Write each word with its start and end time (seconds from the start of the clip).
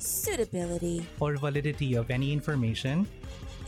suitability, 0.00 1.06
or 1.20 1.36
validity 1.36 1.94
of 1.94 2.10
any 2.10 2.32
information, 2.32 3.06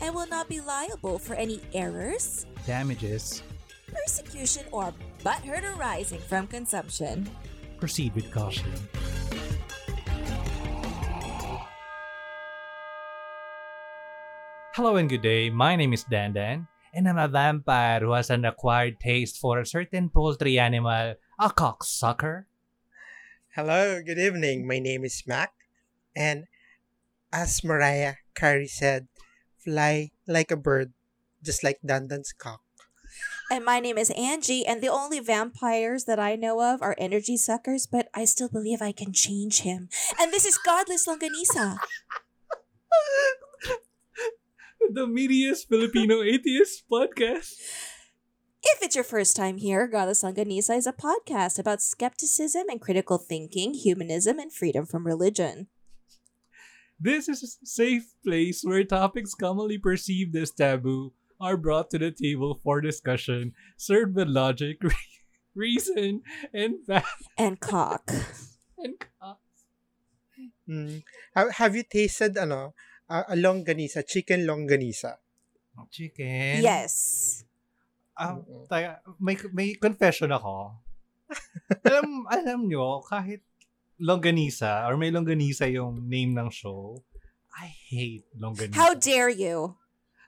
and 0.01 0.13
will 0.13 0.27
not 0.27 0.49
be 0.49 0.59
liable 0.59 1.17
for 1.17 1.33
any 1.35 1.61
errors, 1.73 2.45
damages, 2.65 3.43
persecution, 3.87 4.65
or 4.71 4.93
butthurt 5.23 5.63
arising 5.77 6.19
from 6.19 6.47
consumption. 6.47 7.29
proceed 7.79 8.15
with 8.15 8.31
caution. 8.31 8.71
Hello 14.73 14.95
and 14.95 15.07
good 15.07 15.21
day. 15.21 15.51
My 15.51 15.75
name 15.75 15.93
is 15.93 16.03
Dandan, 16.05 16.65
and 16.93 17.07
I'm 17.07 17.19
a 17.19 17.27
vampire 17.27 17.99
who 17.99 18.13
has 18.13 18.31
an 18.31 18.45
acquired 18.45 18.99
taste 18.99 19.37
for 19.37 19.59
a 19.59 19.65
certain 19.65 20.09
poultry 20.09 20.57
animal, 20.57 21.13
a 21.37 21.49
cocksucker. 21.51 22.45
Hello, 23.53 24.01
good 24.01 24.17
evening. 24.17 24.65
My 24.65 24.79
name 24.79 25.05
is 25.05 25.21
Mac, 25.27 25.53
and 26.15 26.45
as 27.31 27.63
Mariah 27.63 28.15
Carey 28.35 28.67
said, 28.67 29.07
fly 29.57 30.11
like 30.27 30.51
a 30.51 30.57
bird, 30.57 30.93
just 31.41 31.63
like 31.63 31.79
Dandan's 31.85 32.33
cock. 32.33 32.61
And 33.51 33.65
my 33.65 33.79
name 33.79 33.97
is 33.97 34.09
Angie, 34.11 34.65
and 34.65 34.81
the 34.81 34.87
only 34.87 35.19
vampires 35.19 36.05
that 36.05 36.19
I 36.19 36.35
know 36.35 36.61
of 36.61 36.81
are 36.81 36.95
energy 36.97 37.37
suckers, 37.37 37.85
but 37.85 38.07
I 38.13 38.25
still 38.25 38.49
believe 38.49 38.81
I 38.81 38.91
can 38.91 39.13
change 39.13 39.61
him. 39.61 39.89
And 40.19 40.31
this 40.31 40.45
is 40.45 40.57
Godless 40.57 41.07
Longganisa. 41.07 41.77
the 44.91 45.07
meatiest 45.07 45.67
Filipino 45.67 46.21
atheist 46.21 46.83
podcast. 46.91 47.53
If 48.63 48.81
it's 48.81 48.95
your 48.95 49.03
first 49.03 49.35
time 49.35 49.57
here, 49.57 49.87
Godless 49.87 50.23
Longganisa 50.23 50.77
is 50.77 50.87
a 50.87 50.93
podcast 50.93 51.59
about 51.59 51.81
skepticism 51.81 52.69
and 52.69 52.79
critical 52.79 53.17
thinking, 53.17 53.73
humanism, 53.73 54.39
and 54.39 54.53
freedom 54.53 54.85
from 54.85 55.05
religion. 55.05 55.67
This 57.03 57.27
is 57.27 57.43
a 57.43 57.51
safe 57.67 58.15
place 58.23 58.63
where 58.63 58.87
topics 58.87 59.35
commonly 59.35 59.75
perceived 59.75 60.31
as 60.39 60.55
taboo 60.55 61.11
are 61.35 61.59
brought 61.59 61.91
to 61.91 61.99
the 61.99 62.15
table 62.15 62.55
for 62.63 62.79
discussion, 62.79 63.51
served 63.75 64.15
with 64.15 64.31
logic, 64.31 64.79
reason, 65.51 66.23
and 66.55 66.79
fact. 66.87 67.27
And 67.35 67.59
cock. 67.59 68.07
And 68.79 68.95
co- 68.99 69.39
Mm. 70.63 71.03
Have 71.35 71.75
you 71.75 71.83
tasted 71.83 72.39
ano, 72.39 72.71
a 73.11 73.31
a 73.31 73.35
longganisa, 73.35 74.07
chicken 74.07 74.47
longganisa? 74.47 75.19
Chicken. 75.91 76.63
Yes. 76.63 77.43
Ah, 78.15 78.39
taga- 78.71 79.03
may, 79.19 79.35
may 79.51 79.75
confession 79.75 80.31
ako. 80.31 80.79
alam, 81.87 82.23
alam 82.31 82.59
nyo, 82.71 83.03
kahit 83.03 83.43
longganisa 84.01 84.87
or 84.87 84.97
may 84.97 85.11
longganisa 85.11 85.69
yung 85.71 86.07
name 86.07 86.37
ng 86.37 86.49
show, 86.49 87.01
I 87.53 87.69
hate 87.69 88.25
longganisa. 88.37 88.75
How 88.75 88.93
dare 88.93 89.29
you? 89.29 89.77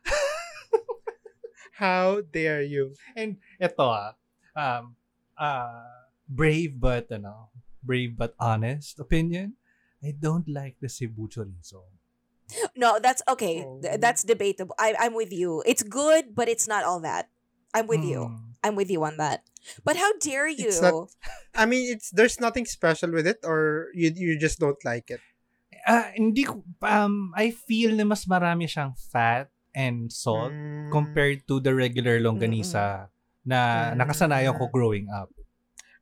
How 1.81 2.21
dare 2.21 2.61
you? 2.61 2.95
And 3.15 3.37
eto 3.59 3.89
ah, 3.89 4.15
um, 4.55 4.95
uh, 5.37 6.05
brave 6.29 6.79
but, 6.79 7.11
ano, 7.11 7.49
brave 7.83 8.15
but 8.17 8.33
honest 8.39 8.99
opinion, 8.99 9.57
I 10.03 10.13
don't 10.13 10.47
like 10.47 10.77
the 10.79 10.89
Cebu 10.89 11.27
chorizo. 11.27 11.89
No, 12.77 12.99
that's 13.01 13.23
okay. 13.27 13.65
Oh. 13.65 13.81
That's 13.81 14.23
debatable. 14.23 14.75
I, 14.77 14.93
I'm 14.99 15.13
with 15.13 15.33
you. 15.33 15.63
It's 15.65 15.81
good, 15.81 16.35
but 16.35 16.47
it's 16.47 16.67
not 16.67 16.83
all 16.85 16.99
that. 17.01 17.29
I'm 17.73 17.87
with 17.87 18.05
you. 18.05 18.37
I'm 18.65 18.73
with 18.73 18.89
you 18.89 19.05
on 19.05 19.21
that. 19.21 19.45
But 19.85 19.97
how 19.97 20.09
dare 20.17 20.49
you? 20.49 20.65
It's 20.73 20.81
not- 20.81 21.13
I 21.53 21.69
mean, 21.69 21.93
it's 21.93 22.09
there's 22.09 22.41
nothing 22.41 22.65
special 22.65 23.13
with 23.13 23.29
it, 23.29 23.45
or 23.45 23.93
you 23.93 24.09
you 24.13 24.41
just 24.41 24.57
don't 24.57 24.81
like 24.81 25.13
it. 25.13 25.21
Ah, 25.85 26.09
hindi 26.17 26.41
ko, 26.49 26.65
um, 26.81 27.29
I 27.37 27.53
feel 27.53 27.93
na 27.93 28.09
mas 28.09 28.25
marami 28.25 28.65
siyang 28.65 28.97
fat 28.97 29.53
and 29.77 30.09
salt 30.09 30.49
Mm. 30.49 30.89
compared 30.89 31.45
to 31.45 31.61
the 31.61 31.77
regular 31.77 32.17
longganisa 32.17 33.13
na 33.45 33.93
Mm. 33.93 34.01
nakasanayan 34.01 34.57
ko 34.57 34.65
growing 34.73 35.13
up. 35.13 35.29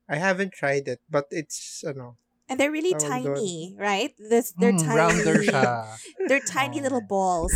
I 0.08 0.20
haven't 0.24 0.56
tried 0.56 0.88
it, 0.88 1.04
but 1.12 1.28
it's 1.36 1.84
ano. 1.84 2.16
and 2.52 2.60
they're 2.60 2.72
really 2.76 2.94
doon. 2.94 3.08
tiny, 3.08 3.74
right? 3.80 4.12
This, 4.20 4.52
they're 4.60 4.76
Mm, 4.76 4.84
tiny. 4.84 5.00
rounder 5.00 5.38
siya. 5.42 5.88
They're 6.28 6.44
tiny 6.44 6.80
Oh. 6.80 6.84
little 6.86 7.02
balls. 7.16 7.56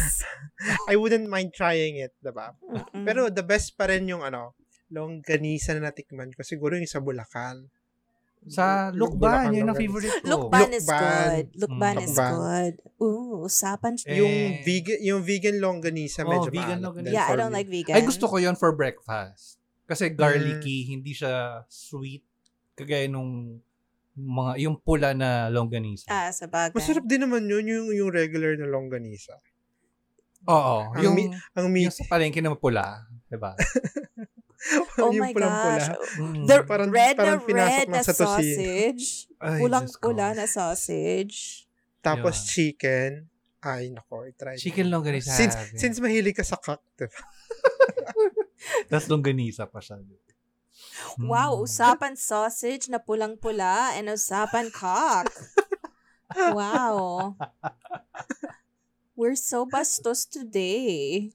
I 0.88 0.96
wouldn't 0.96 1.28
mind 1.28 1.52
trying 1.54 2.00
it, 2.00 2.16
diba? 2.24 2.56
Mm-mm. 2.64 3.04
Pero 3.04 3.28
the 3.30 3.44
best 3.44 3.76
pa 3.76 3.92
rin 3.92 4.08
yung 4.08 4.24
ano, 4.24 4.56
longganisa 4.90 5.74
na 5.74 5.90
natikman 5.90 6.32
ko. 6.32 6.42
Siguro 6.42 6.76
yung 6.76 6.86
sa 6.86 7.00
Bulacan. 7.00 7.68
Sa 8.48 8.90
Yung 8.90 9.02
Lukban, 9.02 9.52
Bulacan 9.52 9.52
yun 9.52 9.68
ang 9.68 9.76
favorite 9.76 10.14
ko. 10.14 10.28
Lukban 10.30 10.70
is 10.72 10.86
good. 10.86 11.46
Lukban 11.58 11.94
Mm. 11.94 12.06
is 12.06 12.16
good. 12.16 12.74
Ooh, 12.98 13.44
usapan. 13.44 13.94
Eh, 14.06 14.18
Yung 14.18 14.34
vegan 14.62 14.98
yung 15.02 15.22
vegan 15.22 15.56
longganisa 15.58 16.22
Oh, 16.22 16.30
medyo 16.30 16.50
vegan 16.50 16.80
longganisa. 16.80 17.12
yeah, 17.12 17.28
I 17.28 17.36
don't 17.36 17.52
me. 17.52 17.58
like 17.58 17.68
vegan. 17.68 17.94
Ay, 17.94 18.04
gusto 18.04 18.24
ko 18.26 18.38
yon 18.38 18.56
for 18.56 18.72
breakfast. 18.72 19.60
Kasi 19.84 20.08
garlicky, 20.10 20.86
hindi 20.86 21.12
siya 21.12 21.64
sweet. 21.66 22.24
Kagaya 22.74 23.08
nung 23.08 23.60
mga, 24.14 24.52
yung 24.60 24.76
pula 24.78 25.12
na 25.12 25.48
longganisa. 25.48 26.08
Ah, 26.08 26.30
sa 26.30 26.46
bagay. 26.46 26.74
Masarap 26.74 27.04
din 27.04 27.22
naman 27.22 27.46
yun 27.46 27.66
yung 27.66 27.88
yung 27.92 28.10
regular 28.10 28.56
na 28.56 28.66
longganisa. 28.66 29.36
Oo. 30.46 30.90
Ang 30.92 31.04
Yung, 31.04 31.14
mi- 31.14 31.32
Ang 31.54 31.68
meat, 31.68 31.90
yung 31.90 31.98
sa 31.98 32.08
palengke 32.08 32.40
na 32.40 32.54
pula. 32.54 33.04
Diba? 33.28 33.58
oh 35.04 35.14
my 35.14 35.32
gosh. 35.32 35.88
Mm. 36.20 36.44
The 36.48 36.64
Parang- 36.68 36.92
red 36.92 37.16
parang 37.16 37.40
na 37.48 37.54
red 37.56 37.88
na 37.88 38.02
sausage. 38.04 39.28
Pulang-pula 39.40 40.36
na 40.36 40.46
sausage. 40.46 41.68
Tapos 42.04 42.36
Yun. 42.36 42.48
chicken. 42.52 43.12
Ay, 43.58 43.90
nako, 43.92 44.24
i-try. 44.30 44.56
Chicken 44.56 44.88
longganisa. 44.88 45.34
Since, 45.34 45.56
since 45.76 45.96
mahilig 46.00 46.38
ka 46.38 46.46
sa 46.46 46.56
cock, 46.56 46.80
diba? 46.96 47.12
Tapos 48.92 49.08
longganisa 49.12 49.66
pa 49.68 49.82
siya. 49.82 50.00
Wow, 51.18 51.58
Mm. 51.58 51.66
usapan 51.66 52.14
sausage 52.16 52.88
na 52.88 53.02
pulang-pula 53.02 53.98
and 53.98 54.08
usapan 54.14 54.70
cock. 54.70 55.28
wow. 56.58 57.34
We're 59.18 59.36
so 59.40 59.66
bastos 59.66 60.30
today. 60.30 61.34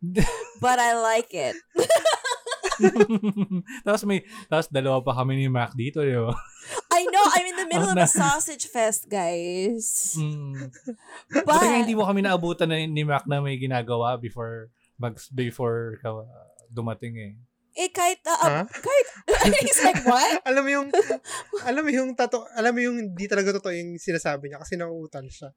But 0.64 0.78
I 0.80 0.96
like 0.96 1.30
it. 1.32 1.56
tapos 3.84 4.02
may, 4.08 4.24
tapos 4.48 4.72
dalawa 4.72 5.04
pa 5.04 5.12
kami 5.12 5.36
ni 5.36 5.46
Mac 5.52 5.76
dito, 5.76 6.00
di 6.00 6.16
ba? 6.16 6.32
I 6.96 7.04
know, 7.08 7.24
I'm 7.24 7.46
in 7.46 7.56
the 7.56 7.68
middle 7.68 7.92
of 7.92 8.00
a 8.00 8.08
sausage 8.08 8.68
fest, 8.68 9.08
guys. 9.08 10.16
Mm. 10.16 10.72
But, 11.32 11.44
Buti 11.44 11.66
nga 11.68 11.80
hindi 11.84 11.96
mo 11.96 12.08
kami 12.08 12.24
naabutan 12.24 12.72
na 12.72 12.80
ni 12.80 13.04
Mac 13.04 13.28
na 13.28 13.44
may 13.44 13.60
ginagawa 13.60 14.16
before 14.16 14.72
mag 15.00 15.16
before 15.32 15.96
ka 16.04 16.12
uh, 16.12 16.24
dumating 16.68 17.16
eh. 17.16 17.32
eh, 17.80 17.88
kahit, 17.88 18.20
uh, 18.28 18.36
Ha? 18.36 18.60
kahit, 18.68 19.06
he's 19.64 19.80
like, 19.80 20.04
what? 20.04 20.42
alam 20.44 20.60
mo 20.66 20.70
yung, 20.70 20.88
alam 21.64 21.82
mo 21.86 21.90
yung 21.90 22.12
tato, 22.12 22.44
alam 22.52 22.76
mo 22.76 22.80
yung 22.84 22.96
hindi 23.00 23.24
talaga 23.24 23.56
totoo 23.56 23.72
yung 23.72 23.96
sinasabi 23.96 24.52
niya 24.52 24.60
kasi 24.60 24.76
nauutan 24.76 25.24
siya. 25.30 25.54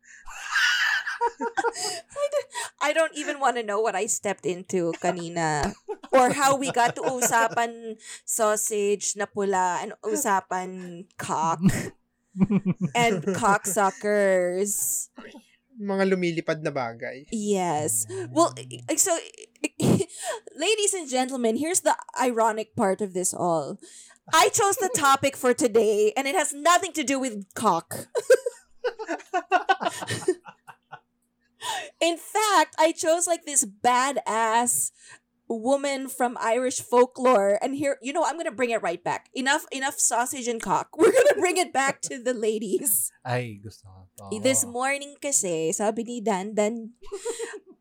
I 2.81 2.94
don't 2.94 3.15
even 3.15 3.39
want 3.39 3.57
to 3.57 3.63
know 3.63 3.80
what 3.80 3.95
I 3.95 4.06
stepped 4.06 4.45
into 4.45 4.94
kanina. 5.01 5.74
Or 6.12 6.30
how 6.30 6.56
we 6.56 6.71
got 6.71 6.95
to 6.95 7.01
usapan 7.01 7.98
sausage 8.25 9.18
na 9.18 9.25
pula 9.25 9.81
and 9.81 9.94
usapan 10.06 11.06
cock 11.18 11.60
and 12.95 13.24
cocksuckers. 13.33 15.10
Mga 15.81 16.13
lumilipad 16.13 16.62
na 16.62 16.69
bagay. 16.69 17.25
Yes. 17.33 18.06
Well, 18.30 18.54
so, 18.95 19.18
ladies 20.56 20.94
and 20.94 21.10
gentlemen, 21.10 21.57
here's 21.57 21.81
the 21.81 21.98
ironic 22.21 22.75
part 22.75 23.01
of 23.01 23.18
this 23.18 23.33
all. 23.33 23.80
I 24.31 24.50
chose 24.50 24.77
the 24.77 24.89
topic 24.94 25.36
for 25.36 25.54
today, 25.54 26.13
and 26.15 26.27
it 26.27 26.36
has 26.36 26.54
nothing 26.54 26.94
to 26.94 27.04
do 27.04 27.19
with 27.19 27.44
cock. 27.56 28.07
In 32.00 32.18
fact, 32.18 32.75
I 32.80 32.92
chose 32.92 33.27
like 33.27 33.45
this 33.45 33.65
badass 33.65 34.92
woman 35.48 36.07
from 36.10 36.38
Irish 36.39 36.81
folklore. 36.81 37.60
And 37.62 37.75
here, 37.75 37.98
you 38.01 38.13
know, 38.13 38.25
I'm 38.25 38.38
gonna 38.38 38.56
bring 38.56 38.71
it 38.71 38.81
right 38.81 39.04
back. 39.04 39.30
Enough, 39.33 39.65
enough 39.71 40.00
sausage 40.00 40.48
and 40.48 40.62
cock. 40.62 40.94
We're 40.98 41.13
gonna 41.13 41.39
bring 41.39 41.57
it 41.57 41.74
back 41.74 42.01
to 42.10 42.18
the 42.18 42.33
ladies. 42.33 43.12
Ay, 43.25 43.60
gusto 43.62 43.88
ko. 44.18 44.33
This 44.39 44.65
morning 44.65 45.15
kasi, 45.21 45.71
sabi 45.71 46.04
ni 46.04 46.18
Dan, 46.24 46.56
Dan, 46.56 46.95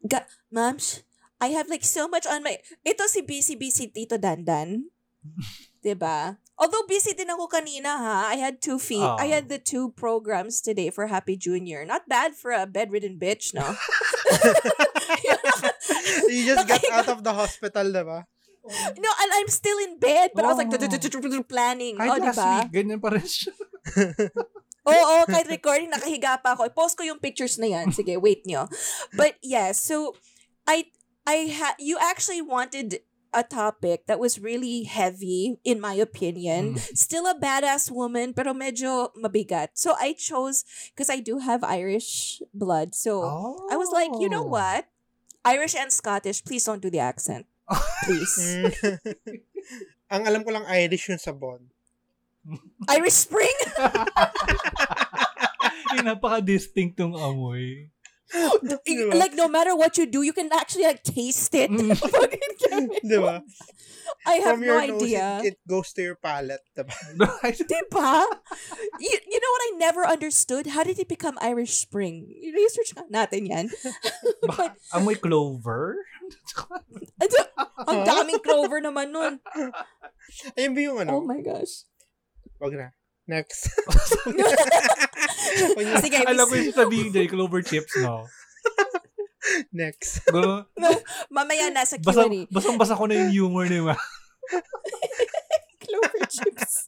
ga, 0.06 0.26
Mams, 0.52 1.02
I 1.42 1.54
have 1.54 1.66
like 1.66 1.82
so 1.82 2.06
much 2.06 2.26
on 2.26 2.46
my, 2.46 2.58
ito 2.86 3.02
si 3.10 3.22
busy 3.22 3.58
busy 3.58 3.90
Tito 3.90 4.14
Dandan. 4.14 4.92
'Di 5.82 5.94
ba? 6.02 6.38
Although 6.62 6.86
busy 6.86 7.10
din 7.10 7.26
ako 7.26 7.50
kanina 7.50 7.98
ha. 7.98 8.30
I 8.30 8.38
had 8.38 8.62
two 8.62 8.78
feet. 8.78 9.02
I 9.02 9.26
Oh. 9.26 9.32
had 9.34 9.50
the 9.50 9.58
two 9.58 9.90
programs 9.98 10.62
today 10.62 10.94
for 10.94 11.10
Happy 11.10 11.34
Junior. 11.34 11.82
Not 11.82 12.06
bad 12.06 12.38
for 12.38 12.54
a 12.54 12.70
bedridden 12.70 13.18
bitch, 13.18 13.50
no? 13.50 13.66
you 16.30 16.46
just 16.46 16.70
got 16.70 16.82
out 16.92 17.08
of 17.10 17.26
the 17.26 17.32
hospital, 17.34 17.84
diba? 17.90 18.24
no, 19.02 19.10
and 19.10 19.30
I'm 19.34 19.50
still 19.50 19.74
in 19.82 19.98
bed, 19.98 20.30
but 20.38 20.46
I 20.46 20.54
was 20.54 20.58
like 20.62 20.70
Oh. 20.70 21.42
planning. 21.42 21.98
Kahit 21.98 22.22
Oh, 22.22 22.24
last 22.30 22.38
ba? 22.38 22.62
week, 22.62 22.70
ganyan 22.70 23.02
pa 23.02 23.10
rin 23.10 23.26
siya. 23.26 23.50
Oo, 24.86 25.16
kahit 25.26 25.46
recording, 25.50 25.90
nakahiga 25.90 26.38
pa 26.42 26.54
ako. 26.54 26.66
I-post 26.70 26.94
ko 26.98 27.02
yung 27.02 27.18
pictures 27.18 27.58
na 27.58 27.66
yan. 27.70 27.90
Sige, 27.90 28.18
wait 28.18 28.46
nyo. 28.46 28.66
But 29.14 29.38
yeah, 29.42 29.70
so, 29.74 30.14
I, 30.66 30.90
I 31.26 31.50
ha- 31.54 31.78
you 31.78 31.98
actually 31.98 32.42
wanted 32.42 33.02
a 33.32 33.42
topic 33.42 34.06
that 34.06 34.20
was 34.20 34.38
really 34.38 34.84
heavy, 34.84 35.58
in 35.64 35.80
my 35.80 35.94
opinion. 35.94 36.74
Mm. 36.76 36.96
Still 36.96 37.26
a 37.26 37.34
badass 37.34 37.90
woman, 37.90 38.32
pero 38.32 38.52
medyo 38.52 39.10
mabigat. 39.16 39.68
So 39.74 39.94
I 39.98 40.12
chose, 40.12 40.64
because 40.92 41.08
I 41.10 41.20
do 41.20 41.38
have 41.38 41.64
Irish 41.64 42.42
blood. 42.52 42.94
So 42.94 43.22
I 43.72 43.76
was 43.76 43.90
like, 43.92 44.10
you 44.20 44.28
know 44.28 44.44
Oh. 44.44 44.52
what? 44.52 44.86
Irish 45.44 45.74
and 45.74 45.90
Scottish, 45.90 46.44
please 46.44 46.64
don't 46.64 46.82
do 46.82 46.90
the 46.90 47.00
accent. 47.02 47.46
Please. 48.04 48.36
Ang 50.12 50.22
alam 50.28 50.44
ko 50.44 50.50
lang 50.52 50.66
Irish 50.68 51.08
yung 51.08 51.18
sabon. 51.22 51.72
Irish 52.90 53.24
Spring? 53.26 53.54
yung 55.96 56.06
napaka-distinct 56.10 56.98
amoy. 57.00 57.88
Diba? 58.88 59.12
like, 59.14 59.34
no 59.34 59.48
matter 59.48 59.76
what 59.76 59.96
you 59.98 60.06
do, 60.06 60.22
you 60.22 60.32
can 60.32 60.48
actually 60.52 60.84
like 60.84 61.02
taste 61.04 61.54
it. 61.54 61.70
Mm. 61.70 61.92
Fucking 62.16 62.54
gamit 62.64 63.02
Di 63.04 63.18
ba? 63.20 63.44
mo. 63.44 63.44
I 64.26 64.34
have 64.44 64.58
From 64.58 64.60
no 64.60 64.66
your 64.66 64.86
nose, 64.86 65.02
idea. 65.02 65.26
it, 65.42 65.46
it 65.54 65.58
goes 65.66 65.92
to 65.94 66.02
your 66.02 66.14
palate, 66.16 66.62
diba? 66.76 66.94
Diba? 67.18 68.12
You, 69.00 69.14
you 69.26 69.38
know 69.40 69.52
what 69.52 69.64
I 69.66 69.70
never 69.78 70.06
understood? 70.06 70.68
How 70.68 70.84
did 70.84 70.98
it 70.98 71.08
become 71.08 71.38
Irish 71.42 71.74
Spring? 71.74 72.30
Research 72.54 72.94
natin 73.10 73.50
yan. 73.50 73.66
Baka 74.46 74.76
amoy 74.94 75.18
clover? 75.18 75.96
Ang 77.88 78.06
daming 78.06 78.40
clover 78.42 78.78
naman 78.78 79.10
nun. 79.10 79.42
Ayun 80.54 80.72
ba 80.76 80.80
yung 80.80 80.98
ano? 81.02 81.10
Oh 81.18 81.24
my 81.24 81.42
gosh. 81.42 81.84
Wag 82.62 82.78
na. 82.78 82.94
Next. 83.26 83.70
Sige, 86.02 86.18
Alam 86.26 86.46
ko 86.50 86.54
yung 86.58 86.74
sabihin 86.74 87.14
dyan, 87.14 87.30
clover 87.30 87.62
chips, 87.62 87.94
no? 88.02 88.26
Next. 89.74 90.22
Gulo, 90.34 90.66
mamaya 91.30 91.70
nasa 91.70 91.98
Q&A. 91.98 92.46
basang 92.50 92.78
basa 92.78 92.98
ko 92.98 93.06
na 93.06 93.14
yung 93.18 93.30
humor 93.30 93.66
ni 93.66 93.82
Ma. 93.82 93.94
Clover 95.82 96.22
chips. 96.30 96.86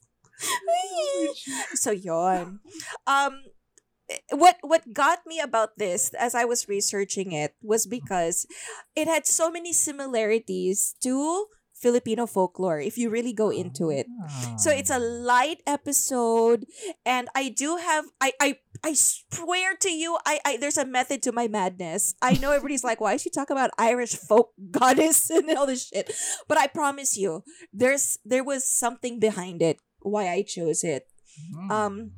so 1.74 1.90
yon. 1.90 2.60
Um 3.08 3.32
what 4.36 4.60
what 4.60 4.84
got 4.92 5.24
me 5.26 5.40
about 5.40 5.80
this 5.80 6.12
as 6.20 6.36
I 6.36 6.44
was 6.44 6.68
researching 6.68 7.32
it 7.32 7.56
was 7.64 7.88
because 7.88 8.44
it 8.92 9.08
had 9.08 9.24
so 9.26 9.48
many 9.50 9.72
similarities 9.72 10.92
to 11.00 11.48
Filipino 11.74 12.26
folklore 12.26 12.80
if 12.80 12.96
you 12.96 13.10
really 13.10 13.32
go 13.32 13.50
into 13.50 13.90
it. 13.90 14.06
So 14.56 14.70
it's 14.70 14.90
a 14.90 14.96
ah. 14.96 14.98
light 14.98 15.60
episode 15.66 16.66
and 17.04 17.28
I 17.34 17.48
do 17.50 17.76
have 17.76 18.06
I 18.20 18.32
I 18.40 18.58
I 18.82 18.94
swear 18.94 19.76
to 19.76 19.90
you 19.90 20.18
I 20.24 20.40
I 20.44 20.56
there's 20.56 20.78
a 20.78 20.86
method 20.86 21.22
to 21.24 21.32
my 21.32 21.48
madness. 21.48 22.14
I 22.22 22.34
know 22.34 22.52
everybody's 22.52 22.84
like 22.84 23.00
why 23.00 23.14
is 23.14 23.22
she 23.22 23.30
talk 23.30 23.50
about 23.50 23.70
Irish 23.78 24.14
folk 24.16 24.52
goddess 24.70 25.30
and 25.34 25.50
all 25.56 25.66
this 25.66 25.88
shit. 25.88 26.14
But 26.48 26.58
I 26.58 26.68
promise 26.68 27.16
you 27.16 27.42
there's 27.72 28.18
there 28.24 28.44
was 28.44 28.66
something 28.66 29.18
behind 29.18 29.60
it 29.62 29.78
why 30.00 30.28
I 30.28 30.42
chose 30.42 30.84
it. 30.84 31.08
Um, 31.70 32.12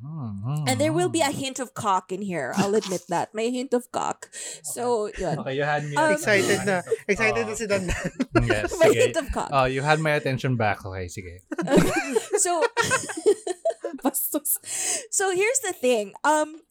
And 0.67 0.79
there 0.81 0.91
will 0.93 1.09
be 1.09 1.21
a 1.21 1.31
hint 1.31 1.59
of 1.59 1.73
cock 1.73 2.11
in 2.11 2.21
here. 2.21 2.53
I'll 2.57 2.75
admit 2.75 3.05
that. 3.13 3.33
May 3.33 3.49
hint 3.51 3.73
of 3.73 3.91
cock. 3.91 4.29
So, 4.63 5.09
yun. 5.17 5.39
Okay, 5.39 5.55
you 5.55 5.63
had 5.63 5.85
me. 5.85 5.95
Um, 5.95 6.13
Excited 6.13 6.65
na. 6.65 6.81
Excited 7.07 7.47
na 7.47 7.53
si 7.55 7.65
Dan. 7.67 7.87
Yes, 8.43 8.73
May 8.79 8.91
sige. 8.91 8.99
hint 9.07 9.17
of 9.17 9.27
cock. 9.31 9.49
Oh, 9.53 9.65
you 9.65 9.81
had 9.81 9.99
my 9.99 10.11
attention 10.17 10.55
back. 10.57 10.83
Okay, 10.85 11.07
sige. 11.07 11.39
so 12.37 12.61
so 15.09 15.31
here's 15.35 15.59
the 15.59 15.73
thing 15.73 16.13
um 16.23 16.61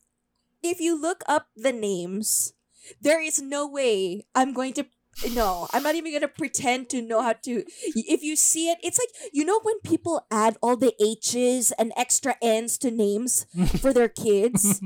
if 0.62 0.80
you 0.80 0.94
look 1.00 1.22
up 1.26 1.48
the 1.56 1.72
names 1.72 2.52
there 3.00 3.20
is 3.20 3.40
no 3.42 3.66
way 3.66 4.24
i'm 4.34 4.52
going 4.52 4.72
to 4.72 4.86
no 5.32 5.66
i'm 5.72 5.82
not 5.82 5.96
even 5.96 6.12
going 6.12 6.20
to 6.22 6.28
pretend 6.28 6.88
to 6.92 7.00
know 7.00 7.22
how 7.22 7.32
to 7.32 7.64
if 7.96 8.22
you 8.22 8.36
see 8.36 8.68
it 8.68 8.78
it's 8.84 9.00
like 9.00 9.08
you 9.32 9.44
know 9.44 9.58
when 9.64 9.80
people 9.80 10.22
add 10.30 10.56
all 10.60 10.76
the 10.76 10.92
h's 11.00 11.72
and 11.80 11.90
extra 11.96 12.36
n's 12.44 12.76
to 12.76 12.90
names 12.92 13.48
for 13.80 13.92
their 13.92 14.08
kids 14.12 14.78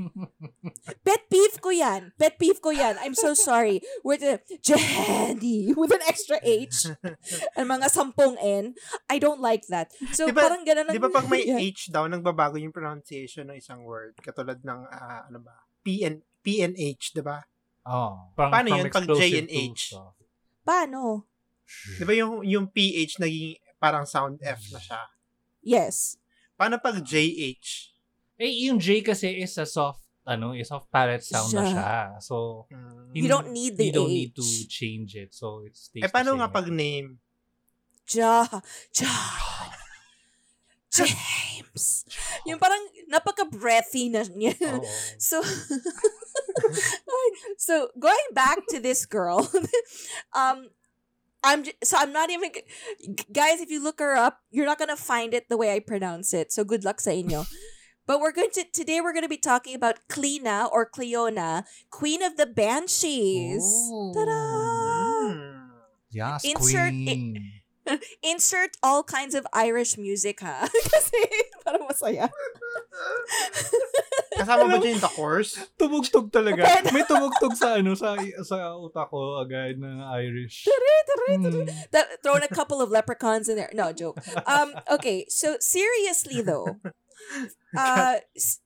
pet 1.05 1.27
peeve 1.29 1.59
ko 1.59 1.69
yan 1.69 2.15
pet 2.17 2.39
peeve 2.39 2.63
ko 2.63 2.71
yan 2.71 2.95
i'm 3.03 3.13
so 3.13 3.35
sorry 3.35 3.83
with 4.07 4.23
a 4.23 4.39
Jehadi 4.63 5.75
with 5.75 5.91
an 5.91 6.01
extra 6.07 6.39
h 6.41 6.87
and 7.59 7.67
mga 7.67 7.91
sampung 7.91 8.39
n 8.39 8.73
i 9.11 9.19
don't 9.19 9.43
like 9.43 9.67
that 9.67 9.91
so 10.15 10.25
Di 10.25 10.33
ba- 10.33 10.47
parang 10.47 10.63
ganun 10.63 10.87
ang- 10.87 10.95
Di 10.95 11.01
ba 11.01 11.11
pag 11.11 11.27
may 11.27 11.41
Yeah. 11.41 11.57
H 11.57 11.89
daw, 11.89 12.05
nagbabago 12.05 12.55
yung 12.55 12.71
pronunciation 12.71 13.49
ng 13.49 13.57
isang 13.57 13.81
word? 13.83 14.13
Katulad 14.21 14.61
ng, 14.61 14.85
ah, 14.87 15.25
ano 15.25 15.41
ba? 15.41 15.65
PN, 15.81 16.21
PNH, 16.45 17.11
di 17.11 17.21
ba? 17.25 17.41
Oh, 17.83 18.29
parang 18.37 18.53
Paano 18.53 18.67
from 18.69 18.77
yun 18.77 18.85
pag 18.87 19.03
explosive 19.03 19.25
J 19.25 19.39
and 19.41 19.49
to 19.49 19.57
H? 19.57 19.81
Paano? 20.61 21.25
Di 21.97 22.03
ba 22.03 22.13
yung, 22.13 22.43
yung 22.43 22.67
PH 22.67 23.17
naging 23.17 23.55
parang 23.77 24.05
sound 24.05 24.37
F 24.39 24.61
na 24.69 24.79
siya? 24.79 25.01
Yes. 25.61 26.17
Paano 26.53 26.77
pag 26.77 26.99
JH? 26.99 27.89
Eh, 28.37 28.65
yung 28.65 28.77
J 28.77 29.01
kasi 29.01 29.39
is 29.39 29.53
a 29.55 29.65
soft, 29.65 30.01
ano, 30.21 30.53
is 30.53 30.67
soft 30.67 30.89
palate 30.89 31.21
sound 31.21 31.49
na 31.51 31.61
Siya. 31.61 31.71
siya. 31.71 31.93
So, 32.19 32.65
Hmm. 32.69 33.09
You 33.11 33.27
don't 33.27 33.51
need 33.51 33.75
the 33.75 33.89
you 33.89 33.93
don't 33.93 34.07
need 34.07 34.31
to 34.33 34.41
H. 34.41 34.65
change 34.67 35.15
it. 35.15 35.35
So, 35.35 35.67
it 35.67 35.75
stays 35.75 35.99
Eh, 35.99 36.09
paano 36.09 36.37
nga 36.37 36.47
pag 36.47 36.67
name? 36.67 37.19
Ja. 38.07 38.47
John. 38.91 39.69
James. 40.95 42.03
Yung 42.43 42.59
parang 42.59 42.79
napaka-breathy 43.11 44.09
na 44.09 44.23
niya. 44.31 44.55
Oo. 44.79 44.85
So, 45.21 45.43
so 47.57 47.89
going 47.99 48.29
back 48.33 48.57
to 48.69 48.79
this 48.79 49.05
girl, 49.05 49.45
um, 50.33 50.71
I'm 51.43 51.63
j- 51.63 51.77
so 51.83 51.97
I'm 51.97 52.13
not 52.13 52.29
even 52.31 52.51
guys. 53.31 53.61
If 53.61 53.69
you 53.69 53.83
look 53.83 53.99
her 53.99 54.15
up, 54.15 54.41
you're 54.49 54.65
not 54.65 54.79
gonna 54.79 54.97
find 54.97 55.33
it 55.33 55.49
the 55.49 55.57
way 55.57 55.73
I 55.73 55.79
pronounce 55.79 56.33
it. 56.33 56.51
So 56.51 56.63
good 56.63 56.83
luck 56.83 57.01
sa 57.01 57.11
inyo. 57.11 57.45
But 58.07 58.19
we're 58.19 58.33
going 58.33 58.49
to 58.57 58.65
today. 58.65 58.99
We're 58.99 59.13
going 59.13 59.23
to 59.23 59.31
be 59.31 59.37
talking 59.37 59.75
about 59.77 60.01
Cleena 60.09 60.67
or 60.73 60.89
Cleona, 60.89 61.63
Queen 61.93 62.25
of 62.25 62.35
the 62.35 62.49
Banshees. 62.49 63.61
Oh. 63.63 64.11
Ta-da! 64.11 64.41
Hmm. 65.31 65.61
Yes, 66.11 66.43
Insert 66.43 66.91
queen. 66.91 67.60
Insert 68.23 68.77
all 68.83 69.03
kinds 69.03 69.33
of 69.33 69.45
Irish 69.53 69.97
music, 69.97 70.41
ha? 70.41 70.67
Kasi 70.93 71.17
parang 71.65 71.87
masaya. 71.89 72.29
Kasama 74.37 74.69
ba 74.69 74.77
dyan 74.79 74.97
yung 74.97 75.03
The 75.03 75.11
Corrs? 75.13 75.57
Tumugtog 75.77 76.31
talaga. 76.31 76.63
Pwede. 76.65 76.89
May 76.93 77.03
tumugtog 77.05 77.53
sa 77.57 77.77
ano 77.77 77.93
sa 77.93 78.15
sa 78.45 78.73
utak 78.77 79.09
ko 79.11 79.37
agad 79.41 79.77
na 79.77 80.13
Irish. 80.21 80.65
Hmm. 81.29 81.67
That, 81.93 82.21
thrown 82.23 82.41
a 82.43 82.49
couple 82.51 82.81
of 82.81 82.89
leprechauns 82.89 83.49
in 83.49 83.55
there. 83.55 83.69
No, 83.73 83.93
joke. 83.93 84.17
Um, 84.47 84.73
okay, 84.89 85.25
so 85.29 85.57
seriously 85.59 86.41
though, 86.41 86.79
uh, 87.77 88.17
s- 88.35 88.59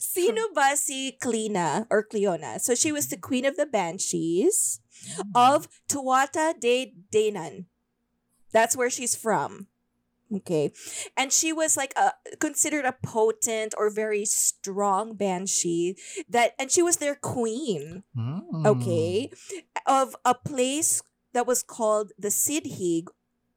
sino 0.00 0.48
ba 0.54 0.76
si 0.76 1.16
Cleena 1.20 1.86
or 1.90 2.06
Cleona? 2.06 2.60
So 2.60 2.74
she 2.74 2.92
was 2.92 3.08
the 3.08 3.20
queen 3.20 3.44
of 3.44 3.56
the 3.56 3.66
Banshees 3.66 4.80
of 5.34 5.68
Tuatha 5.90 6.56
De 6.58 6.94
Danann. 7.12 7.66
That's 8.54 8.78
where 8.78 8.88
she's 8.88 9.18
from. 9.18 9.66
Okay. 10.32 10.72
And 11.18 11.30
she 11.32 11.52
was 11.52 11.76
like 11.76 11.92
a 11.98 12.14
considered 12.40 12.86
a 12.86 12.96
potent 13.02 13.74
or 13.76 13.90
very 13.90 14.24
strong 14.24 15.14
banshee 15.14 15.98
that 16.30 16.54
and 16.58 16.70
she 16.70 16.80
was 16.82 16.96
their 16.96 17.14
queen 17.14 18.02
Hmm. 18.16 18.64
okay, 18.66 19.30
of 19.86 20.16
a 20.24 20.34
place 20.34 21.02
that 21.34 21.46
was 21.46 21.62
called 21.62 22.14
the 22.18 22.30
Sidhig 22.32 23.10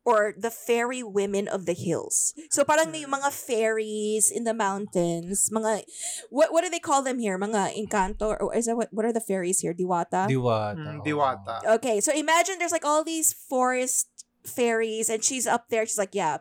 or 0.07 0.33
the 0.37 0.51
fairy 0.51 1.03
women 1.03 1.47
of 1.47 1.65
the 1.67 1.75
hills. 1.75 2.35
So 2.49 2.63
parang 2.63 2.91
may 2.91 3.03
mga 3.03 3.31
fairies 3.31 4.31
in 4.31 4.43
the 4.43 4.53
mountains, 4.53 5.49
mga 5.51 5.83
what 6.29 6.51
what 6.51 6.63
do 6.63 6.69
they 6.69 6.83
call 6.83 7.01
them 7.01 7.19
here? 7.19 7.39
Mga 7.39 7.75
encanto 7.79 8.35
or 8.39 8.55
is 8.55 8.67
that 8.67 8.75
what 8.75 8.91
what 8.91 9.05
are 9.07 9.13
the 9.15 9.23
fairies 9.23 9.63
here? 9.63 9.73
Diwata? 9.73 10.27
Diwata. 10.27 10.99
Mm, 10.99 11.03
diwata. 11.03 11.55
Okay, 11.79 12.03
so 12.03 12.11
imagine 12.11 12.59
there's 12.59 12.75
like 12.75 12.85
all 12.85 13.03
these 13.07 13.31
forest 13.31 14.26
fairies 14.47 15.09
and 15.09 15.23
she's 15.23 15.45
up 15.47 15.69
there. 15.69 15.85
She's 15.85 15.97
like, 15.97 16.15
"Yeah, 16.15 16.39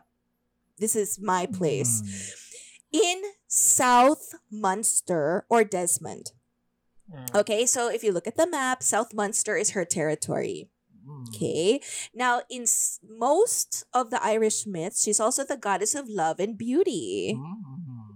this 0.79 0.95
is 0.95 1.19
my 1.19 1.45
place." 1.45 2.01
Mm. 2.01 2.43
In 3.03 3.21
South 3.47 4.35
Munster 4.49 5.45
or 5.49 5.63
Desmond. 5.63 6.31
Mm. 7.13 7.35
Okay, 7.35 7.65
so 7.65 7.89
if 7.89 8.03
you 8.03 8.11
look 8.11 8.27
at 8.27 8.37
the 8.37 8.47
map, 8.47 8.81
South 8.81 9.13
Munster 9.13 9.55
is 9.57 9.71
her 9.71 9.83
territory. 9.85 10.69
Mm. 11.07 11.27
Okay. 11.29 11.81
Now, 12.13 12.41
in 12.49 12.63
s- 12.63 12.99
most 13.03 13.83
of 13.93 14.09
the 14.09 14.23
Irish 14.23 14.65
myths, 14.65 15.03
she's 15.03 15.19
also 15.19 15.43
the 15.43 15.57
goddess 15.57 15.95
of 15.95 16.07
love 16.07 16.39
and 16.39 16.57
beauty. 16.57 17.35
Mm. 17.37 17.53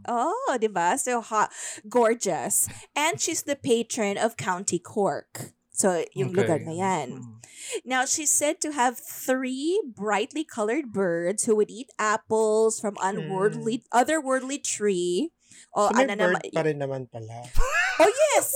Oh, 0.07 0.57
diba? 0.59 0.97
So 0.97 1.21
hot, 1.21 1.51
gorgeous. 1.87 2.67
And 2.95 3.19
she's 3.21 3.43
the 3.43 3.55
patron 3.55 4.17
of 4.17 4.35
County 4.35 4.79
Cork. 4.79 5.51
So, 5.81 6.05
yung 6.13 6.29
lugar 6.29 6.61
Okay. 6.61 6.69
na 6.69 6.75
yan. 6.77 7.07
Mm. 7.17 7.41
Now, 7.81 8.05
she's 8.05 8.29
said 8.29 8.61
to 8.61 8.69
have 8.77 9.01
three 9.01 9.81
brightly 9.81 10.45
colored 10.45 10.93
birds 10.93 11.49
who 11.49 11.57
would 11.57 11.73
eat 11.73 11.89
apples 11.97 12.77
from 12.77 13.01
unworldly, 13.01 13.81
otherworldly 13.89 14.61
tree. 14.61 15.33
Oh, 15.73 15.89
So 15.89 15.97
may 15.97 16.05
ano 16.05 16.13
bird 16.13 16.37
naman- 16.37 16.53
pa 16.53 16.61
rin 16.61 16.77
naman 16.77 17.01
pala. 17.09 17.49
Oh, 17.97 18.13
yes! 18.29 18.53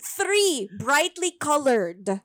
Three 0.00 0.70
brightly 0.78 1.34
colored. 1.34 2.22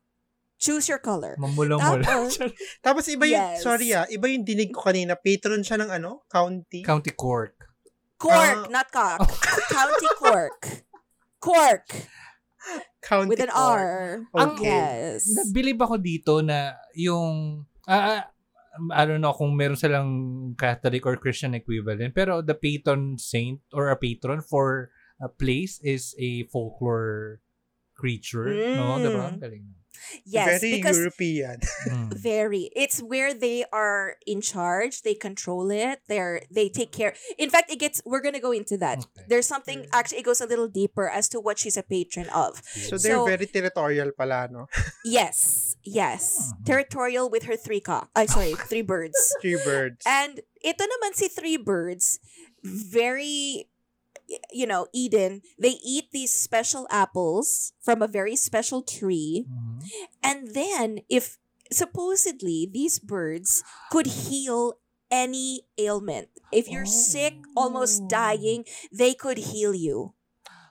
Choose 0.61 0.85
your 0.85 0.99
color. 1.01 1.33
Mamula-mula. 1.41 2.03
Tapos, 2.05 2.37
Tapos 2.85 3.03
iba 3.09 3.25
yung, 3.25 3.41
Yes. 3.57 3.63
sorry 3.63 3.89
ah, 3.95 4.05
iba 4.05 4.27
yung 4.29 4.43
dinig 4.45 4.69
ko 4.69 4.85
kanina. 4.85 5.15
Patron 5.17 5.63
siya 5.65 5.79
ng 5.81 5.89
ano? 5.89 6.27
County? 6.29 6.83
County 6.85 7.15
Cork. 7.15 7.55
Cork, 8.19 8.67
Ah. 8.67 8.69
not 8.69 8.91
cock. 8.91 9.23
County 9.73 10.09
Cork. 10.19 10.83
Cork 11.39 11.87
County 12.99 13.31
with 13.31 13.39
an 13.39 13.47
Cork. 13.47 13.79
R. 13.79 13.87
Ang- 14.35 14.59
Yes. 14.59 15.23
Nabilib 15.31 15.79
ako 15.79 15.95
dito 15.97 16.43
na 16.43 16.75
yung 16.93 17.63
ah, 17.87 18.19
ah, 18.19 18.23
I 18.91 19.03
don't 19.03 19.19
know 19.19 19.33
kung 19.33 19.55
meron 19.55 19.75
silang 19.75 20.11
Catholic 20.55 21.03
or 21.03 21.15
Christian 21.15 21.55
equivalent 21.55 22.13
pero 22.13 22.39
the 22.39 22.53
patron 22.53 23.15
saint 23.17 23.59
or 23.71 23.89
a 23.89 23.97
patron 23.97 24.39
for 24.39 24.91
a 25.19 25.27
place 25.27 25.79
is 25.83 26.15
a 26.15 26.47
folklore 26.47 27.39
creature 27.95 28.47
no 28.79 28.95
Mm. 28.95 29.03
diba 29.03 29.23
Ang 29.27 29.39
galing 29.39 29.65
Yes, 30.25 30.61
Very 30.61 30.77
because 30.79 30.97
European. 30.97 31.59
Mm. 31.89 32.13
very. 32.17 32.71
It's 32.75 32.99
where 33.01 33.33
they 33.33 33.65
are 33.71 34.15
in 34.25 34.41
charge. 34.41 35.01
They 35.03 35.13
control 35.13 35.69
it. 35.71 36.01
They're 36.07 36.41
they 36.49 36.69
take 36.69 36.91
care. 36.91 37.13
In 37.37 37.49
fact, 37.49 37.69
it 37.71 37.77
gets. 37.79 38.01
We're 38.05 38.21
gonna 38.21 38.39
go 38.41 38.51
into 38.51 38.77
that. 38.81 38.99
Okay. 39.05 39.25
There's 39.29 39.47
something 39.47 39.85
actually. 39.93 40.19
It 40.19 40.25
goes 40.25 40.41
a 40.41 40.47
little 40.49 40.67
deeper 40.67 41.09
as 41.09 41.27
to 41.29 41.39
what 41.39 41.59
she's 41.59 41.77
a 41.77 41.83
patron 41.83 42.29
of. 42.29 42.61
So 42.65 42.97
they're 42.97 43.21
So- 43.21 43.25
very 43.29 43.45
territorial 43.45 44.11
pala, 44.17 44.47
no? 44.51 44.67
Yes, 45.05 45.75
yes. 45.83 46.53
Mhm. 46.57 46.65
Territorial 46.65 47.29
with 47.29 47.43
her 47.45 47.55
three 47.55 47.81
cock. 47.81 48.09
I 48.15 48.25
sorry, 48.25 48.55
three 48.67 48.83
birds. 48.83 49.17
Three 49.41 49.59
birds. 49.63 50.01
And 50.05 50.41
ito 50.59 50.83
naman 50.83 51.15
si 51.15 51.27
Three 51.31 51.55
Birds, 51.55 52.19
very, 52.63 53.63
y- 53.63 53.68
you 54.51 54.65
know, 54.65 54.85
Eden, 54.93 55.41
they 55.57 55.77
eat 55.81 56.11
these 56.11 56.31
special 56.31 56.85
apples 56.89 57.73
from 57.81 58.01
a 58.01 58.07
very 58.07 58.35
special 58.35 58.81
tree. 58.81 59.45
Mhm. 59.49 59.79
And 60.21 60.39
then, 60.53 61.01
if 61.09 61.37
supposedly 61.69 62.65
these 62.65 62.99
birds 62.99 63.61
could 63.89 64.29
heal 64.29 64.77
any 65.09 65.65
ailment, 65.77 66.29
if 66.53 66.69
you're 66.69 66.85
sick, 66.89 67.33
almost 67.57 68.05
Oh. 68.05 68.07
dying, 68.07 68.65
they 68.93 69.13
could 69.13 69.37
heal 69.53 69.73
you. 69.73 70.13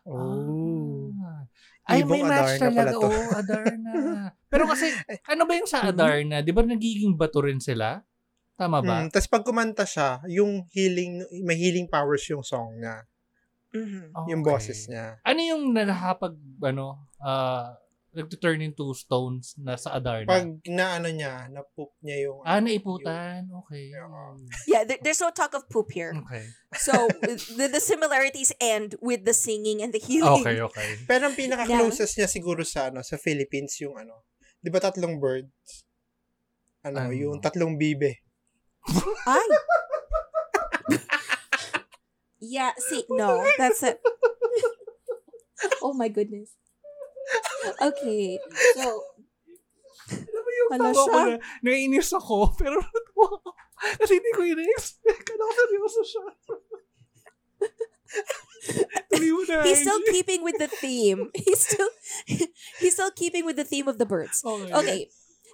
oh. 0.08 1.12
Ah. 1.20 1.44
Ay, 1.88 2.04
may 2.04 2.20
match 2.20 2.56
talaga. 2.60 2.92
to. 2.96 3.00
Oo, 3.00 3.22
Adarna. 3.32 3.92
Pero 4.52 4.64
kasi, 4.68 4.88
ano 5.24 5.44
ba 5.44 5.52
yung 5.56 5.68
sa 5.68 5.84
Adarna? 5.88 6.40
Di 6.40 6.52
ba 6.52 6.60
nagiging 6.64 7.16
bato 7.16 7.40
rin 7.44 7.60
sila? 7.60 8.00
Tama 8.56 8.80
ba? 8.80 9.04
Mm, 9.04 9.08
Tapos 9.12 9.28
pag 9.28 9.44
kumanta 9.44 9.84
siya, 9.84 10.20
yung 10.28 10.64
healing, 10.72 11.24
may 11.44 11.56
healing 11.56 11.88
powers 11.88 12.24
yung 12.28 12.40
song 12.44 12.76
niya. 12.76 13.04
Mhm. 13.74 14.16
Yung 14.32 14.42
Okay. 14.42 14.48
boses 14.48 14.80
niya. 14.88 15.20
Ano 15.22 15.40
yung 15.44 15.62
nakapag, 15.72 16.34
ano, 16.64 17.04
ah, 17.20 17.76
nag-turn 18.08 18.64
into 18.64 18.90
stones 18.96 19.52
na 19.60 19.76
sa 19.76 19.94
Adarna? 19.94 20.26
Pag 20.26 20.64
naano 20.64 21.12
niya, 21.12 21.46
na-poop 21.52 21.92
niya 22.00 22.26
yung... 22.26 22.40
ah, 22.42 22.58
naiputan. 22.58 23.44
Okay. 23.62 23.92
Oo. 23.94 24.40
Yeah, 24.66 24.82
there, 24.88 24.98
there's 25.04 25.20
no 25.20 25.28
talk 25.30 25.52
of 25.52 25.68
poop 25.68 25.92
here. 25.92 26.16
Okay. 26.24 26.48
So 26.80 26.92
the, 27.22 27.68
the 27.68 27.78
similarities 27.84 28.50
end 28.58 28.96
with 29.04 29.28
the 29.28 29.36
singing 29.36 29.84
and 29.84 29.92
the 29.92 30.00
healing. 30.00 30.40
Okay, 30.42 30.58
okay. 30.64 30.90
Pero 31.04 31.28
ang 31.28 31.36
pinaka-closest 31.36 32.16
niya 32.18 32.26
siguro 32.26 32.64
sa 32.64 32.88
ano 32.88 33.04
sa 33.04 33.20
Philippines 33.20 33.76
yung 33.84 33.94
ano. 34.00 34.24
'Di 34.64 34.72
ba 34.72 34.80
tatlong 34.82 35.20
birds? 35.22 35.84
Ano, 36.82 37.06
Ano? 37.06 37.12
yung 37.14 37.38
tatlong 37.38 37.76
bibe. 37.76 38.24
Ay. 39.28 39.46
Yeah, 42.40 42.72
see, 42.78 43.04
no, 43.10 43.44
that's 43.58 43.82
it. 43.82 44.00
oh 45.82 45.92
my 45.92 46.08
goodness. 46.08 46.54
Okay, 47.82 48.38
so, 48.74 49.02
Alam 50.08 50.40
mo 50.40 50.50
yung 50.56 50.70
Ano 50.72 50.82
tawa 50.88 50.96
ko 50.96 51.04
siya? 51.04 51.36
na, 51.36 51.44
naiinis 51.60 52.10
ako, 52.16 52.48
pero 52.60 52.80
natuwa 52.80 53.26
ako. 53.36 53.48
Kasi 54.00 54.12
hindi 54.18 54.30
ko 54.34 54.42
yun 54.42 54.58
expect 54.74 55.22
Kala 55.28 55.44
ko 55.44 55.52
seryoso 55.52 56.02
siya. 56.02 56.24
Tuloy 59.12 59.30
mo 59.36 59.42
na, 59.44 59.68
he's 59.68 59.84
still 59.84 60.00
keeping 60.08 60.40
with 60.40 60.56
the 60.56 60.66
theme. 60.66 61.28
He's 61.36 61.60
still, 61.60 61.92
he's 62.80 62.96
still 62.96 63.12
keeping 63.12 63.44
with 63.44 63.60
the 63.60 63.68
theme 63.68 63.86
of 63.86 64.00
the 64.00 64.08
birds. 64.08 64.40
Okay. 64.40 64.72
Okay, 64.72 65.00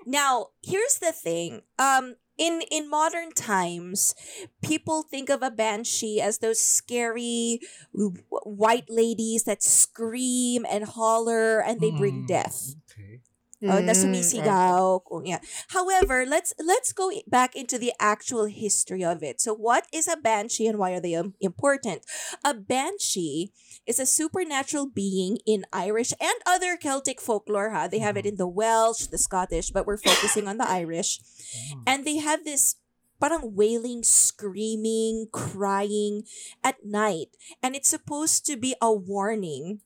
now, 0.06 0.54
here's 0.62 0.98
the 1.02 1.12
thing. 1.12 1.62
Um, 1.78 2.16
in 2.38 2.62
in 2.70 2.88
modern 2.90 3.32
times, 3.32 4.14
people 4.62 5.02
think 5.02 5.28
of 5.30 5.42
a 5.42 5.50
banshee 5.50 6.20
as 6.20 6.38
those 6.38 6.60
scary 6.60 7.60
w- 7.94 8.16
white 8.44 8.88
ladies 8.88 9.44
that 9.44 9.62
scream 9.62 10.66
and 10.68 10.84
holler 10.84 11.60
and 11.60 11.80
they 11.80 11.90
bring 11.90 12.22
Mm, 12.22 12.26
death. 12.26 12.74
Okay. 12.90 13.20
Oh, 13.66 13.80
na 13.80 13.92
Mm, 13.92 13.96
sumisigaw. 13.96 15.00
kung- 15.08 15.24
yeah. 15.26 15.40
However, 15.72 16.26
let's 16.26 16.52
let's 16.60 16.92
go 16.92 17.10
back 17.26 17.56
into 17.56 17.78
the 17.78 17.92
actual 17.98 18.44
history 18.46 19.04
of 19.04 19.22
it. 19.22 19.40
So, 19.40 19.54
what 19.54 19.86
is 19.92 20.06
a 20.06 20.16
banshee 20.20 20.66
and 20.66 20.78
why 20.78 20.92
are 20.92 21.00
they 21.00 21.14
um, 21.14 21.34
important? 21.40 22.04
A 22.44 22.52
banshee 22.52 23.52
is 23.86 24.00
a 24.00 24.06
supernatural 24.06 24.86
being 24.86 25.38
in 25.46 25.64
Irish 25.72 26.12
and 26.20 26.34
other 26.46 26.76
Celtic 26.76 27.20
folklore. 27.20 27.70
Ha, 27.70 27.88
they 27.88 27.98
have 28.00 28.16
it 28.16 28.26
in 28.26 28.36
the 28.36 28.48
Welsh, 28.48 29.06
the 29.06 29.18
Scottish, 29.18 29.70
but 29.70 29.86
we're 29.86 29.98
focusing 30.00 30.48
on 30.48 30.58
the 30.58 30.68
Irish. 30.68 31.20
Mm. 31.20 31.82
And 31.86 32.04
they 32.04 32.16
have 32.16 32.44
this 32.44 32.76
parang 33.20 33.54
wailing, 33.54 34.02
screaming, 34.02 35.28
crying 35.32 36.24
at 36.62 36.84
night, 36.84 37.36
and 37.62 37.74
it's 37.76 37.88
supposed 37.88 38.44
to 38.46 38.56
be 38.56 38.74
a 38.82 38.92
warning 38.92 39.80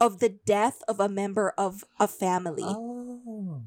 of 0.00 0.18
the 0.18 0.30
death 0.30 0.82
of 0.88 0.98
a 0.98 1.08
member 1.08 1.54
of 1.58 1.84
a 2.00 2.08
family. 2.08 2.66
Oh. 2.66 3.62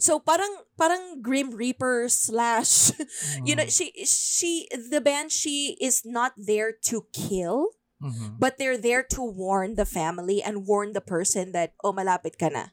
So 0.00 0.18
parang 0.18 0.64
parang 0.80 1.20
Grim 1.20 1.52
Reaper 1.52 2.08
slash 2.08 2.92
you 3.44 3.56
know 3.56 3.68
Mm. 3.68 3.72
she 3.72 3.92
she 4.04 4.68
the 4.72 5.00
banshee 5.00 5.76
is 5.80 6.04
not 6.04 6.32
there 6.36 6.72
to 6.88 7.04
kill 7.12 7.76
Mhm. 8.02 8.38
but 8.38 8.58
they're 8.58 8.78
there 8.78 9.02
to 9.02 9.22
warn 9.22 9.74
the 9.74 9.84
family 9.86 10.42
and 10.42 10.66
warn 10.66 10.92
the 10.94 11.02
person 11.02 11.50
that 11.52 11.74
oh 11.82 11.92
malapit 11.92 12.38
ka 12.38 12.48
na. 12.48 12.70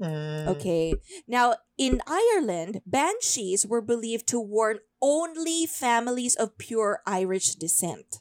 Mm. 0.00 0.46
Okay. 0.56 0.94
Now 1.26 1.56
in 1.76 2.00
Ireland, 2.06 2.80
banshees 2.86 3.66
were 3.66 3.82
believed 3.82 4.26
to 4.32 4.38
warn 4.40 4.78
only 5.02 5.66
families 5.66 6.34
of 6.38 6.56
pure 6.56 7.02
Irish 7.06 7.54
descent. 7.56 8.20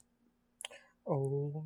Oh. 1.07 1.65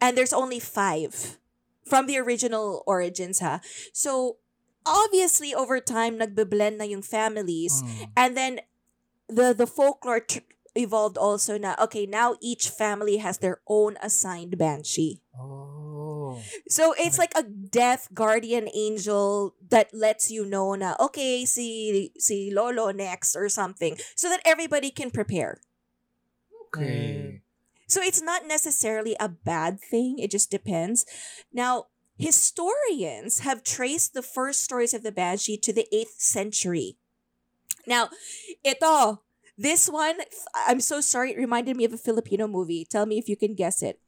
and 0.00 0.18
there's 0.18 0.32
only 0.34 0.58
five 0.58 1.38
from 1.86 2.06
the 2.10 2.18
original 2.18 2.82
origins 2.86 3.38
ha. 3.38 3.60
So 3.94 4.36
obviously 4.84 5.54
over 5.54 5.80
time 5.80 6.18
nagbe-blend 6.18 6.78
na 6.78 6.84
yung 6.84 7.00
families 7.06 7.80
Mm. 7.80 8.10
and 8.16 8.30
then 8.36 8.52
the 9.30 9.54
the 9.54 9.64
folklore 9.70 10.20
tr- 10.20 10.44
evolved 10.74 11.16
also 11.16 11.56
na 11.56 11.74
okay 11.78 12.06
now 12.06 12.34
each 12.42 12.68
family 12.68 13.18
has 13.18 13.38
their 13.38 13.60
own 13.66 13.96
assigned 14.02 14.58
banshee. 14.58 15.22
Oh. 15.38 16.42
So 16.68 16.94
it's 16.98 17.18
like 17.18 17.32
a 17.36 17.42
death 17.42 18.08
guardian 18.12 18.68
angel 18.74 19.54
that 19.70 19.94
lets 19.94 20.30
you 20.30 20.44
know 20.44 20.74
na 20.74 20.94
okay 20.98 21.44
si 21.44 22.10
si 22.18 22.50
lolo 22.50 22.90
next 22.90 23.36
or 23.36 23.48
something 23.48 23.96
so 24.14 24.28
that 24.28 24.42
everybody 24.44 24.90
can 24.90 25.10
prepare. 25.10 25.62
Okay. 26.68 26.90
Mm. 26.90 27.40
So 27.86 28.02
it's 28.02 28.22
not 28.22 28.46
necessarily 28.46 29.14
a 29.20 29.28
bad 29.28 29.78
thing, 29.78 30.18
it 30.18 30.30
just 30.30 30.50
depends. 30.50 31.04
Now, 31.52 31.86
historians 32.18 33.40
have 33.40 33.62
traced 33.62 34.14
the 34.14 34.22
first 34.22 34.62
stories 34.62 34.94
of 34.94 35.02
the 35.02 35.12
Banshee 35.12 35.58
to 35.58 35.72
the 35.72 35.86
8th 35.92 36.18
century. 36.18 36.96
Now, 37.86 38.08
ito, 38.64 39.22
this 39.56 39.88
one, 39.88 40.18
I'm 40.66 40.80
so 40.80 41.00
sorry, 41.00 41.32
it 41.32 41.38
reminded 41.38 41.76
me 41.76 41.84
of 41.84 41.92
a 41.92 41.98
Filipino 41.98 42.46
movie. 42.46 42.84
Tell 42.88 43.06
me 43.06 43.18
if 43.18 43.28
you 43.28 43.36
can 43.36 43.54
guess 43.54 43.82
it. 43.82 44.00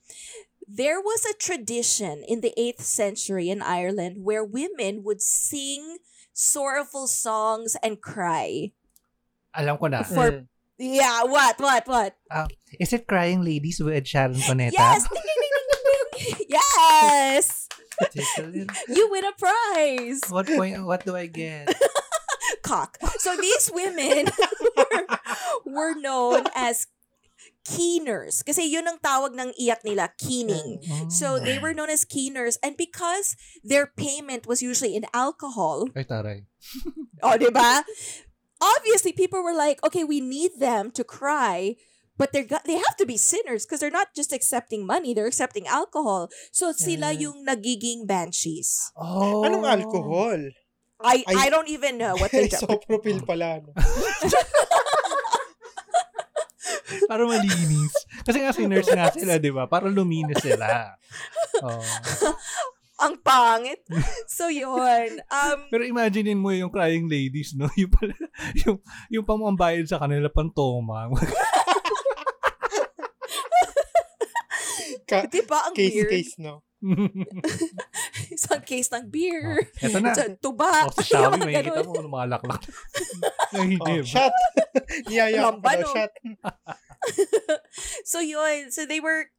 There 0.67 1.01
was 1.01 1.25
a 1.25 1.35
tradition 1.39 2.25
in 2.27 2.41
the 2.43 2.53
8th 2.59 2.83
century 2.83 3.51
in 3.51 3.63
Ireland 3.63 4.25
where 4.27 4.43
women 4.45 5.05
would 5.05 5.23
sing 5.23 5.99
sorrowful 6.33 7.07
songs 7.07 7.77
and 7.83 8.03
cry. 8.03 8.73
Alam 9.55 9.79
ko 9.79 9.87
na. 9.87 10.03
For- 10.03 10.45
Mm. 10.45 10.47
Yeah, 10.79 11.25
what, 11.25 11.57
what, 11.59 11.89
what? 11.89 12.13
Is 12.79 12.93
it 12.93 13.07
Crying 13.09 13.41
Ladies 13.41 13.81
with 13.81 14.05
Sharon 14.07 14.35
Cuneta? 14.37 14.73
Yes! 14.77 15.09
Ding, 15.09 15.23
ding, 15.25 15.41
ding. 15.41 16.47
Yes! 16.53 17.69
Just 18.13 18.39
a 18.39 18.43
little- 18.45 18.77
You 18.89 19.09
win 19.09 19.25
a 19.25 19.33
prize! 19.33 20.21
What 20.29 20.45
point? 20.47 20.85
What 20.85 21.07
do 21.07 21.17
I 21.17 21.33
get? 21.33 21.73
Cock. 22.67 22.99
So 23.23 23.39
these 23.39 23.71
women 23.71 24.27
were, 24.77 25.05
were 25.63 25.95
known 25.95 26.51
as 26.59 26.91
keeners. 27.67 28.43
Kasi 28.43 28.67
yun 28.67 28.87
ang 28.87 28.99
tawag 28.99 29.35
ng 29.35 29.55
iyak 29.59 29.83
nila, 29.87 30.11
keening. 30.19 30.83
So 31.11 31.39
they 31.39 31.59
were 31.59 31.75
known 31.75 31.91
as 31.91 32.07
keeners. 32.07 32.59
And 32.63 32.75
because 32.79 33.35
their 33.63 33.87
payment 33.87 34.47
was 34.47 34.63
usually 34.63 34.95
in 34.95 35.07
alcohol, 35.15 35.91
Ay, 35.95 36.07
taray. 36.07 36.47
oh, 37.23 37.37
di 37.39 37.51
ba? 37.51 37.83
Obviously, 38.57 39.13
people 39.13 39.43
were 39.45 39.55
like, 39.55 39.83
okay, 39.85 40.03
we 40.03 40.19
need 40.23 40.57
them 40.59 40.91
to 40.97 41.05
cry, 41.05 41.77
but 42.17 42.33
they're 42.33 42.49
they 42.65 42.81
have 42.81 42.97
to 42.97 43.05
be 43.05 43.21
sinners 43.21 43.67
because 43.69 43.85
they're 43.85 43.93
not 43.93 44.17
just 44.17 44.33
accepting 44.33 44.89
money, 44.89 45.13
they're 45.13 45.29
accepting 45.29 45.69
alcohol. 45.69 46.33
So 46.53 46.73
sila 46.73 47.13
yung 47.13 47.45
nagiging 47.45 48.09
banshees. 48.09 48.91
Oh. 48.97 49.45
Anong 49.45 49.69
alcohol? 49.69 50.41
I 51.01 51.21
Ay- 51.29 51.47
I 51.47 51.51
don't 51.53 51.69
even 51.69 52.01
know 52.01 52.17
what 52.17 52.33
they 52.37 52.49
Isopropyl 52.49 53.21
pala. 53.27 53.61
No? 53.61 53.73
Para 57.11 57.23
malinis. 57.27 57.95
Kasi 58.27 58.43
nga 58.43 58.51
sinners 58.57 58.89
nga 58.89 59.13
sila, 59.13 59.39
di 59.39 59.53
ba? 59.53 59.69
Para 59.71 59.87
luminis 59.91 60.41
sila. 60.43 60.97
Oh. 61.63 61.83
Ang 63.05 63.21
pangit. 63.21 63.85
so 64.25 64.49
yun. 64.49 65.21
Um, 65.29 65.59
Pero 65.69 65.85
imaginein 65.85 66.41
mo 66.41 66.49
yung 66.51 66.73
crying 66.73 67.07
ladies, 67.07 67.53
no? 67.53 67.69
Yung, 67.77 67.93
pala, 67.93 68.17
yung, 68.65 68.81
yung 69.13 69.25
pamambayad 69.29 69.85
sa 69.85 70.01
kanila 70.01 70.33
pang 70.33 70.49
toma. 70.49 71.07
Ka- 75.07 75.31
di 75.31 75.39
ba 75.47 75.71
ang 75.71 75.75
case 75.77 76.03
weird? 76.03 76.11
case, 76.11 76.35
no? 76.43 76.66
Isang 78.37 78.63
case 78.63 78.91
ng 78.93 79.07
beer. 79.11 79.67
Ito 79.83 79.99
na. 79.99 80.15
Sa 80.15 80.31
tuba. 80.39 80.87
O, 80.87 80.93
sa 80.95 81.03
Xiaomi, 81.03 81.47
may 81.47 81.63
kita 81.63 81.83
ganun. 81.83 81.87
mo 81.91 82.03
lumalaklak. 82.07 82.63
Oh, 83.87 84.03
shot. 84.03 84.35
Niyaya 85.09 85.49
ko 85.49 85.57
Lamba, 85.57 85.71
daw, 85.79 85.81
no? 85.81 85.93
shot. 85.95 86.13
so 88.05 88.19
yun. 88.21 88.69
So 88.75 88.85
they 88.85 89.01
were 89.01 89.31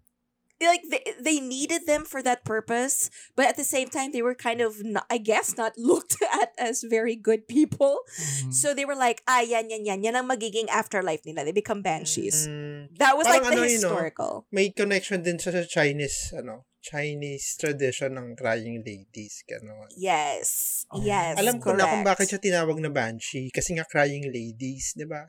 like 0.57 0.81
they, 0.89 1.03
they 1.21 1.37
needed 1.37 1.85
them 1.85 2.01
for 2.01 2.23
that 2.25 2.41
purpose, 2.41 3.11
but 3.37 3.45
at 3.45 3.57
the 3.57 3.67
same 3.67 3.89
time 3.93 4.09
they 4.09 4.23
were 4.25 4.33
kind 4.33 4.57
of 4.61 4.81
not, 4.81 5.05
I 5.11 5.19
guess 5.21 5.53
not 5.53 5.77
looked 5.77 6.17
at 6.33 6.49
as 6.57 6.81
very 6.81 7.13
good 7.15 7.47
people. 7.47 8.01
Mm. 8.17 8.53
So 8.53 8.73
they 8.73 8.85
were 8.85 8.95
like, 8.97 9.21
ah, 9.27 9.41
yan, 9.45 9.69
yan, 9.69 9.85
yan. 9.85 10.01
Yan 10.01 10.15
ang 10.15 10.27
magiging 10.27 10.65
afterlife 10.73 11.21
nila. 11.25 11.45
They 11.45 11.53
become 11.53 11.81
banshees. 11.85 12.47
Mm, 12.49 12.97
That 12.97 13.17
was 13.17 13.27
like 13.27 13.43
the 13.43 13.53
ano 13.53 13.63
yun, 13.69 13.81
no? 13.81 13.89
historical. 13.93 14.33
may 14.49 14.71
connection 14.73 15.21
din 15.21 15.37
sa 15.37 15.51
sa 15.53 15.61
Chinese, 15.61 16.33
ano, 16.33 16.65
Chinese 16.87 17.59
tradition 17.59 18.15
ng 18.15 18.39
crying 18.39 18.79
ladies, 18.79 19.43
gano'n. 19.43 19.91
Yes. 19.99 20.83
Oh. 20.87 21.03
Yes. 21.03 21.35
Alam 21.35 21.59
ko 21.59 21.75
na 21.75 21.83
kung 21.83 21.99
correct. 21.99 22.07
bakit 22.07 22.25
siya 22.31 22.39
tinawag 22.39 22.79
na 22.79 22.87
banshee. 22.87 23.51
Kasi 23.51 23.75
nga 23.75 23.83
crying 23.83 24.31
ladies, 24.31 24.95
di 24.95 25.03
ba? 25.03 25.27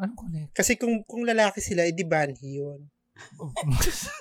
Ano 0.00 0.16
connect? 0.16 0.56
Kasi 0.56 0.80
kung 0.80 1.04
kung 1.04 1.28
lalaki 1.28 1.60
sila, 1.60 1.84
edi 1.84 2.02
banhi 2.02 2.58
yun. 2.64 2.88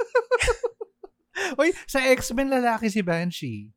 Uy, 1.57 1.74
sa 1.89 2.03
X-Men 2.13 2.50
lalaki 2.50 2.89
si 2.89 3.01
Banshee. 3.01 3.74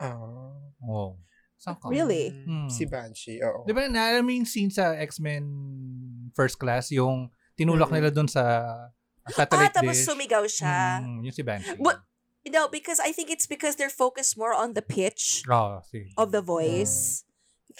Ah. 0.00 0.56
Oh. 0.84 1.16
Saan 1.56 1.76
ka? 1.80 1.88
Really? 1.88 2.32
Hmm. 2.44 2.68
Si 2.68 2.84
Banshee, 2.84 3.40
oo. 3.44 3.64
Di 3.64 3.72
ba, 3.72 3.88
naalala 3.88 4.20
mo 4.20 4.32
yung 4.32 4.48
scene 4.48 4.68
sa 4.72 4.92
X-Men 4.96 5.44
First 6.36 6.60
Class, 6.60 6.92
yung 6.92 7.32
tinulak 7.56 7.88
Mm. 7.88 7.96
nila 7.96 8.10
doon 8.12 8.28
sa 8.28 8.44
Ah, 9.26 9.32
satellite 9.34 9.74
tapos 9.74 9.98
dish. 9.98 10.06
sumigaw 10.06 10.44
siya. 10.46 11.02
Mm, 11.02 11.26
yung 11.26 11.34
si 11.34 11.42
Banshee. 11.42 11.76
But- 11.76 12.02
No, 12.46 12.70
because 12.70 13.02
I 13.02 13.10
think 13.10 13.26
it's 13.26 13.50
because 13.50 13.74
they're 13.74 13.90
focused 13.90 14.38
more 14.38 14.54
on 14.54 14.78
the 14.78 14.82
pitch 14.82 15.42
Oh, 15.50 15.82
sige. 15.82 16.14
of 16.14 16.30
the 16.30 16.38
voice. 16.38 17.26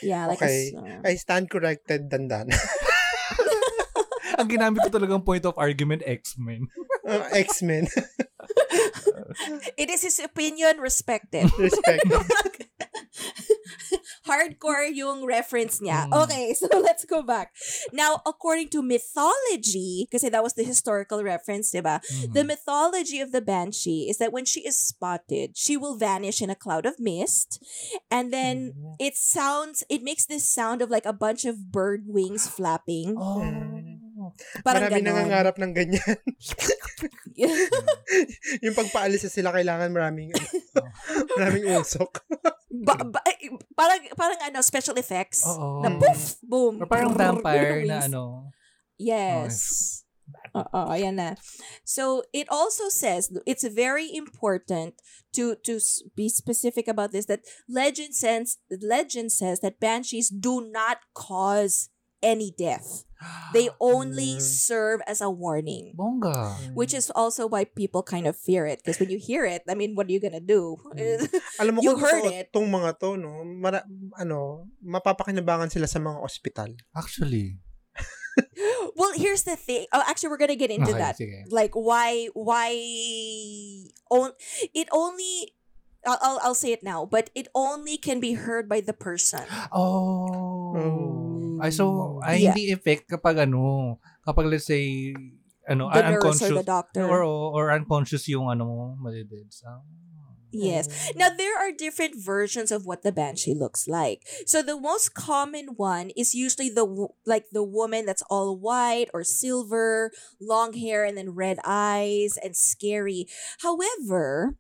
Yeah, 0.03 0.27
like 0.27 0.43
Okay. 0.43 0.75
a, 0.75 0.99
s- 0.99 1.07
I 1.07 1.15
stand 1.15 1.55
corrected, 1.55 2.11
dandan. 2.11 2.51
Ang 4.43 4.51
ginamit 4.51 4.83
ko 4.83 4.91
talagang 4.91 5.23
point 5.23 5.47
of 5.47 5.55
argument, 5.55 6.03
X-Men. 6.03 6.67
Uh, 7.07 7.25
X-Men. 7.31 7.87
it 9.81 9.89
is 9.89 10.03
his 10.03 10.19
opinion 10.19 10.83
respected. 10.83 11.47
Respect. 11.57 12.03
Hardcore 14.27 14.91
yung 14.91 15.25
reference 15.25 15.79
niya. 15.79 16.11
Mm. 16.11 16.23
Okay, 16.27 16.47
so 16.59 16.67
let's 16.83 17.07
go 17.07 17.23
back. 17.23 17.55
Now, 17.95 18.21
according 18.27 18.69
to 18.75 18.83
mythology, 18.83 20.11
kasi 20.11 20.29
that 20.29 20.43
was 20.43 20.55
the 20.55 20.67
historical 20.67 21.23
reference, 21.23 21.71
diba? 21.71 22.03
Mm. 22.03 22.35
The 22.35 22.45
mythology 22.45 23.23
of 23.23 23.31
the 23.31 23.41
banshee 23.41 24.11
is 24.11 24.19
that 24.19 24.35
when 24.35 24.45
she 24.45 24.67
is 24.67 24.75
spotted, 24.77 25.55
she 25.55 25.77
will 25.79 25.95
vanish 25.97 26.43
in 26.43 26.51
a 26.51 26.59
cloud 26.59 26.85
of 26.85 26.99
mist, 26.99 27.63
and 28.11 28.35
then 28.35 28.75
Mm. 28.77 28.99
it 28.99 29.15
sounds, 29.15 29.87
it 29.87 30.03
makes 30.03 30.27
this 30.27 30.43
sound 30.43 30.83
of 30.83 30.91
like 30.91 31.07
a 31.07 31.15
bunch 31.15 31.47
of 31.47 31.71
bird 31.71 32.11
wings 32.11 32.51
flapping. 32.51 33.15
Oh. 34.17 34.33
Parang 34.67 34.91
Marami 34.91 35.07
ganon. 35.07 35.07
nangangarap 35.23 35.55
ng 35.55 35.71
ganyan. 35.71 36.19
yung 38.65 38.75
pagpaalis 38.75 39.23
sa 39.23 39.31
sila, 39.31 39.55
kailangan 39.55 39.93
maraming, 39.95 40.35
maraming 41.39 41.71
usok. 41.79 42.26
Ba, 42.83 42.95
ba, 43.01 43.21
eh, 43.25 43.55
parang, 43.73 44.01
parang 44.17 44.41
ano, 44.43 44.59
special 44.61 44.97
effects. 44.99 45.47
Oo. 45.47 45.81
Na 45.81 45.95
poof, 45.97 46.37
boom. 46.43 46.83
Or 46.83 46.87
parang 46.91 47.15
vampire 47.19 47.87
na 47.87 48.05
ano. 48.05 48.51
Yes. 48.99 50.03
Oo, 50.57 50.81
ayan 50.91 51.15
na. 51.17 51.39
So, 51.87 52.27
it 52.35 52.51
also 52.51 52.91
says, 52.91 53.31
it's 53.47 53.63
very 53.63 54.11
important 54.11 54.99
to 55.39 55.55
to 55.63 55.79
be 56.19 56.27
specific 56.27 56.91
about 56.91 57.15
this, 57.15 57.31
that 57.31 57.47
legend 57.71 58.19
says, 58.19 58.59
legend 58.69 59.31
says 59.31 59.63
that 59.63 59.79
banshees 59.79 60.27
do 60.27 60.67
not 60.67 61.07
cause 61.15 61.95
any 62.19 62.51
death. 62.51 63.06
They 63.57 63.73
only 63.81 64.37
Mm. 64.37 64.45
serve 64.45 65.01
as 65.09 65.25
a 65.25 65.33
warning. 65.33 65.97
Bongga. 65.97 66.77
Which 66.77 66.93
is 66.93 67.09
also 67.17 67.49
why 67.49 67.65
people 67.65 68.05
kind 68.05 68.29
of 68.29 68.37
fear 68.37 68.69
it. 68.69 68.85
Because 68.85 69.01
when 69.01 69.09
you 69.09 69.17
hear 69.17 69.49
it, 69.49 69.65
I 69.65 69.73
mean, 69.73 69.97
what 69.97 70.07
are 70.07 70.13
you 70.13 70.21
gonna 70.21 70.45
do? 70.45 70.77
Alam 71.61 71.77
mo 71.77 71.81
You 71.81 71.97
kung 71.97 72.05
heard 72.05 72.23
totoo 72.29 72.37
it. 72.37 72.47
tong 72.53 72.69
mga 72.69 72.91
to, 73.01 73.17
no, 73.17 73.41
mara, 73.43 73.81
ano, 74.21 74.69
mapapakinabangan 74.85 75.73
sila 75.73 75.89
sa 75.89 75.97
mga 75.97 76.21
ospital. 76.21 76.71
Actually. 76.93 77.57
well, 79.01 79.17
here's 79.17 79.49
the 79.49 79.57
thing. 79.57 79.89
Oh, 79.97 80.05
actually, 80.05 80.29
we're 80.29 80.43
gonna 80.43 80.53
get 80.61 80.69
into 80.69 80.93
Okay, 80.93 81.01
that. 81.01 81.17
sige. 81.17 81.49
like 81.49 81.73
why 81.73 82.29
why 82.37 82.69
on 84.13 84.33
it 84.77 84.89
only 84.93 85.57
I'll, 86.07 86.19
I'll 86.23 86.39
I'll 86.53 86.59
say 86.59 86.71
it 86.71 86.85
now, 86.85 87.03
but 87.09 87.31
it 87.35 87.49
only 87.57 87.97
can 87.99 88.21
be 88.21 88.35
heard 88.39 88.69
by 88.69 88.79
the 88.85 88.93
person. 88.95 89.43
Oh. 89.73 90.77
Oh. 90.77 91.26
Ay, 91.61 91.71
so, 91.71 92.19
ay, 92.23 92.43
Yeah. 92.43 92.55
hindi 92.55 92.73
effect 92.73 93.09
kapag 93.09 93.49
ano, 93.49 93.97
kapag 94.27 94.47
let's 94.51 94.67
say, 94.67 95.15
ano, 95.67 95.91
The 95.91 96.03
nurse 96.03 96.07
or 96.07 96.15
unconscious, 96.23 96.57
the 96.57 96.67
doctor. 96.67 97.05
or, 97.09 97.23
or 97.27 97.65
unconscious 97.73 98.25
yung 98.29 98.47
ano 98.51 98.63
mo, 98.65 98.77
malidead. 99.01 99.51
So, 99.51 99.67
Yes. 100.57 100.89
Now 101.13 101.29
there 101.29 101.53
are 101.59 101.69
different 101.75 102.17
versions 102.17 102.71
of 102.73 102.87
what 102.87 103.03
the 103.03 103.13
banshee 103.13 103.53
looks 103.53 103.85
like. 103.89 104.23
So 104.47 104.63
the 104.63 104.79
most 104.79 105.13
common 105.13 105.77
one 105.77 106.11
is 106.17 106.33
usually 106.35 106.71
the 106.71 106.87
like 107.27 107.51
the 107.53 107.67
woman 107.67 108.07
that's 108.07 108.23
all 108.31 108.57
white 108.57 109.11
or 109.13 109.21
silver, 109.21 110.13
long 110.41 110.73
hair 110.73 111.05
and 111.05 111.19
then 111.19 111.35
red 111.37 111.59
eyes 111.67 112.39
and 112.41 112.57
scary. 112.57 113.27
However, 113.61 114.57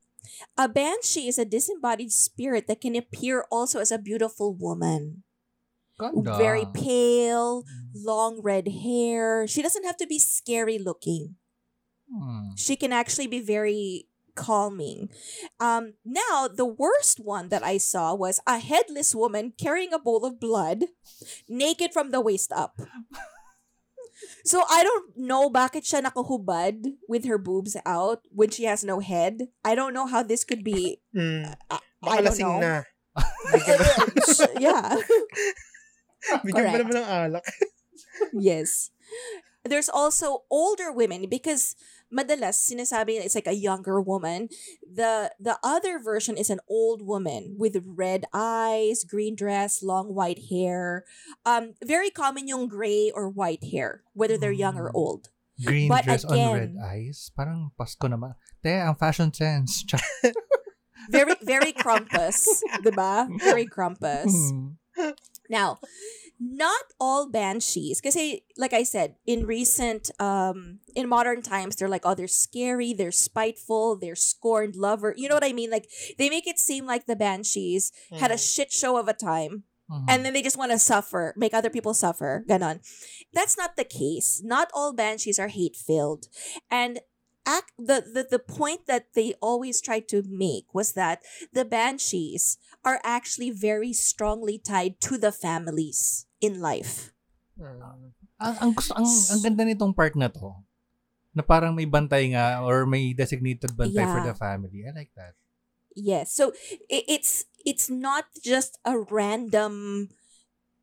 a 0.58 0.68
banshee 0.68 1.28
is 1.32 1.38
a 1.38 1.48
disembodied 1.48 2.12
spirit 2.12 2.66
that 2.66 2.82
can 2.82 2.96
appear 2.98 3.46
also 3.48 3.80
as 3.80 3.88
a 3.94 3.96
beautiful 4.02 4.52
woman. 4.52 5.22
Ganda. 5.98 6.36
Very 6.36 6.64
pale, 6.74 7.64
long 7.94 8.40
red 8.42 8.68
hair. 8.68 9.46
She 9.46 9.62
doesn't 9.62 9.84
have 9.84 9.96
to 9.98 10.06
be 10.06 10.18
scary 10.18 10.78
looking. 10.78 11.36
Hmm. 12.12 12.54
She 12.56 12.76
can 12.76 12.92
actually 12.92 13.26
be 13.26 13.40
very 13.40 14.06
calming. 14.34 15.08
Um, 15.58 15.94
now, 16.04 16.46
the 16.46 16.66
worst 16.66 17.18
one 17.18 17.48
that 17.48 17.64
I 17.64 17.78
saw 17.78 18.14
was 18.14 18.38
a 18.46 18.58
headless 18.58 19.14
woman 19.14 19.54
carrying 19.58 19.92
a 19.92 19.98
bowl 19.98 20.24
of 20.24 20.38
blood, 20.38 20.92
naked 21.48 21.92
from 21.92 22.10
the 22.10 22.20
waist 22.20 22.52
up. 22.52 22.78
So 24.44 24.64
I 24.70 24.82
don't 24.82 25.12
know 25.28 25.50
bakit 25.52 25.84
siya 25.84 26.00
nakahubad 26.00 26.96
with 27.04 27.28
her 27.28 27.36
boobs 27.36 27.76
out 27.84 28.24
when 28.32 28.48
she 28.48 28.64
has 28.64 28.80
no 28.80 29.00
head. 29.00 29.52
I 29.60 29.74
don't 29.74 29.92
know 29.92 30.06
how 30.06 30.22
this 30.22 30.40
could 30.40 30.64
be. 30.64 31.04
Mm. 31.12 31.52
I, 31.68 31.78
I 32.00 32.22
don't 32.24 32.38
know. 32.40 32.56
na. 32.56 32.82
yeah. 34.60 34.96
Bigyan 36.46 36.72
mo 36.72 36.76
naman 36.82 36.94
ng 36.96 37.08
alak. 37.08 37.44
yes. 38.32 38.90
There's 39.66 39.90
also 39.90 40.46
older 40.46 40.94
women 40.94 41.26
because 41.26 41.74
madalas 42.06 42.62
sinasabi 42.62 43.18
it's 43.18 43.34
like 43.34 43.50
a 43.50 43.58
younger 43.58 43.98
woman. 43.98 44.46
The 44.86 45.34
the 45.42 45.58
other 45.66 45.98
version 45.98 46.38
is 46.38 46.54
an 46.54 46.62
old 46.70 47.02
woman 47.02 47.58
with 47.58 47.82
red 47.82 48.30
eyes, 48.30 49.02
green 49.02 49.34
dress, 49.34 49.82
long 49.82 50.14
white 50.14 50.46
hair. 50.54 51.02
Um 51.42 51.74
very 51.82 52.14
common 52.14 52.46
yung 52.46 52.70
gray 52.70 53.10
or 53.10 53.26
white 53.26 53.66
hair 53.74 54.06
whether 54.14 54.38
they're 54.38 54.54
young 54.54 54.78
or 54.78 54.86
Mm. 54.94 54.98
old. 55.02 55.22
Green 55.66 55.88
But 55.90 56.04
dress 56.06 56.22
on 56.22 56.36
red 56.36 56.76
again- 56.76 56.78
eyes. 56.78 57.34
Parang 57.34 57.74
Pasko 57.74 58.06
naman. 58.06 58.38
Te, 58.62 58.70
ang 58.70 58.94
fashion 58.94 59.34
sense. 59.34 59.82
Very 61.10 61.38
very 61.42 61.70
Krampus, 61.70 62.62
'di 62.82 62.90
ba? 62.90 63.30
Very 63.38 63.62
Krampus. 63.66 64.26
Hmm. 64.26 64.74
Now, 65.48 65.78
not 66.40 66.84
all 66.98 67.30
banshees, 67.30 68.00
kasi 68.00 68.42
like 68.58 68.72
I 68.72 68.82
said, 68.82 69.14
in 69.26 69.46
recent, 69.46 70.10
um, 70.20 70.80
in 70.94 71.08
modern 71.08 71.40
times, 71.40 71.76
they're 71.76 71.88
like, 71.88 72.02
oh, 72.04 72.14
they're 72.14 72.26
scary, 72.28 72.92
they're 72.92 73.12
spiteful, 73.12 73.96
they're 73.96 74.16
scorned 74.18 74.74
lover. 74.76 75.14
You 75.16 75.28
know 75.28 75.36
what 75.36 75.44
I 75.44 75.52
mean? 75.52 75.70
Like 75.70 75.88
they 76.18 76.28
make 76.28 76.46
it 76.46 76.58
seem 76.58 76.84
like 76.84 77.06
the 77.06 77.16
banshees 77.16 77.92
had 78.10 78.30
a 78.30 78.34
Mm. 78.34 78.54
shit 78.54 78.72
show 78.72 78.96
of 78.98 79.06
a 79.08 79.14
time, 79.14 79.64
Mhm. 79.88 80.04
and 80.08 80.24
then 80.24 80.32
they 80.34 80.42
just 80.42 80.58
want 80.58 80.72
to 80.72 80.78
suffer, 80.78 81.32
make 81.36 81.54
other 81.54 81.70
people 81.70 81.94
suffer. 81.94 82.44
Ganon. 82.48 82.80
That's 83.32 83.56
not 83.56 83.76
the 83.76 83.84
case. 83.86 84.42
Not 84.44 84.70
all 84.74 84.92
banshees 84.92 85.38
are 85.38 85.48
hate 85.48 85.76
filled, 85.76 86.26
and. 86.70 87.00
Act, 87.48 87.70
the, 87.78 88.02
the 88.02 88.26
the 88.28 88.42
point 88.42 88.90
that 88.90 89.14
they 89.14 89.38
always 89.38 89.78
tried 89.80 90.10
to 90.10 90.26
make 90.26 90.66
was 90.74 90.98
that 90.98 91.22
the 91.54 91.62
banshees 91.64 92.58
are 92.86 93.02
actually 93.02 93.50
very 93.50 93.90
strongly 93.90 94.62
tied 94.62 95.02
to 95.02 95.18
the 95.18 95.34
families 95.34 96.24
in 96.38 96.62
life. 96.62 97.10
Mm. 97.58 98.12
ang, 98.36 98.54
ang, 98.60 98.70
gusto, 98.76 98.92
ang, 98.94 99.08
ang 99.08 99.40
ganda 99.42 99.64
nitong 99.64 99.96
part 99.96 100.12
na 100.14 100.28
to, 100.28 100.52
na 101.32 101.40
parang 101.42 101.74
may 101.74 101.88
bantay 101.88 102.30
nga 102.30 102.60
or 102.62 102.84
may 102.86 103.10
designated 103.12 103.72
bantay 103.74 104.04
for 104.06 104.20
Yeah. 104.22 104.28
the 104.30 104.36
family. 104.36 104.84
I 104.86 104.92
like 104.94 105.10
that. 105.16 105.34
Yes. 105.96 106.36
So 106.36 106.52
i- 106.86 107.08
it's 107.08 107.48
it's 107.64 107.88
not 107.88 108.28
just 108.44 108.76
a 108.84 108.94
random 109.00 110.08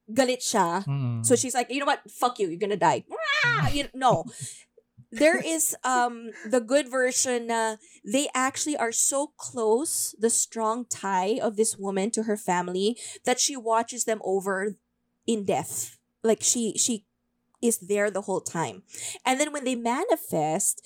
galit 0.10 0.42
siya. 0.42 0.82
Mm. 0.84 1.22
So 1.22 1.38
she's 1.38 1.54
like, 1.54 1.70
you 1.70 1.80
know 1.80 1.90
what? 1.90 2.02
Fuck 2.10 2.42
you. 2.42 2.50
You're 2.50 2.60
gonna 2.62 2.76
die. 2.76 3.06
You, 3.76 3.86
no. 3.94 4.24
There 5.14 5.38
is 5.38 5.78
um 5.86 6.34
the 6.42 6.58
good 6.60 6.90
version 6.90 7.48
na 7.54 7.78
they 8.02 8.28
actually 8.34 8.74
are 8.78 8.92
so 8.92 9.38
close, 9.38 10.16
the 10.18 10.34
strong 10.34 10.86
tie 10.90 11.38
of 11.38 11.54
this 11.56 11.78
woman 11.78 12.10
to 12.18 12.24
her 12.26 12.38
family, 12.38 12.98
that 13.26 13.38
she 13.40 13.54
watches 13.56 14.06
them 14.10 14.22
over 14.26 14.76
in 15.30 15.46
death. 15.46 15.98
Like 16.26 16.42
she 16.42 16.74
she 16.82 17.06
is 17.62 17.78
there 17.78 18.10
the 18.10 18.26
whole 18.26 18.42
time. 18.42 18.84
And 19.26 19.40
then 19.40 19.54
when 19.54 19.64
they 19.64 19.76
manifest, 19.78 20.82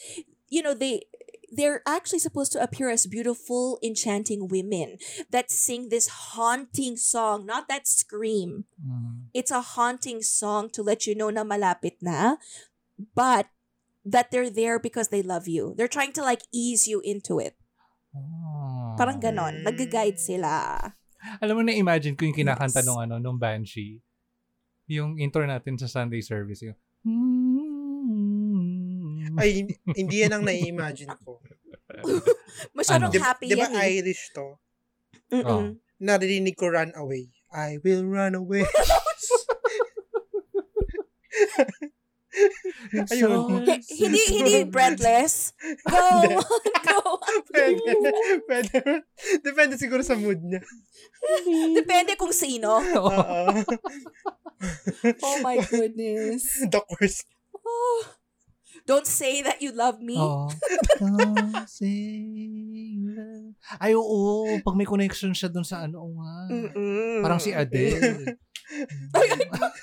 you 0.51 0.61
know, 0.61 0.75
they 0.75 1.07
they're 1.47 1.81
actually 1.87 2.19
supposed 2.19 2.51
to 2.51 2.61
appear 2.61 2.91
as 2.91 3.07
beautiful, 3.07 3.79
enchanting 3.81 4.51
women 4.51 4.99
that 5.31 5.47
sing 5.49 5.87
this 5.87 6.35
haunting 6.35 6.99
song, 6.99 7.47
not 7.47 7.71
that 7.71 7.87
scream 7.87 8.67
Mhm. 8.75 9.31
it's 9.33 9.51
a 9.51 9.61
haunting 9.79 10.19
song 10.21 10.67
to 10.75 10.83
let 10.83 11.07
you 11.07 11.15
know 11.15 11.31
na 11.31 11.47
malapit 11.47 11.95
na, 12.03 12.35
but 13.15 13.47
that 14.07 14.31
they're 14.31 14.49
there 14.49 14.79
because 14.79 15.11
they 15.11 15.19
love 15.21 15.51
you. 15.51 15.75
They're 15.75 15.91
trying 15.91 16.15
to 16.15 16.23
like 16.23 16.47
ease 16.55 16.87
you 16.87 17.03
into 17.03 17.43
it. 17.43 17.59
Oh. 18.15 18.95
Parang 18.95 19.19
ganon. 19.19 19.67
Nag-guide 19.67 20.15
sila. 20.17 20.79
Alam 21.43 21.59
mo 21.59 21.61
na 21.67 21.75
imagine 21.75 22.15
ko 22.15 22.23
yung 22.23 22.37
kinakanta 22.37 22.79
Yes. 22.81 22.87
nung 22.87 23.03
ano 23.03 23.19
nung 23.19 23.35
Banshee. 23.35 23.99
Yung 24.87 25.19
intro 25.19 25.43
natin 25.43 25.75
sa 25.75 25.91
Sunday 25.91 26.23
service 26.23 26.63
yung 26.63 26.77
Ay, 29.37 29.67
hindi- 29.93 30.23
yan 30.23 30.33
ang 30.33 30.43
nai-imagine 30.47 31.11
ko. 31.21 31.43
Masyadong 32.77 33.11
Ano? 33.13 33.21
Happy 33.21 33.51
di 33.51 33.59
ba 33.59 33.67
yan 33.69 33.75
eh. 33.75 33.99
Irish 34.01 34.31
to? 34.33 34.57
Mm-mm. 35.29 35.77
Narinig 35.99 36.55
ko 36.55 36.71
run 36.71 36.95
away. 36.95 37.29
I 37.51 37.77
will 37.83 38.07
run 38.07 38.33
away. 38.33 38.63
Ayun. 43.11 43.65
H- 43.65 43.87
hindi, 43.97 44.21
hindi 44.29 44.53
breathless. 44.69 45.53
Go 45.89 45.97
on, 45.97 46.29
go 46.85 46.97
on. 47.17 47.35
pwede. 47.51 47.91
Pwede. 48.45 48.77
Depende 49.41 49.73
siguro 49.75 50.01
sa 50.05 50.13
mood 50.15 50.39
niya. 50.41 50.61
Depende 51.73 52.13
kung 52.15 52.31
sino. 52.31 52.77
Oh 55.21 55.35
my 55.41 55.57
goodness. 55.61 56.43
The 56.71 56.81
course. 56.81 57.23
Oh. 57.65 57.99
Don't 58.87 59.03
say 59.05 59.43
that 59.43 59.59
you 59.59 59.75
love 59.75 59.99
me. 59.99 60.15
Oo. 60.15 60.47
Don't 60.97 61.67
say 61.77 61.91
you 61.91 63.11
love- 63.11 63.53
Ay, 63.83 63.91
oo. 63.93 64.47
Pag 64.63 64.79
may 64.79 64.87
connection 64.87 65.35
siya 65.35 65.51
dun 65.51 65.67
sa 65.67 65.83
ano, 65.83 66.07
nga. 66.15 66.31
Mm-mm. 66.47 67.19
Parang 67.19 67.37
si 67.37 67.51
Adele. 67.51 68.39
Ay, 69.11 69.27
ay, 69.35 69.39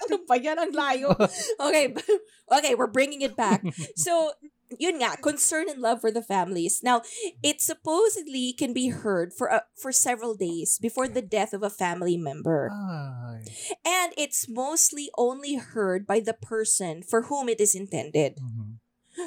ano 0.08 0.16
ba 0.24 0.36
yan? 0.36 0.56
Ang 0.56 0.72
layo. 0.72 1.12
Okay. 1.60 1.92
Okay, 2.44 2.76
we're 2.76 2.92
bringing 2.92 3.24
it 3.24 3.32
back. 3.40 3.64
So, 3.96 4.36
yun 4.76 5.00
nga, 5.00 5.16
concern 5.16 5.64
and 5.72 5.80
love 5.80 6.04
for 6.04 6.12
the 6.12 6.20
families. 6.20 6.84
Now, 6.84 7.00
it 7.40 7.64
supposedly 7.64 8.52
can 8.52 8.76
be 8.76 8.92
heard 8.92 9.32
for 9.32 9.48
uh, 9.48 9.64
for 9.72 9.96
several 9.96 10.36
days 10.36 10.76
before 10.76 11.08
the 11.08 11.24
death 11.24 11.56
of 11.56 11.64
a 11.64 11.72
family 11.72 12.20
member. 12.20 12.68
Ay. 12.68 13.48
And 13.80 14.12
it's 14.20 14.44
mostly 14.44 15.08
only 15.16 15.56
heard 15.56 16.04
by 16.04 16.20
the 16.20 16.36
person 16.36 17.00
for 17.00 17.32
whom 17.32 17.48
it 17.48 17.64
is 17.64 17.72
intended. 17.72 18.36
Mhm. 18.36 18.73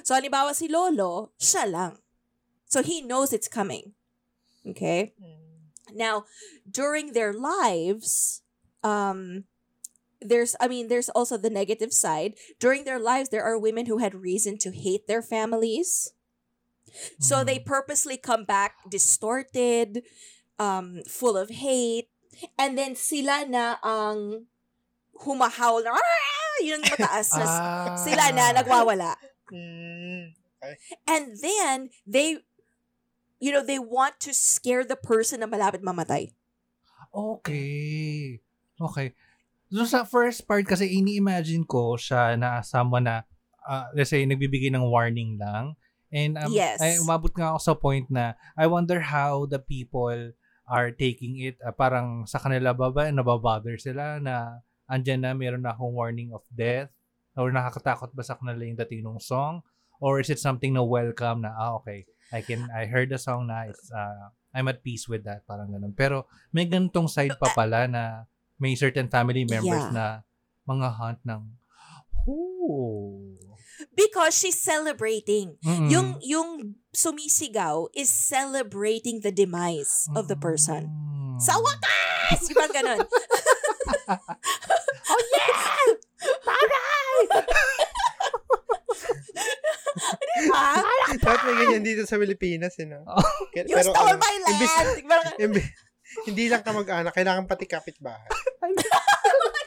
So, 0.04 0.15
halimbawa 0.15 0.54
si 0.54 0.67
Lolo, 0.67 1.32
siya 1.39 1.69
lang. 1.69 1.97
So, 2.67 2.84
he 2.84 3.02
knows 3.02 3.32
it's 3.32 3.47
coming. 3.47 3.93
Okay? 4.67 5.13
Now, 5.93 6.26
during 6.69 7.13
their 7.13 7.32
lives, 7.32 8.41
um, 8.84 9.45
there's, 10.19 10.56
I 10.60 10.67
mean, 10.67 10.88
there's 10.89 11.08
also 11.10 11.38
the 11.38 11.50
negative 11.50 11.93
side. 11.93 12.36
During 12.60 12.84
their 12.84 13.00
lives, 13.00 13.30
there 13.30 13.43
are 13.43 13.58
women 13.58 13.86
who 13.86 14.00
had 14.00 14.13
reason 14.15 14.58
to 14.60 14.71
hate 14.71 15.08
their 15.08 15.21
families. 15.21 16.12
So 17.19 17.43
they 17.43 17.60
Mhm. 17.60 17.65
purposely 17.67 18.17
come 18.17 18.43
back 18.43 18.80
distorted, 18.89 20.04
um, 20.58 21.04
full 21.06 21.38
of 21.38 21.50
hate, 21.62 22.10
and 22.58 22.78
then 22.78 22.95
sila 22.95 23.45
na 23.45 23.78
ang 23.84 24.47
humahawl 25.23 25.84
na, 25.84 25.93
yun 26.67 26.82
mataas 26.82 27.36
na, 27.38 27.45
Ah. 27.45 27.95
sila 28.00 28.32
na 28.34 28.56
nagwawala. 28.56 29.13
Mm. 29.52 30.34
And 31.08 31.26
then, 31.38 31.90
they, 32.06 32.42
you 33.40 33.52
know, 33.52 33.64
they 33.64 33.80
want 33.80 34.20
to 34.26 34.34
scare 34.34 34.84
the 34.84 34.98
person 34.98 35.42
na 35.42 35.48
malapit 35.48 35.86
mamatay. 35.86 36.34
Okay. 37.14 38.42
Okay. 38.78 39.14
So 39.68 39.84
sa 39.84 40.08
first 40.08 40.48
part 40.48 40.64
kasi 40.64 40.88
ini-imagine 40.88 41.68
ko 41.68 42.00
siya 42.00 42.40
na 42.40 42.64
someone 42.64 43.04
na 43.04 43.28
uh, 43.68 43.92
let's 43.92 44.16
say 44.16 44.24
nagbibigay 44.24 44.72
ng 44.72 44.88
warning 44.88 45.36
lang 45.36 45.76
and 46.08 46.40
um, 46.40 46.56
Yes. 46.56 46.80
ay 46.80 46.96
umabot 47.04 47.36
nga 47.36 47.52
ako 47.52 47.60
sa 47.60 47.76
point 47.76 48.08
na 48.08 48.40
I 48.56 48.72
wonder 48.72 49.04
how 49.04 49.44
the 49.44 49.60
people 49.60 50.32
are 50.68 50.90
taking 50.96 51.44
it 51.44 51.60
uh, 51.60 51.76
parang 51.76 52.24
sa 52.24 52.40
kanila 52.40 52.72
ba 52.72 52.96
ba 52.96 53.12
nababother 53.12 53.76
sila 53.76 54.24
na 54.24 54.64
andyan 54.88 55.28
na 55.28 55.36
meron 55.36 55.68
na 55.68 55.76
akong 55.76 55.92
warning 55.92 56.32
of 56.32 56.48
death 56.48 56.88
or 57.38 57.54
nakakatakot 57.54 58.12
ba 58.12 58.23
sa 58.26 58.36
kanila 58.36 58.65
yung 58.65 58.76
dating 58.76 59.06
ng 59.06 59.21
song 59.21 59.62
or 60.02 60.19
is 60.19 60.34
it 60.34 60.41
something 60.41 60.73
na 60.73 60.82
welcome 60.82 61.45
na 61.45 61.54
ah 61.54 61.78
okay 61.78 62.10
I 62.34 62.41
can 62.43 62.67
I 62.73 62.89
heard 62.89 63.13
the 63.13 63.21
song 63.21 63.47
na 63.47 63.69
it's 63.69 63.88
uh, 63.93 64.34
I'm 64.52 64.67
at 64.67 64.84
peace 64.84 65.06
with 65.06 65.23
that 65.30 65.45
parang 65.45 65.71
ganun 65.71 65.93
pero 65.93 66.26
may 66.52 66.65
ganitong 66.65 67.08
side 67.08 67.38
pa 67.38 67.54
pala 67.54 67.86
na 67.86 68.04
may 68.58 68.73
certain 68.73 69.08
family 69.08 69.45
members 69.45 69.86
Yeah. 69.89 69.93
na 69.93 70.06
mga 70.65 70.88
hunt 70.97 71.21
ng 71.23 71.43
oh 72.28 73.38
Because 73.93 74.34
she's 74.34 74.58
celebrating. 74.58 75.54
Mm-mm. 75.62 75.86
Yung 75.93 76.17
yung 76.26 76.50
sumisigaw 76.97 77.86
is 77.93 78.10
celebrating 78.10 79.21
the 79.21 79.30
demise 79.30 80.10
of 80.17 80.26
the 80.26 80.34
person. 80.34 80.89
Mm. 80.89 81.38
Sa 81.38 81.62
wakas! 81.62 82.41
Ba 82.58 82.65
ganun? 82.73 82.97
oh 85.13 85.21
yeah! 85.30 85.93
Taray! 86.41 86.77
Diba? 87.18 87.42
Dapat 91.18 91.40
may 91.44 91.56
ganyan 91.58 91.84
dito 91.84 92.02
sa 92.04 92.16
Pilipinas, 92.16 92.74
eh, 92.78 92.86
no? 92.86 93.02
Oh. 93.04 93.22
Kaya- 93.50 93.66
You 93.66 93.76
stole 93.82 94.14
ano, 94.14 94.18
my 94.18 94.34
imbis- 94.46 94.72
land! 94.72 94.90
Di 94.94 95.04
ba? 95.04 95.18
imbi- 95.40 95.72
hindi 96.26 96.44
lang 96.48 96.62
kamag-anak, 96.62 97.12
kailangan 97.12 97.44
pati 97.46 97.66
kapitbahay. 97.66 98.30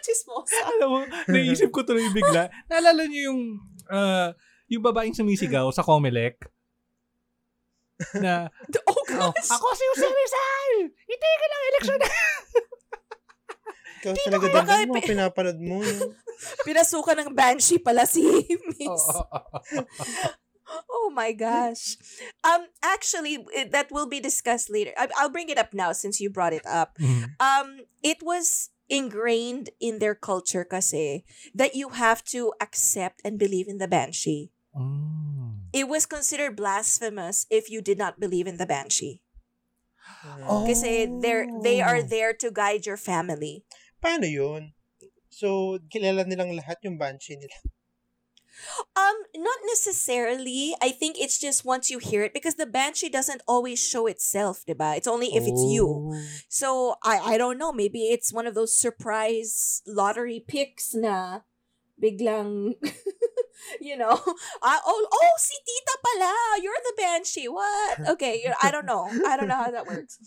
Chismosa. 0.01 0.57
Alam 0.67 0.87
mo, 0.89 0.99
naisip 1.29 1.69
ko 1.69 1.83
tuloy 1.83 2.09
bigla. 2.09 2.49
Naalala 2.67 3.05
niyo 3.05 3.31
yung 3.31 3.41
uh, 3.87 4.33
yung 4.67 4.81
babaeng 4.81 5.13
sumisigaw 5.13 5.69
sa 5.69 5.83
Comelec? 5.83 6.41
Na, 8.17 8.49
Oh, 8.89 8.97
oh, 8.97 9.03
gosh. 9.05 9.51
ako 9.51 9.67
si 9.71 9.83
Jose 9.87 10.07
Rizal! 10.09 10.71
Itigil 11.05 11.51
ang 11.51 11.65
eleksyon 11.69 11.99
na! 11.99 12.09
Ikaw 14.01 14.13
talaga 14.17 14.47
dandan 14.49 14.57
baka- 14.57 14.89
mo, 14.89 14.95
pinapanood 15.05 15.59
mo. 15.61 15.77
no? 15.79 15.95
Pinasukan 16.64 17.20
ng 17.26 17.31
banshee 17.35 17.79
pala 17.79 18.07
si 18.07 18.22
Miss. 18.79 19.05
Oh 20.90 21.11
my 21.12 21.33
gosh. 21.35 21.98
Um 22.46 22.70
actually 22.83 23.42
it- 23.50 23.72
that 23.74 23.90
will 23.90 24.07
be 24.07 24.22
discussed 24.22 24.70
later. 24.70 24.94
I- 24.94 25.11
I'll 25.18 25.33
bring 25.33 25.50
it 25.50 25.59
up 25.59 25.74
now 25.74 25.90
since 25.90 26.20
you 26.22 26.31
brought 26.31 26.55
it 26.55 26.62
up. 26.66 26.94
Mm. 27.03 27.35
Um 27.42 27.68
it 28.07 28.22
was 28.22 28.70
ingrained 28.87 29.70
in 29.83 29.98
their 29.98 30.14
culture 30.14 30.62
kasi 30.62 31.22
that 31.55 31.74
you 31.74 31.94
have 31.98 32.22
to 32.35 32.55
accept 32.62 33.18
and 33.26 33.38
believe 33.38 33.66
in 33.66 33.79
the 33.83 33.90
banshee. 33.90 34.50
Mm. 34.74 35.66
It 35.74 35.87
was 35.90 36.07
considered 36.07 36.55
blasphemous 36.59 37.46
if 37.50 37.70
you 37.70 37.83
did 37.83 37.98
not 37.98 38.18
believe 38.22 38.46
in 38.46 38.59
the 38.59 38.66
banshee. 38.66 39.22
Oh. 40.46 40.66
Kasi 40.66 41.07
they're 41.07 41.46
they 41.62 41.83
are 41.83 42.03
there 42.03 42.35
to 42.35 42.50
guide 42.50 42.87
your 42.87 42.98
family. 42.98 43.62
Paano 44.03 44.26
yun? 44.31 44.74
So, 45.31 45.79
kilala 45.88 46.27
nilang 46.27 46.59
lahat 46.59 46.83
yung 46.85 46.99
banshee 46.99 47.38
nila. 47.38 47.59
Um, 48.97 49.16
not 49.37 49.59
necessarily. 49.66 50.77
I 50.83 50.90
think 50.90 51.16
it's 51.19 51.38
just 51.38 51.64
once 51.64 51.88
you 51.88 51.99
hear 51.99 52.23
it 52.23 52.35
because 52.35 52.57
the 52.57 52.66
banshee 52.66 53.09
doesn't 53.09 53.43
always 53.49 53.81
show 53.81 54.07
itself, 54.07 54.64
diba? 54.69 54.97
It's 54.97 55.09
only 55.09 55.33
if 55.35 55.47
it's 55.47 55.64
you. 55.64 56.12
Oh. 56.12 56.23
So 56.49 56.97
I 57.03 57.35
I 57.35 57.38
don't 57.38 57.57
know. 57.57 57.73
Maybe 57.73 58.12
it's 58.12 58.33
one 58.33 58.47
of 58.47 58.55
those 58.55 58.77
surprise 58.77 59.81
lottery 59.87 60.45
picks 60.45 60.93
na 60.93 61.40
biglang 61.97 62.77
you 63.81 63.97
know. 63.97 64.12
ah, 64.62 64.81
oh, 64.85 65.09
oh, 65.09 65.35
si 65.38 65.57
Tita 65.64 65.97
pala. 66.03 66.33
You're 66.62 66.83
the 66.85 66.95
banshee. 66.97 67.49
What? 67.49 68.09
Okay, 68.16 68.45
I 68.62 68.71
don't 68.71 68.87
know. 68.87 69.09
I 69.27 69.37
don't 69.37 69.49
know 69.49 69.61
how 69.61 69.71
that 69.71 69.87
works. 69.87 70.19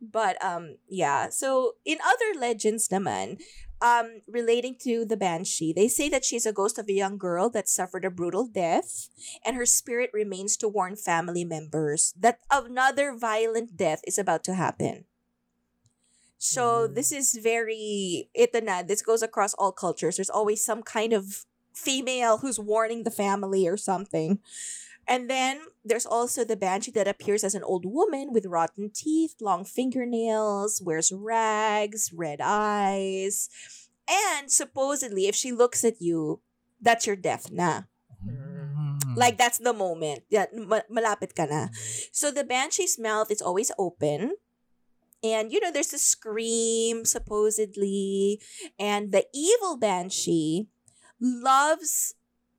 But 0.00 0.42
um 0.44 0.76
yeah. 0.88 1.28
So 1.28 1.76
in 1.84 1.98
other 2.04 2.38
legends 2.38 2.88
naman, 2.88 3.40
um 3.80 4.22
relating 4.26 4.76
to 4.82 5.04
the 5.04 5.16
banshee, 5.16 5.72
they 5.72 5.88
say 5.88 6.08
that 6.08 6.24
she's 6.24 6.46
a 6.46 6.52
ghost 6.52 6.78
of 6.78 6.88
a 6.88 6.92
young 6.96 7.18
girl 7.18 7.50
that 7.50 7.68
suffered 7.68 8.04
a 8.04 8.10
brutal 8.10 8.46
death 8.46 9.08
and 9.44 9.56
her 9.56 9.66
spirit 9.66 10.10
remains 10.12 10.56
to 10.58 10.68
warn 10.68 10.96
family 10.96 11.44
members 11.44 12.14
that 12.18 12.40
another 12.50 13.12
violent 13.14 13.76
death 13.76 14.00
is 14.06 14.18
about 14.18 14.42
to 14.44 14.54
happen. 14.54 15.04
So 16.38 16.88
Mm. 16.88 16.94
this 16.94 17.12
is 17.12 17.34
very 17.40 18.28
ito 18.36 18.60
na, 18.60 18.82
this 18.82 19.02
goes 19.02 19.22
across 19.22 19.54
all 19.54 19.72
cultures. 19.72 20.16
There's 20.16 20.30
always 20.32 20.64
some 20.64 20.82
kind 20.82 21.12
of 21.12 21.44
female 21.72 22.38
who's 22.38 22.58
warning 22.60 23.04
the 23.04 23.10
family 23.12 23.68
or 23.68 23.76
something. 23.76 24.40
And 25.08 25.30
then 25.30 25.60
there's 25.84 26.06
also 26.06 26.44
the 26.44 26.56
banshee 26.56 26.90
that 26.92 27.06
appears 27.06 27.44
as 27.44 27.54
an 27.54 27.62
old 27.62 27.86
woman 27.86 28.32
with 28.32 28.46
rotten 28.46 28.90
teeth, 28.92 29.36
long 29.40 29.64
fingernails, 29.64 30.82
wears 30.82 31.12
rags, 31.12 32.10
red 32.12 32.40
eyes. 32.42 33.48
And 34.08 34.50
supposedly, 34.50 35.26
if 35.26 35.34
she 35.34 35.52
looks 35.52 35.84
at 35.84 36.02
you, 36.02 36.42
that's 36.80 37.06
your 37.06 37.16
death 37.16 37.50
na. 37.50 37.82
Mm. 38.26 39.16
Like 39.16 39.38
that's 39.38 39.58
the 39.58 39.72
moment. 39.72 40.24
Yeah, 40.28 40.46
ma- 40.52 40.86
malapit 40.90 41.34
ka 41.34 41.46
na. 41.46 41.68
So 42.12 42.30
the 42.30 42.44
banshee's 42.44 42.98
mouth 42.98 43.30
is 43.30 43.40
always 43.40 43.70
open. 43.78 44.36
And 45.22 45.50
you 45.52 45.60
know, 45.60 45.70
there's 45.72 45.94
a 45.94 45.98
scream 45.98 47.04
supposedly. 47.04 48.40
And 48.78 49.12
the 49.12 49.26
evil 49.32 49.78
banshee 49.78 50.68
loves 51.20 52.14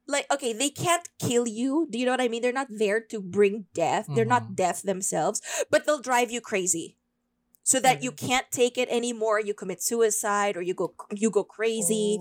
like 0.08 0.26
okay, 0.32 0.54
they 0.54 0.70
can't 0.70 1.08
kill 1.20 1.48
you. 1.48 1.88
Do 1.90 1.98
you 2.00 2.06
know 2.06 2.12
what 2.16 2.22
I 2.24 2.28
mean? 2.32 2.42
They're 2.42 2.56
not 2.56 2.72
there 2.72 3.02
to 3.12 3.20
bring 3.22 3.66
death. 3.76 4.08
They're 4.08 4.26
not 4.28 4.56
death 4.56 4.82
themselves, 4.84 5.42
but 5.70 5.86
they'll 5.86 6.02
drive 6.02 6.32
you 6.32 6.40
crazy. 6.42 6.96
So 7.68 7.82
that 7.84 8.00
you 8.02 8.14
can't 8.16 8.48
take 8.50 8.78
it 8.80 8.88
anymore, 8.88 9.42
you 9.44 9.52
commit 9.54 9.84
suicide 9.84 10.56
or 10.56 10.62
you 10.64 10.72
go 10.74 10.96
you 11.12 11.28
go 11.30 11.44
crazy. 11.44 12.16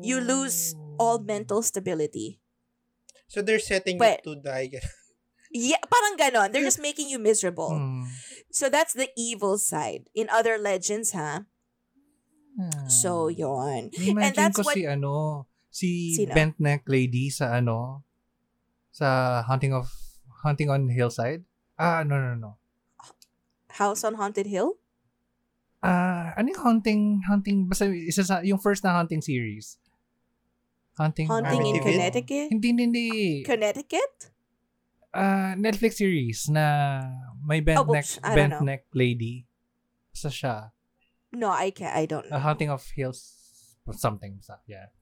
You 0.00 0.20
lose 0.22 0.76
all 0.98 1.18
mental 1.18 1.60
stability. 1.66 2.38
So 3.26 3.42
they're 3.42 3.58
setting 3.58 3.98
But- 3.98 4.20
you 4.24 4.36
to 4.36 4.40
die. 4.40 4.70
Yeah, 5.52 5.84
parang 5.84 6.16
ganon. 6.16 6.48
They're 6.48 6.64
just 6.64 6.80
making 6.88 7.12
you 7.12 7.20
miserable. 7.20 7.76
Mm. 7.76 8.08
So 8.48 8.72
that's 8.72 8.96
the 8.96 9.12
evil 9.20 9.60
side. 9.60 10.08
In 10.16 10.32
other 10.32 10.56
legends? 10.56 11.12
So, 11.12 11.44
Hmm. 13.28 13.36
yon. 13.36 13.92
Imagine 13.92 14.32
that's 14.32 14.56
ko 14.56 14.64
what- 14.64 14.72
si 14.80 14.88
ano, 14.88 15.44
si 15.72 16.12
Sino? 16.12 16.36
bent 16.36 16.60
neck 16.60 16.84
lady 16.84 17.32
sa 17.32 17.56
ano, 17.56 18.04
sa 18.92 19.40
Hunting 19.48 19.72
of 19.72 19.88
Hunting 20.44 20.68
on 20.68 20.92
Hillside. 20.92 21.48
Ah, 21.80 22.04
no, 22.04 22.20
no, 22.20 22.36
no. 22.36 22.60
House 23.80 24.04
on 24.04 24.20
Haunted 24.20 24.46
Hill? 24.46 24.76
Ah, 25.82 26.36
ano 26.36 26.52
yung 26.52 26.62
hunting, 26.62 27.02
hunting, 27.26 27.66
basta 27.66 27.88
isa 27.90 28.22
sa, 28.22 28.44
yung 28.44 28.60
first 28.60 28.84
na 28.84 28.94
hunting 28.94 29.24
series. 29.24 29.80
Hunting, 31.00 31.26
Haunting 31.26 31.64
in? 31.64 31.80
Connecticut? 31.80 32.52
Hindi, 32.52 32.66
hindi, 32.68 32.82
hindi. 32.86 33.06
Connecticut? 33.42 34.30
Ah, 35.10 35.56
Netflix 35.56 35.98
series 35.98 36.46
na 36.52 37.00
may 37.42 37.64
bent 37.64 37.80
Oh, 37.80 37.88
neck, 37.88 38.06
bent 38.22 38.60
know. 38.60 38.64
neck 38.64 38.84
lady. 38.92 39.48
Basta 40.12 40.28
siya. 40.28 40.54
No, 41.32 41.48
I 41.48 41.72
can't. 41.72 41.96
I 41.96 42.04
don't 42.04 42.28
A 42.28 42.36
know. 42.36 42.44
Hunting 42.44 42.68
of 42.68 42.84
Hills, 42.92 43.24
something. 43.96 44.38
Yeah. 44.68 44.92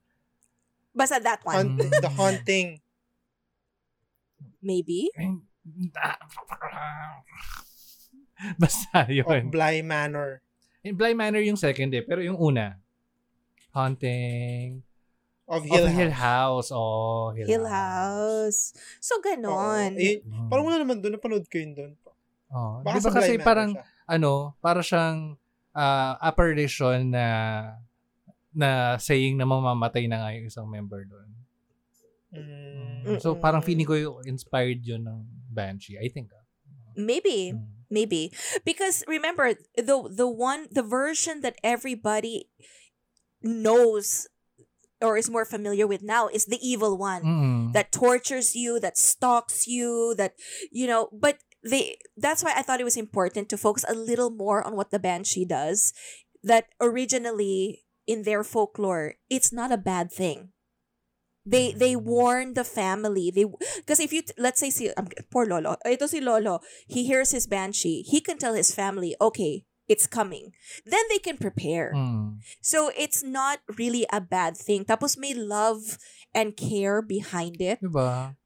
Basta 0.90 1.20
that 1.20 1.40
one. 1.42 1.79
Hunt- 1.79 2.03
the 2.03 2.11
haunting. 2.11 2.81
Maybe? 4.62 5.09
Basta 8.59 9.07
yun. 9.09 9.48
Bly 9.53 9.83
Manor. 9.83 10.40
In 10.81 10.96
Bly 10.96 11.12
Manor 11.12 11.44
yung 11.44 11.61
second 11.61 11.92
eh, 11.92 12.00
pero 12.00 12.24
yung 12.24 12.40
una, 12.40 12.81
Haunting 13.70 14.81
Of 15.44 15.62
of 15.62 15.68
Hill 15.68 15.87
Hill 15.90 16.14
House. 16.14 16.70
House. 16.70 16.72
Oh, 16.72 17.35
Hill, 17.35 17.46
Hill 17.46 17.66
House. 17.66 18.70
So, 19.03 19.18
Oo. 19.18 19.22
ganon. 19.22 19.98
Eh, 19.98 20.22
Mm. 20.22 20.46
parang 20.46 20.64
wala 20.64 20.79
naman 20.79 21.03
doon. 21.03 21.18
Napanood 21.18 21.44
ko 21.50 21.59
yun 21.59 21.74
doon. 21.74 21.92
Oh. 22.50 22.81
Baka 22.87 22.96
Di 22.96 23.03
sa 23.03 23.11
ba 23.11 23.16
kasi 23.18 23.33
Bly 23.35 23.44
parang, 23.44 23.70
siya. 23.74 23.83
ano, 24.09 24.33
para 24.62 24.81
siyang 24.81 25.35
ah, 25.70 26.14
apparition 26.18 27.11
na 27.11 27.26
na 28.54 28.98
saying 28.98 29.38
na 29.38 29.46
mamamatay 29.46 30.10
na 30.10 30.26
nga 30.26 30.30
yung 30.34 30.46
isang 30.50 30.66
member 30.66 31.06
doon. 31.06 31.28
Mm. 32.30 33.18
So 33.18 33.34
parang 33.34 33.62
feeling 33.62 33.86
ko 33.86 33.94
yung 33.94 34.18
inspired 34.26 34.82
yun 34.82 35.06
ng 35.06 35.18
Banshee. 35.50 35.98
I 35.98 36.08
think. 36.08 36.30
ah. 36.34 36.46
Maybe. 36.94 37.54
Mm. 37.54 37.66
Maybe. 37.90 38.30
Because 38.62 39.02
remember, 39.10 39.58
the 39.74 39.98
the 40.06 40.30
one 40.30 40.70
the 40.70 40.86
version 40.86 41.42
that 41.42 41.58
everybody 41.66 42.46
knows 43.42 44.30
or 45.02 45.16
is 45.16 45.32
more 45.32 45.48
familiar 45.48 45.88
with 45.88 46.02
now 46.04 46.28
is 46.28 46.46
the 46.46 46.60
evil 46.62 46.94
one. 46.94 47.22
Mm. 47.24 47.72
that 47.72 47.90
tortures 47.90 48.54
you, 48.54 48.78
that 48.78 48.98
stalks 48.98 49.66
you, 49.66 50.14
that 50.16 50.34
you 50.70 50.86
know, 50.86 51.08
but 51.10 51.38
they 51.66 51.98
that's 52.16 52.44
why 52.44 52.54
I 52.54 52.62
thought 52.62 52.80
it 52.80 52.88
was 52.88 52.96
important 52.96 53.48
to 53.50 53.58
focus 53.58 53.84
a 53.88 53.94
little 53.94 54.30
more 54.30 54.62
on 54.62 54.76
what 54.76 54.90
the 54.90 55.02
banshee 55.02 55.44
does. 55.44 55.92
That 56.42 56.70
originally 56.80 57.82
in 58.10 58.26
their 58.26 58.42
folklore, 58.42 59.14
it's 59.30 59.54
not 59.54 59.70
a 59.70 59.78
bad 59.78 60.10
thing. 60.10 60.50
They 61.46 61.72
they 61.72 61.96
warn 61.96 62.52
the 62.58 62.66
family. 62.66 63.30
They 63.30 63.46
because 63.78 64.02
if 64.02 64.12
you 64.12 64.26
let's 64.36 64.60
say 64.60 64.68
si 64.68 64.90
um, 64.92 65.08
poor 65.30 65.46
lolo, 65.46 65.78
ito 65.86 66.10
si 66.10 66.20
lolo, 66.20 66.60
he 66.84 67.06
hears 67.06 67.30
his 67.30 67.46
banshee. 67.46 68.02
He 68.02 68.20
can 68.20 68.36
tell 68.36 68.52
his 68.52 68.74
family, 68.74 69.16
okay, 69.22 69.64
it's 69.88 70.06
coming. 70.06 70.52
Then 70.84 71.02
they 71.08 71.18
can 71.18 71.38
prepare. 71.40 71.96
Mm. 71.96 72.44
So 72.60 72.92
it's 72.92 73.24
not 73.24 73.64
really 73.78 74.04
a 74.12 74.20
bad 74.20 74.54
thing. 74.54 74.84
Tapos 74.84 75.16
may 75.16 75.32
love 75.32 75.96
and 76.34 76.54
care 76.54 77.00
behind 77.00 77.58
it. 77.58 77.80
Diba? 77.80 78.36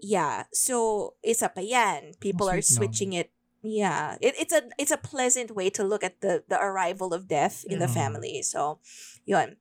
Yeah. 0.00 0.48
So 0.52 1.16
isa 1.20 1.52
pa 1.52 1.60
yan. 1.60 2.14
People 2.20 2.48
are 2.48 2.62
sweet 2.62 2.94
switching 2.94 3.12
it. 3.12 3.35
Yeah. 3.66 4.16
It, 4.20 4.34
it's 4.38 4.52
a 4.52 4.62
it's 4.78 4.92
a 4.92 4.96
pleasant 4.96 5.50
way 5.50 5.70
to 5.70 5.82
look 5.82 6.04
at 6.04 6.20
the 6.20 6.44
the 6.48 6.58
arrival 6.60 7.12
of 7.12 7.26
death 7.26 7.64
in 7.68 7.78
the 7.80 7.86
Mhm. 7.86 7.94
family. 7.94 8.42
So, 8.42 8.78
yun. 9.24 9.56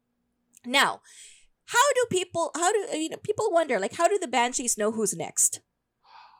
Now, 0.65 1.01
how 1.65 1.87
do 1.95 2.05
people 2.09 2.51
how 2.55 2.71
do 2.71 2.97
you 2.97 3.09
know 3.09 3.17
people 3.17 3.49
wonder 3.51 3.79
like 3.79 3.95
how 3.95 4.07
do 4.07 4.19
the 4.19 4.27
banshees 4.27 4.77
know 4.77 4.91
who's 4.91 5.15
next? 5.15 5.61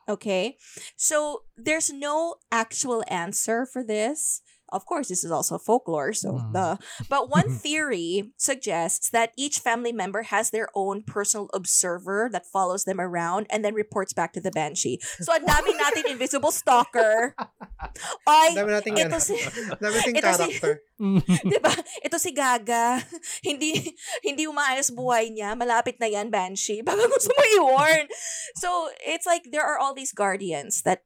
Okay. 0.08 0.56
So, 0.96 1.42
there's 1.56 1.90
no 1.90 2.36
actual 2.52 3.02
answer 3.08 3.66
for 3.66 3.82
this. 3.82 4.40
Of 4.74 4.82
course, 4.84 5.06
this 5.08 5.22
is 5.22 5.30
also 5.30 5.56
folklore, 5.62 6.10
so 6.12 6.42
Mm. 6.42 6.52
the 6.52 6.68
but 7.08 7.30
one 7.30 7.46
theory 7.62 8.34
suggests 8.36 9.08
that 9.14 9.30
each 9.38 9.62
family 9.62 9.94
member 9.94 10.26
has 10.28 10.50
their 10.50 10.66
own 10.74 11.06
personal 11.06 11.46
observer 11.54 12.26
that 12.34 12.44
follows 12.50 12.82
them 12.84 12.98
around 12.98 13.46
and 13.48 13.62
then 13.64 13.78
reports 13.78 14.10
back 14.12 14.34
to 14.34 14.42
the 14.42 14.50
banshee. 14.50 14.98
So 15.22 15.30
ang 15.30 15.46
dami 15.46 15.70
natin 15.78 16.10
invisible 16.10 16.50
stalker. 16.50 17.38
Ay, 18.26 18.58
Dami 18.58 18.74
nating 18.74 18.98
ito 18.98 19.18
si 19.22 19.38
Dami 19.78 19.98
si- 20.02 20.12
character. 20.18 20.82
'di 21.46 21.58
ba? 21.62 21.70
Ito 22.02 22.16
si 22.18 22.34
Gaga. 22.34 22.98
hindi 23.46 23.94
hindi 24.26 24.50
umaayos 24.50 24.90
buhay 24.90 25.30
niya. 25.30 25.54
Malapit 25.54 26.02
na 26.02 26.10
'yan, 26.10 26.26
Banshee. 26.28 26.82
Baka 26.82 27.06
gusto 27.06 27.30
mo 27.30 27.42
i-warn. 27.62 28.10
So, 28.58 28.90
it's 29.06 29.28
like 29.30 29.46
there 29.54 29.62
are 29.62 29.78
all 29.78 29.94
these 29.94 30.10
guardians 30.10 30.82
that 30.82 31.05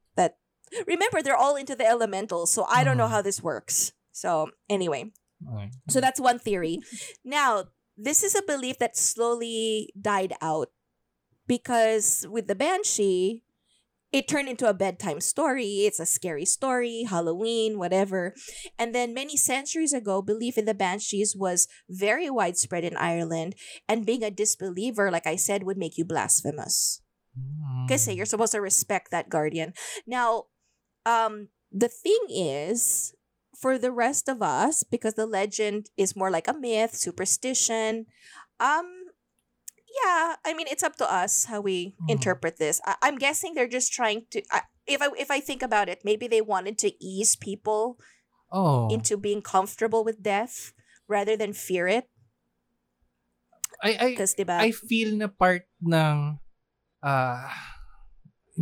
remember 0.86 1.22
they're 1.22 1.36
all 1.36 1.56
into 1.56 1.74
the 1.74 1.86
elementals. 1.86 2.52
So, 2.52 2.64
I 2.68 2.84
don't 2.84 2.96
know 2.96 3.06
Mhm. 3.06 3.10
how 3.10 3.22
this 3.22 3.42
works. 3.42 3.92
So, 4.12 4.50
anyway. 4.68 5.12
So 5.88 6.00
that's 6.00 6.20
one 6.20 6.38
theory. 6.38 6.80
Now, 7.24 7.72
this 7.96 8.22
is 8.22 8.34
a 8.34 8.42
belief 8.42 8.78
that 8.78 8.96
slowly 8.96 9.88
died 9.98 10.34
out 10.42 10.68
because 11.46 12.26
with 12.28 12.46
the 12.46 12.54
Banshee, 12.54 13.42
it 14.12 14.28
turned 14.28 14.48
into 14.48 14.68
a 14.68 14.74
bedtime 14.74 15.20
story. 15.20 15.86
It's 15.86 16.00
a 16.00 16.04
scary 16.04 16.44
story, 16.44 17.04
Halloween, 17.08 17.78
whatever. 17.78 18.34
And 18.78 18.92
then 18.94 19.14
many 19.14 19.36
centuries 19.36 19.94
ago, 19.94 20.20
belief 20.20 20.58
in 20.58 20.66
the 20.66 20.74
Banshees 20.74 21.34
was 21.36 21.68
very 21.88 22.28
widespread 22.28 22.84
in 22.84 22.96
Ireland. 22.96 23.54
And 23.88 24.04
being 24.04 24.22
a 24.22 24.30
disbeliever, 24.30 25.10
like 25.10 25.26
I 25.26 25.36
said, 25.36 25.62
would 25.62 25.78
make 25.78 25.96
you 25.96 26.04
blasphemous. 26.04 27.00
Mm. 27.38 27.88
Kasi 27.88 28.12
you're 28.12 28.26
supposed 28.26 28.52
to 28.52 28.60
respect 28.60 29.10
that 29.10 29.30
guardian. 29.30 29.72
Now, 30.06 30.49
um, 31.06 31.48
the 31.72 31.88
thing 31.88 32.20
is, 32.28 33.14
for 33.56 33.78
the 33.78 33.92
rest 33.92 34.28
of 34.28 34.42
us, 34.42 34.82
because 34.84 35.14
the 35.14 35.26
legend 35.26 35.90
is 35.96 36.16
more 36.16 36.30
like 36.30 36.48
a 36.48 36.54
myth, 36.56 36.94
superstition, 36.96 38.06
um, 38.58 38.86
yeah, 40.04 40.36
I 40.46 40.54
mean, 40.54 40.66
it's 40.70 40.82
up 40.82 40.96
to 40.96 41.06
us 41.12 41.44
how 41.46 41.60
we 41.60 41.96
Mhm. 42.00 42.10
interpret 42.10 42.56
this. 42.58 42.80
I- 42.86 42.96
I'm 43.02 43.18
guessing 43.18 43.54
they're 43.54 43.68
just 43.68 43.92
trying 43.92 44.26
to. 44.30 44.42
I 44.50 44.62
if 44.86 45.02
I 45.02 45.08
if 45.18 45.30
I 45.30 45.40
think 45.40 45.62
about 45.62 45.88
it, 45.88 46.04
maybe 46.04 46.26
they 46.28 46.40
wanted 46.40 46.78
to 46.78 46.94
ease 47.02 47.36
people 47.36 47.98
Oh. 48.52 48.88
into 48.90 49.16
being 49.16 49.42
comfortable 49.42 50.04
with 50.04 50.22
death 50.22 50.72
rather 51.08 51.36
than 51.36 51.52
fear 51.52 51.88
it. 51.88 52.08
I, 53.82 53.90
I, 53.96 54.10
diba? 54.16 54.60
I 54.60 54.70
feel 54.72 55.16
na 55.16 55.28
part 55.28 55.64
ng 55.80 56.38
ah 57.02 57.79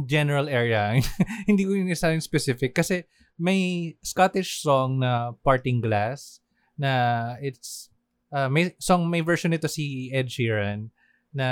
general 0.07 0.49
area. 0.49 0.97
Hindi 1.49 1.63
ko 1.65 1.73
yung 1.75 1.91
isa 1.91 2.13
yung 2.13 2.25
specific. 2.25 2.75
Kasi 2.75 3.05
may 3.39 3.95
Scottish 4.03 4.61
song 4.63 4.99
na 5.01 5.33
Parting 5.47 5.79
Glass 5.79 6.43
na 6.79 7.35
it's 7.39 7.91
uh, 8.31 8.51
may 8.51 8.75
song 8.79 9.07
may 9.07 9.23
version 9.23 9.51
nito 9.51 9.67
si 9.71 10.11
Ed 10.15 10.31
Sheeran 10.31 10.91
na 11.35 11.49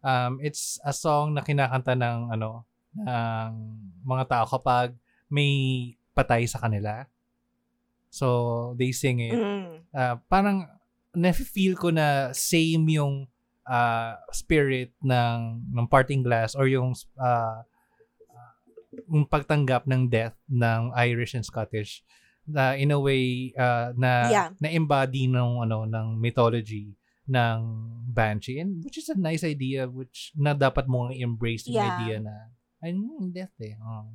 um, 0.00 0.40
it's 0.40 0.80
a 0.84 0.92
song 0.92 1.36
na 1.36 1.44
kinakanta 1.44 1.96
ng 1.96 2.32
ano 2.32 2.64
ng 2.92 3.50
mga 4.04 4.24
tao 4.28 4.44
kapag 4.48 4.92
may 5.32 5.52
patay 6.12 6.44
sa 6.44 6.60
kanila. 6.60 7.08
So 8.12 8.76
they 8.76 8.92
sing 8.92 9.24
it 9.24 9.32
Mm. 9.32 9.88
ah, 9.96 10.20
parang 10.28 10.68
na-feel 11.16 11.76
ko 11.76 11.88
na 11.88 12.32
same 12.36 13.00
yung 13.00 13.28
ah, 13.66 14.18
spirit 14.32 14.92
ng 15.02 15.38
ng 15.72 15.86
parting 15.86 16.22
glass 16.22 16.54
or 16.54 16.66
yung 16.66 16.94
ah, 17.18 17.62
yung 19.08 19.24
pagtanggap 19.24 19.88
ng 19.88 20.08
death 20.12 20.36
ng 20.52 20.92
Irish 20.96 21.32
and 21.32 21.46
Scottish 21.46 22.04
na 22.44 22.74
in 22.74 22.90
a 22.92 22.98
way 23.00 23.54
ah, 23.56 23.94
na 23.96 24.12
Yeah. 24.28 24.48
na 24.58 24.68
embody 24.68 25.30
ng 25.30 25.62
ano 25.62 25.86
ng 25.86 26.18
mythology 26.18 26.92
ng 27.30 27.58
banshee 28.10 28.58
and 28.58 28.82
which 28.82 28.98
is 28.98 29.08
a 29.08 29.16
nice 29.16 29.46
idea 29.46 29.86
which 29.86 30.34
na 30.34 30.52
dapat 30.52 30.90
mo 30.90 31.08
embrace 31.08 31.70
yung 31.70 31.78
Yeah. 31.78 31.94
idea 31.96 32.16
na 32.18 32.34
ay 32.82 32.98
death 33.30 33.54
eh 33.62 33.78
oh, 33.78 34.10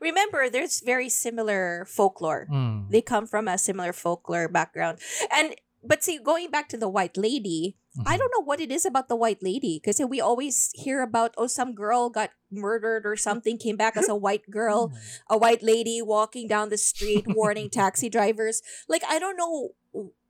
Remember, 0.00 0.48
there's 0.48 0.80
very 0.80 1.12
similar 1.12 1.84
folklore. 1.84 2.48
mm. 2.48 2.88
They 2.88 3.04
come 3.04 3.28
from 3.28 3.48
a 3.48 3.60
similar 3.60 3.92
folklore 3.92 4.48
background. 4.48 4.96
And 5.28 5.52
but 5.84 6.02
see, 6.02 6.18
going 6.18 6.50
back 6.50 6.68
to 6.72 6.78
the 6.80 6.88
white 6.88 7.16
lady, 7.16 7.76
I 8.02 8.16
Mhm. 8.16 8.18
don't 8.18 8.32
know 8.34 8.44
what 8.44 8.58
it 8.58 8.72
is 8.74 8.82
about 8.82 9.06
the 9.06 9.14
white 9.14 9.38
lady 9.38 9.78
because 9.78 10.02
we 10.02 10.18
always 10.18 10.74
hear 10.74 10.98
about 11.04 11.30
oh 11.38 11.46
some 11.46 11.74
girl 11.78 12.10
got 12.10 12.34
murdered 12.50 13.06
or 13.06 13.14
something 13.14 13.54
came 13.54 13.78
back 13.78 13.94
as 13.94 14.10
a 14.10 14.18
white 14.18 14.50
girl, 14.50 14.90
a 15.30 15.38
white 15.38 15.62
lady 15.62 16.02
walking 16.02 16.48
down 16.50 16.74
the 16.74 16.80
street 16.80 17.22
warning 17.38 17.70
taxi 17.70 18.10
drivers. 18.10 18.62
Like 18.90 19.06
I 19.06 19.22
don't 19.22 19.38
know 19.38 19.78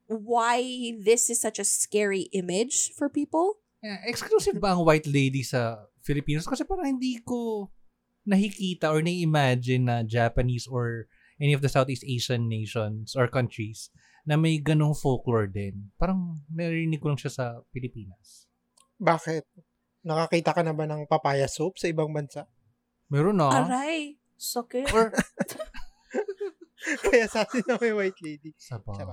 why 0.06 0.60
this 1.00 1.30
is 1.32 1.40
such 1.40 1.56
a 1.58 1.64
scary 1.64 2.28
image 2.36 2.92
for 2.92 3.08
people. 3.08 3.64
Yeah, 3.80 4.00
exclusive 4.04 4.60
ba 4.60 4.76
ang 4.76 4.84
white 4.84 5.08
lady 5.08 5.40
sa 5.40 5.88
Filipinos? 6.04 6.44
Kasi 6.44 6.64
parang 6.68 6.88
hindi 7.00 7.20
ko 7.24 7.68
nakikita 8.28 8.88
or 8.92 9.00
na-imagine 9.04 9.84
na 9.88 10.00
Japanese 10.04 10.64
or 10.68 11.08
any 11.40 11.52
of 11.52 11.60
the 11.60 11.68
Southeast 11.68 12.04
Asian 12.04 12.48
nations 12.48 13.12
or 13.16 13.28
countries 13.28 13.88
na 14.24 14.40
may 14.40 14.56
ganong 14.60 14.96
folklore 14.96 15.48
din. 15.48 15.92
Parang 16.00 16.40
narinig 16.48 17.00
ko 17.00 17.12
lang 17.12 17.20
siya 17.20 17.32
sa 17.32 17.44
Pilipinas. 17.72 18.48
Bakit? 18.96 19.44
Nakakita 20.04 20.56
ka 20.56 20.64
na 20.64 20.72
ba 20.72 20.88
ng 20.88 21.04
papaya 21.08 21.48
soup 21.48 21.76
sa 21.76 21.88
ibang 21.88 22.12
bansa? 22.12 22.48
Meron 23.12 23.36
na. 23.40 23.52
Aray, 23.52 24.16
sakit. 24.36 24.88
Or 24.92 25.12
Kaya 27.04 27.24
sa 27.28 27.48
atin 27.48 27.64
na 27.64 27.80
may 27.80 27.96
white 27.96 28.20
lady. 28.20 28.52
sa 28.60 28.76
bagay. 28.76 29.08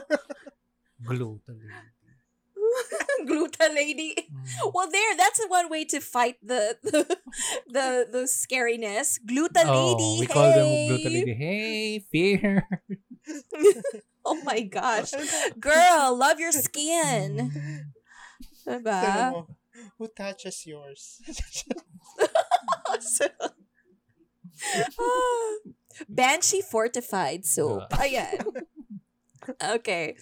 Glow 1.08 1.40
talaga. 1.44 2.00
Gluta 3.28 3.68
lady. 3.74 4.16
Mm. 4.16 4.72
Well, 4.72 4.88
there. 4.90 5.16
That's 5.16 5.40
one 5.48 5.68
way 5.68 5.84
to 5.92 6.00
fight 6.00 6.36
the 6.42 6.76
the 6.82 7.04
the, 7.68 7.86
the 8.08 8.22
scariness. 8.24 9.20
Gluta 9.20 9.64
lady. 9.64 10.10
Oh, 10.16 10.20
we 10.20 10.26
call 10.26 10.50
them 10.50 10.66
hey! 10.66 10.88
Gluta 10.88 11.10
lady. 11.12 11.34
Hey, 11.34 11.98
fear. 12.10 12.68
oh 14.24 14.40
my 14.44 14.60
gosh, 14.60 15.12
girl, 15.58 16.16
love 16.16 16.40
your 16.40 16.52
skin. 16.52 17.52
Tanong 18.66 18.84
Diba? 18.84 19.32
mo, 19.32 19.48
who 19.98 20.08
touches 20.08 20.66
yours? 20.66 21.20
Banshee 26.08 26.62
fortified 26.62 27.44
soap. 27.44 27.82
Uh. 27.82 27.96
Oh, 27.96 28.04
Ayan. 28.04 28.44
Okay. 29.58 30.16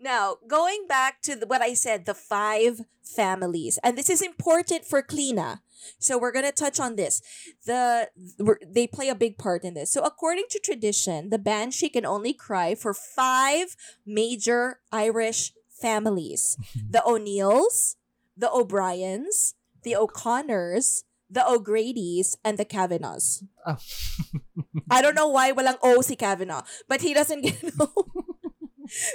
Now, 0.00 0.36
going 0.48 0.86
back 0.88 1.20
to 1.22 1.36
the, 1.36 1.46
what 1.46 1.62
I 1.62 1.74
said, 1.74 2.06
the 2.06 2.14
five 2.14 2.80
families, 3.02 3.78
and 3.84 3.96
this 3.96 4.08
is 4.08 4.22
important 4.22 4.84
for 4.84 5.02
Clíodhna. 5.02 5.60
So 5.98 6.18
we're 6.18 6.32
gonna 6.32 6.52
touch 6.52 6.80
on 6.80 6.96
this. 6.96 7.22
The 7.66 8.08
they 8.66 8.86
play 8.86 9.08
a 9.08 9.14
big 9.14 9.38
part 9.38 9.64
in 9.64 9.74
this. 9.74 9.90
So 9.90 10.02
according 10.02 10.44
to 10.50 10.58
tradition, 10.58 11.30
the 11.30 11.38
banshee 11.38 11.88
can 11.88 12.06
only 12.06 12.32
cry 12.32 12.74
for 12.74 12.94
five 12.94 13.76
major 14.06 14.80
Irish 14.92 15.52
families: 15.80 16.56
the 16.90 17.02
O'Neills, 17.06 17.96
the 18.36 18.50
O'Briens, 18.50 19.54
the 19.82 19.96
O'Connors, 19.96 21.04
the 21.30 21.46
O'Grady's, 21.46 22.36
and 22.44 22.58
the 22.58 22.64
Kavanaghs. 22.64 23.44
Ah. 23.66 23.78
I 24.90 25.02
don't 25.02 25.14
know 25.14 25.28
why 25.34 25.52
walang 25.52 25.78
O 25.82 26.00
si 26.00 26.16
Kavanagh, 26.16 26.62
but 26.88 27.00
he 27.02 27.14
doesn't 27.14 27.42
get 27.42 27.62
O. 27.80 28.06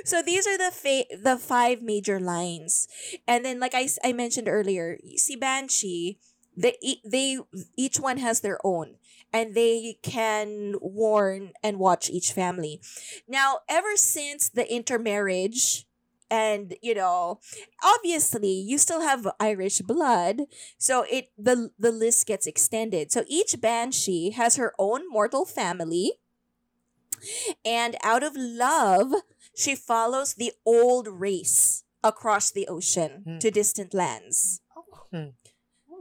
so 0.04 0.22
these 0.22 0.48
are 0.48 0.58
the 0.58 0.72
fa- 0.72 1.10
the 1.16 1.38
five 1.38 1.82
major 1.82 2.20
lines. 2.20 2.88
And 3.28 3.46
then 3.46 3.60
like 3.60 3.74
I, 3.76 3.88
I 4.04 4.14
mentioned 4.14 4.48
earlier, 4.48 4.98
si 5.16 5.36
Banshee, 5.36 6.20
they 6.60 6.76
they 7.06 7.40
each 7.78 8.00
one 8.00 8.18
has 8.18 8.42
their 8.42 8.60
own 8.64 8.96
and 9.32 9.56
they 9.56 9.98
can 10.02 10.76
warn 10.82 11.52
and 11.64 11.80
watch 11.80 12.10
each 12.10 12.32
family. 12.34 12.82
Now, 13.28 13.60
ever 13.70 13.96
since 13.96 14.50
the 14.50 14.66
intermarriage 14.72 15.86
and 16.30 16.76
you 16.82 16.94
know, 16.94 17.40
obviously 17.84 18.52
you 18.52 18.78
still 18.78 19.02
have 19.02 19.28
Irish 19.40 19.80
blood, 19.82 20.44
so 20.78 21.06
it 21.10 21.32
the 21.38 21.72
the 21.80 21.92
list 21.92 22.28
gets 22.28 22.46
extended. 22.46 23.12
So 23.12 23.24
each 23.28 23.60
banshee 23.62 24.32
has 24.32 24.56
her 24.58 24.74
own 24.78 25.10
mortal 25.10 25.46
family. 25.46 26.14
And 27.66 27.98
out 28.04 28.24
of 28.24 28.34
love, 28.36 29.12
she 29.56 29.76
follows 29.76 30.36
the 30.36 30.54
old 30.66 31.08
race 31.08 31.84
across 32.04 32.52
the 32.52 32.68
ocean 32.68 33.24
Hmm. 33.26 33.38
to 33.40 33.52
distant 33.52 33.94
lands. 33.94 34.62
Hmm. 35.12 35.36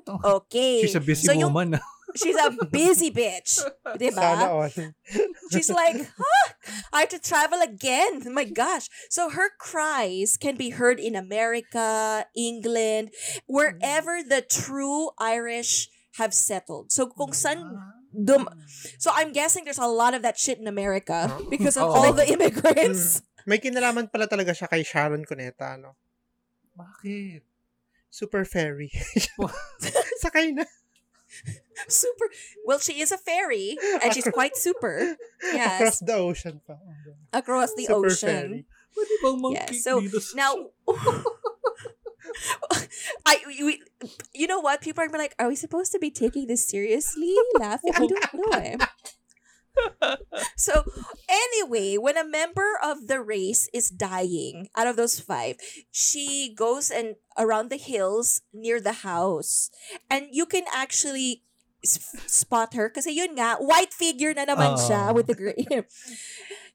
Okay. 0.08 0.80
She's 0.82 0.96
a 0.96 1.00
busy 1.00 1.26
so 1.26 1.32
yung- 1.32 1.52
woman. 1.52 1.80
she's 2.16 2.36
a 2.36 2.50
busy 2.72 3.10
bitch. 3.10 3.60
Sana 3.84 3.98
Diba? 3.98 4.48
all. 4.48 4.68
She's 5.52 5.70
like, 5.70 6.08
huh? 6.16 6.46
I 6.92 7.00
have 7.04 7.12
to 7.12 7.20
travel 7.20 7.60
again. 7.60 8.24
My 8.32 8.44
gosh. 8.44 8.88
So 9.10 9.30
her 9.30 9.50
cries 9.58 10.36
can 10.36 10.56
be 10.56 10.70
heard 10.70 11.00
in 11.00 11.14
America, 11.16 12.24
England, 12.36 13.12
wherever 13.46 14.22
the 14.22 14.40
true 14.40 15.10
Irish 15.18 15.88
have 16.16 16.34
settled. 16.34 16.92
So 16.92 17.08
kung 17.08 17.32
san 17.32 17.76
dum 18.12 18.48
So 18.98 19.12
I'm 19.14 19.32
guessing 19.32 19.64
there's 19.64 19.80
a 19.80 19.88
lot 19.88 20.12
of 20.12 20.22
that 20.22 20.38
shit 20.38 20.58
in 20.58 20.66
America 20.66 21.30
because 21.50 21.76
of 21.76 21.88
all 21.88 22.12
the 22.12 22.28
immigrants. 22.28 23.22
May 23.48 23.56
kinalaman 23.56 24.12
pala 24.12 24.28
talaga 24.28 24.52
siya 24.52 24.68
kay 24.68 24.84
Sharon 24.84 25.24
Cuneta, 25.24 25.80
no? 25.80 25.96
Bakit? 26.76 27.47
Super 28.10 28.44
fairy. 28.44 28.90
Sakay 30.24 30.52
na. 30.56 30.64
super. 31.88 32.26
Well, 32.64 32.78
she 32.80 33.00
is 33.00 33.12
a 33.12 33.18
fairy 33.18 33.76
and 34.02 34.12
she's 34.14 34.26
quite 34.32 34.56
super. 34.56 35.16
Yes, 35.44 35.78
Across 35.80 35.98
the 36.08 36.14
ocean 36.16 36.60
pa. 36.66 36.76
across 37.32 37.74
the 37.76 37.84
Super 37.84 38.06
ocean. 38.08 38.28
fairy. 38.28 38.60
Pwede 38.96 39.14
bang 39.22 39.36
Yeah, 39.36 39.40
monkey 39.68 39.78
so 39.78 40.00
dito 40.00 40.18
sa- 40.18 40.34
now 40.40 40.52
I 43.26 43.36
we, 43.46 43.62
we- 43.64 43.82
you 44.34 44.46
know 44.46 44.60
what 44.60 44.80
people 44.80 45.04
are 45.04 45.06
gonna 45.06 45.18
be 45.18 45.22
like 45.28 45.36
are 45.38 45.48
we 45.48 45.56
supposed 45.56 45.92
to 45.92 45.98
be 46.00 46.10
taking 46.10 46.46
this 46.48 46.66
seriously 46.66 47.34
laughing 47.60 47.92
I 47.94 48.06
don't 48.08 48.34
know 48.34 48.52
eh. 48.58 48.76
So, 50.56 50.84
anyway, 51.28 51.96
when 51.96 52.16
a 52.16 52.26
member 52.26 52.78
of 52.82 53.06
the 53.06 53.20
race 53.20 53.68
is 53.72 53.90
dying 53.90 54.68
out 54.76 54.86
of 54.86 54.96
those 54.96 55.20
five, 55.20 55.56
she 55.90 56.52
goes 56.54 56.90
and 56.90 57.16
around 57.38 57.70
the 57.70 57.76
hills 57.78 58.42
near 58.52 58.80
the 58.80 59.04
house. 59.06 59.70
And 60.10 60.28
you 60.30 60.46
can 60.46 60.64
actually 60.74 61.42
spot 61.84 62.74
her 62.74 62.90
kasi 62.90 63.12
yun 63.14 63.38
nga, 63.38 63.56
white 63.62 63.94
figure 63.94 64.34
na 64.34 64.44
naman 64.46 64.74
siya 64.82 65.10
Oh. 65.10 65.14
with 65.14 65.26
the 65.30 65.34
gray. 65.38 65.62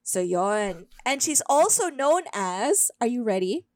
so, 0.04 0.20
yon. 0.24 0.88
And 1.06 1.22
she's 1.22 1.44
also 1.48 1.90
known 1.92 2.24
as, 2.34 2.90
are 3.02 3.08
you 3.12 3.24
ready? 3.24 3.68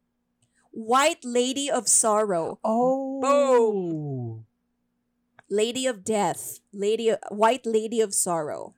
White 0.71 1.25
Lady 1.25 1.69
of 1.71 1.87
Sorrow, 1.89 2.59
Oh. 2.63 4.43
Lady 5.49 5.87
of 5.87 6.03
Death, 6.03 6.59
Lady 6.71 7.11
White 7.31 7.65
Lady 7.65 7.99
of 8.01 8.13
Sorrow. 8.13 8.75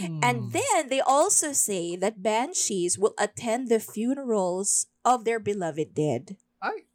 Hmm. 0.00 0.20
And 0.22 0.52
then 0.52 0.88
they 0.88 1.00
also 1.00 1.52
say 1.52 1.96
that 1.96 2.22
banshees 2.22 2.98
will 2.98 3.14
attend 3.18 3.68
the 3.68 3.80
funerals 3.80 4.86
of 5.04 5.24
their 5.24 5.38
beloved 5.38 5.94
dead. 5.94 6.36
Ay. 6.62 6.88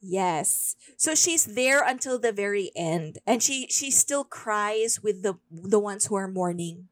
Yes. 0.00 0.76
So 0.96 1.14
she's 1.14 1.44
there 1.44 1.82
until 1.82 2.18
the 2.18 2.30
very 2.32 2.70
end 2.76 3.18
and 3.26 3.42
she 3.42 3.66
she 3.68 3.90
still 3.90 4.22
cries 4.22 5.02
with 5.02 5.22
the 5.22 5.40
the 5.50 5.80
ones 5.80 6.06
who 6.06 6.14
are 6.14 6.30
mourning. 6.30 6.88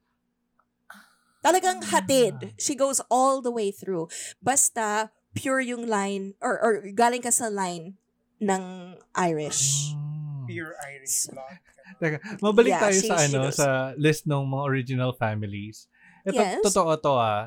Talagang 1.44 1.84
hatid. 1.84 2.57
She 2.59 2.74
goes 2.74 3.05
all 3.12 3.44
the 3.44 3.52
way 3.52 3.70
through. 3.70 4.09
Basta 4.42 5.12
pure 5.36 5.61
yung 5.61 5.86
line 5.86 6.34
or 6.40 6.59
or 6.59 6.72
galing 6.90 7.22
ka 7.22 7.30
sa 7.30 7.52
line 7.52 8.00
ng 8.40 8.96
Irish. 9.14 9.92
Hmm. 9.94 10.48
Pure 10.48 10.74
Irish 10.90 11.28
blood. 11.30 11.74
Teka, 12.05 12.18
mabalik 12.38 12.70
Yeah, 12.70 12.82
tayo 12.82 12.94
she- 12.94 13.09
sa 13.09 13.16
she 13.16 13.24
ano 13.26 13.38
knows. 13.48 13.57
sa 13.57 13.68
list 13.96 14.28
ng 14.28 14.44
mga 14.44 14.64
original 14.64 15.12
families. 15.14 15.88
Ito 16.22 16.36
Yes. 16.36 16.61
totoo 16.62 16.92
to 16.96 17.12
ah. 17.14 17.42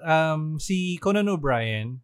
Um 0.00 0.56
si 0.56 0.96
Conan 0.98 1.28
O'Brien, 1.28 2.00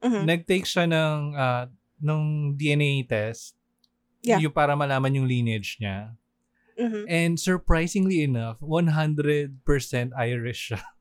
Mhm. 0.00 0.24
nag-take 0.24 0.64
siya 0.64 0.84
ng 0.84 1.16
ah, 1.34 1.68
nung 1.98 2.52
DNA 2.54 3.04
test. 3.04 3.56
Yeah. 4.20 4.36
Yung 4.38 4.52
para 4.52 4.72
malaman 4.74 5.12
yung 5.14 5.24
lineage 5.24 5.76
niya. 5.76 6.12
Mhm. 6.76 7.04
And 7.06 7.32
surprisingly 7.36 8.20
enough, 8.20 8.60
100% 8.60 9.56
Irish 10.14 10.72
siya. 10.72 10.80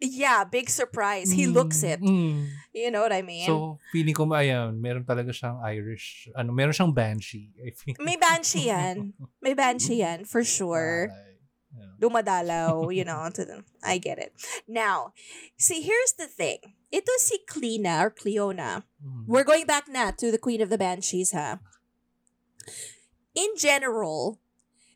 Yeah, 0.00 0.44
big 0.44 0.70
surprise. 0.72 1.30
He 1.30 1.46
looks 1.46 1.84
it. 1.84 2.00
Mm. 2.00 2.48
You 2.72 2.90
know 2.90 3.04
what 3.04 3.12
I 3.12 3.20
mean? 3.20 3.44
So, 3.44 3.78
feeling 3.92 4.16
ko 4.16 4.24
ayan, 4.32 4.80
meron 4.80 5.04
talaga 5.04 5.28
siyang 5.28 5.60
Irish, 5.60 6.32
ano, 6.32 6.56
meron 6.56 6.72
siyang 6.72 6.94
banshee. 6.96 7.52
I 7.60 7.70
think. 7.76 8.00
May 8.00 8.16
banshee 8.16 8.72
yan. 8.72 9.12
May 9.44 9.52
banshee 9.52 10.00
yan, 10.04 10.24
for 10.24 10.42
sure. 10.42 11.12
Yeah. 11.12 12.00
Dumadalaw, 12.00 12.88
you 12.96 13.04
know. 13.04 13.28
To 13.28 13.44
the, 13.44 13.60
I 13.84 14.00
get 14.00 14.16
it. 14.16 14.32
Now, 14.64 15.12
see, 15.60 15.84
here's 15.84 16.16
the 16.16 16.26
thing. 16.26 16.80
Ito 16.88 17.12
si 17.20 17.44
Cleona 17.44 18.00
or 18.00 18.10
Cleona. 18.10 18.88
Mm. 19.04 19.28
We're 19.28 19.44
going 19.44 19.68
back 19.68 19.84
na 19.84 20.16
to 20.16 20.32
the 20.32 20.40
Queen 20.40 20.64
of 20.64 20.72
the 20.72 20.80
Banshees, 20.80 21.36
ha? 21.36 21.60
In 23.36 23.52
general, 23.60 24.40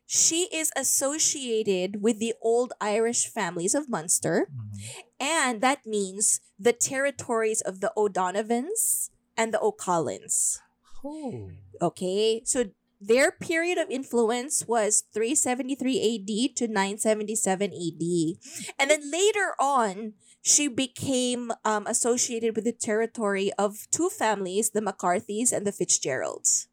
she 0.05 0.47
is 0.53 0.71
associated 0.75 2.01
with 2.01 2.19
the 2.19 2.33
old 2.41 2.73
Irish 2.79 3.27
families 3.27 3.73
of 3.73 3.89
Munster, 3.89 4.47
Mhm. 4.49 5.03
and 5.19 5.61
that 5.61 5.85
means 5.85 6.41
the 6.59 6.73
territories 6.73 7.61
of 7.61 7.81
the 7.81 7.91
O'Donovans 7.97 9.09
and 9.35 9.53
the 9.53 9.59
O'Collins. 9.61 10.59
Oh. 11.03 11.51
Okay, 11.81 12.41
so 12.45 12.65
their 13.01 13.31
period 13.31 13.77
of 13.77 13.89
influence 13.91 14.65
was 14.65 15.03
373 15.13 15.99
AD 16.01 16.55
to 16.55 16.67
977 16.67 17.71
AD. 17.73 18.39
And 18.79 18.89
then 18.89 19.11
later 19.11 19.53
on, 19.59 20.13
she 20.41 20.67
became 20.67 21.51
um, 21.63 21.85
associated 21.85 22.55
with 22.55 22.63
the 22.65 22.71
territory 22.71 23.51
of 23.57 23.87
two 23.91 24.09
families, 24.09 24.69
the 24.71 24.81
McCarthys 24.81 25.51
and 25.51 25.67
the 25.67 25.71
Fitzgeralds. 25.71 26.67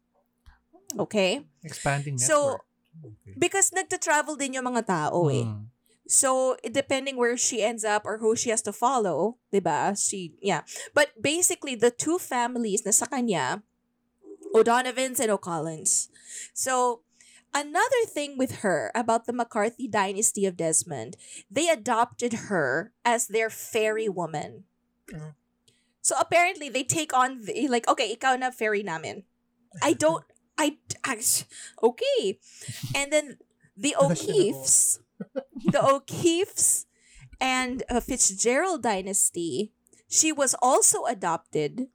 Okay? 0.97 1.45
Expanding 1.63 2.15
network. 2.15 2.29
So, 2.29 2.57
Okay. 3.01 3.33
Because 3.37 3.73
nagta-travel 3.73 4.37
din 4.37 4.59
yung 4.59 4.67
mga 4.69 4.85
tao 4.85 5.27
eh. 5.29 5.47
Mm. 5.47 5.73
So, 6.03 6.59
depending 6.67 7.15
where 7.15 7.39
she 7.39 7.63
ends 7.63 7.87
up 7.87 8.03
or 8.03 8.19
who 8.19 8.35
she 8.35 8.51
has 8.51 8.61
to 8.67 8.75
follow, 8.75 9.39
'di 9.49 9.63
ba? 9.63 9.95
She 9.95 10.35
yeah. 10.43 10.67
But 10.91 11.15
basically 11.15 11.79
the 11.79 11.89
two 11.89 12.19
families 12.19 12.83
na 12.83 12.91
sa 12.91 13.07
kanya, 13.07 13.63
O'Donovans 14.51 15.23
and 15.23 15.31
O'Collins. 15.31 16.11
So, 16.51 17.01
another 17.55 18.03
thing 18.05 18.35
with 18.35 18.61
her 18.67 18.91
about 18.93 19.25
the 19.25 19.33
McCarthy 19.33 19.87
dynasty 19.87 20.45
of 20.45 20.59
Desmond, 20.59 21.15
they 21.47 21.71
adopted 21.71 22.51
her 22.51 22.91
as 23.07 23.31
their 23.31 23.49
fairy 23.49 24.11
woman. 24.11 24.67
Mhm. 25.07 25.39
So 26.03 26.19
apparently 26.19 26.67
they 26.67 26.83
take 26.83 27.15
on 27.15 27.47
the, 27.47 27.71
like 27.71 27.87
okay, 27.87 28.11
ikaw 28.11 28.35
na 28.35 28.51
fairy 28.51 28.83
namin. 28.83 29.23
I 29.81 29.95
don't 29.95 30.27
I, 30.57 30.77
I 31.03 31.19
okay. 31.81 32.39
And 32.95 33.11
then 33.11 33.37
the 33.75 33.95
O'Keefes, 34.01 34.99
the 35.65 35.83
O'Keefes 35.83 36.85
and 37.41 37.83
uh, 37.89 37.99
Fitzgerald 37.99 38.83
dynasty, 38.83 39.71
she 40.07 40.31
was 40.31 40.55
also 40.61 41.05
adopted, 41.05 41.87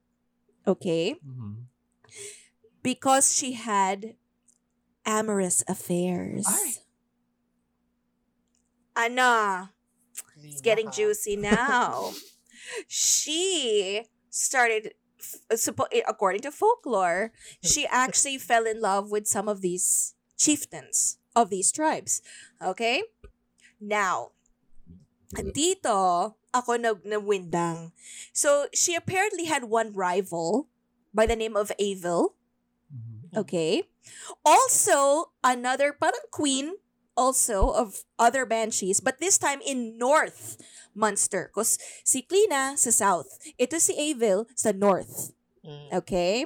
okay, 0.67 1.17
Mhm. 1.25 1.67
because 2.83 3.33
she 3.33 3.53
had 3.53 4.17
amorous 5.07 5.63
affairs. 5.69 6.45
Ay. 6.49 6.75
Ana, 8.97 9.71
it's 10.43 10.61
getting 10.61 10.91
juicy 10.91 11.37
now. 11.37 12.13
she 12.89 14.03
started 14.31 14.95
according 16.07 16.43
to 16.43 16.51
folklore, 16.51 17.33
she 17.63 17.87
actually 17.91 18.39
fell 18.39 18.67
in 18.67 18.81
love 18.81 19.11
with 19.11 19.27
some 19.27 19.49
of 19.49 19.61
these 19.61 20.15
chieftains 20.37 21.19
of 21.35 21.51
these 21.51 21.71
tribes. 21.73 22.23
Okay? 22.63 23.03
Now, 23.81 24.33
dito, 25.35 26.35
ako 26.55 26.77
nag 26.77 27.05
nawindang. 27.05 27.93
So, 28.33 28.67
she 28.73 28.95
apparently 28.95 29.45
had 29.47 29.71
one 29.71 29.93
rival 29.93 30.69
by 31.13 31.27
the 31.27 31.37
name 31.37 31.57
of 31.57 31.71
Aoibheall. 31.79 32.35
Mhm. 32.91 33.37
Okay? 33.37 33.85
Also, 34.45 35.31
another 35.45 35.93
parang 35.93 36.27
queen 36.33 36.81
also 37.19 37.75
of 37.75 38.07
other 38.19 38.47
banshees, 38.47 39.03
but 39.03 39.19
this 39.19 39.37
time 39.37 39.59
in 39.67 39.99
North 39.99 40.57
Munster. 40.99 41.51
Because 41.55 41.79
si 42.03 42.27
Clíodhna 42.27 42.77
sa 42.77 42.91
South. 42.91 43.31
Ito 43.55 43.79
si 43.79 43.95
Aoibheall 43.95 44.51
sa 44.59 44.75
North. 44.75 45.33
Mm. 45.63 46.03
Okay? 46.03 46.45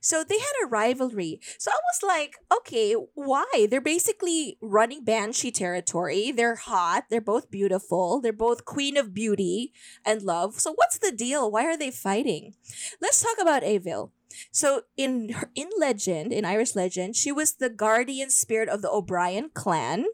So 0.00 0.24
they 0.24 0.38
had 0.38 0.56
a 0.64 0.66
rivalry. 0.66 1.40
So 1.58 1.70
I 1.70 1.80
was 1.92 2.02
like, 2.02 2.36
okay, 2.50 2.94
why? 3.14 3.68
They're 3.70 3.80
basically 3.80 4.58
running 4.60 5.04
Banshee 5.04 5.50
territory. 5.50 6.32
They're 6.32 6.56
hot. 6.56 7.04
They're 7.10 7.20
both 7.20 7.50
beautiful. 7.50 8.20
They're 8.20 8.32
both 8.32 8.64
queen 8.64 8.96
of 8.96 9.14
beauty 9.14 9.72
and 10.04 10.22
love. 10.22 10.60
So 10.60 10.72
what's 10.74 10.98
the 10.98 11.12
deal? 11.12 11.50
Why 11.50 11.66
are 11.66 11.76
they 11.76 11.90
fighting? 11.90 12.54
Let's 13.00 13.22
talk 13.22 13.36
about 13.40 13.62
Aoibheall. 13.62 14.10
So 14.50 14.82
in 14.96 15.34
in 15.54 15.68
legend, 15.78 16.32
in 16.32 16.44
Irish 16.44 16.74
legend, 16.74 17.16
she 17.16 17.32
was 17.32 17.54
the 17.54 17.70
guardian 17.70 18.30
spirit 18.30 18.68
of 18.68 18.82
the 18.82 18.90
O'Brien 18.90 19.50
clan. 19.54 20.06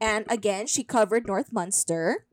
And 0.00 0.26
again, 0.28 0.66
she 0.66 0.84
covered 0.84 1.26
North 1.26 1.52
Munster. 1.52 2.26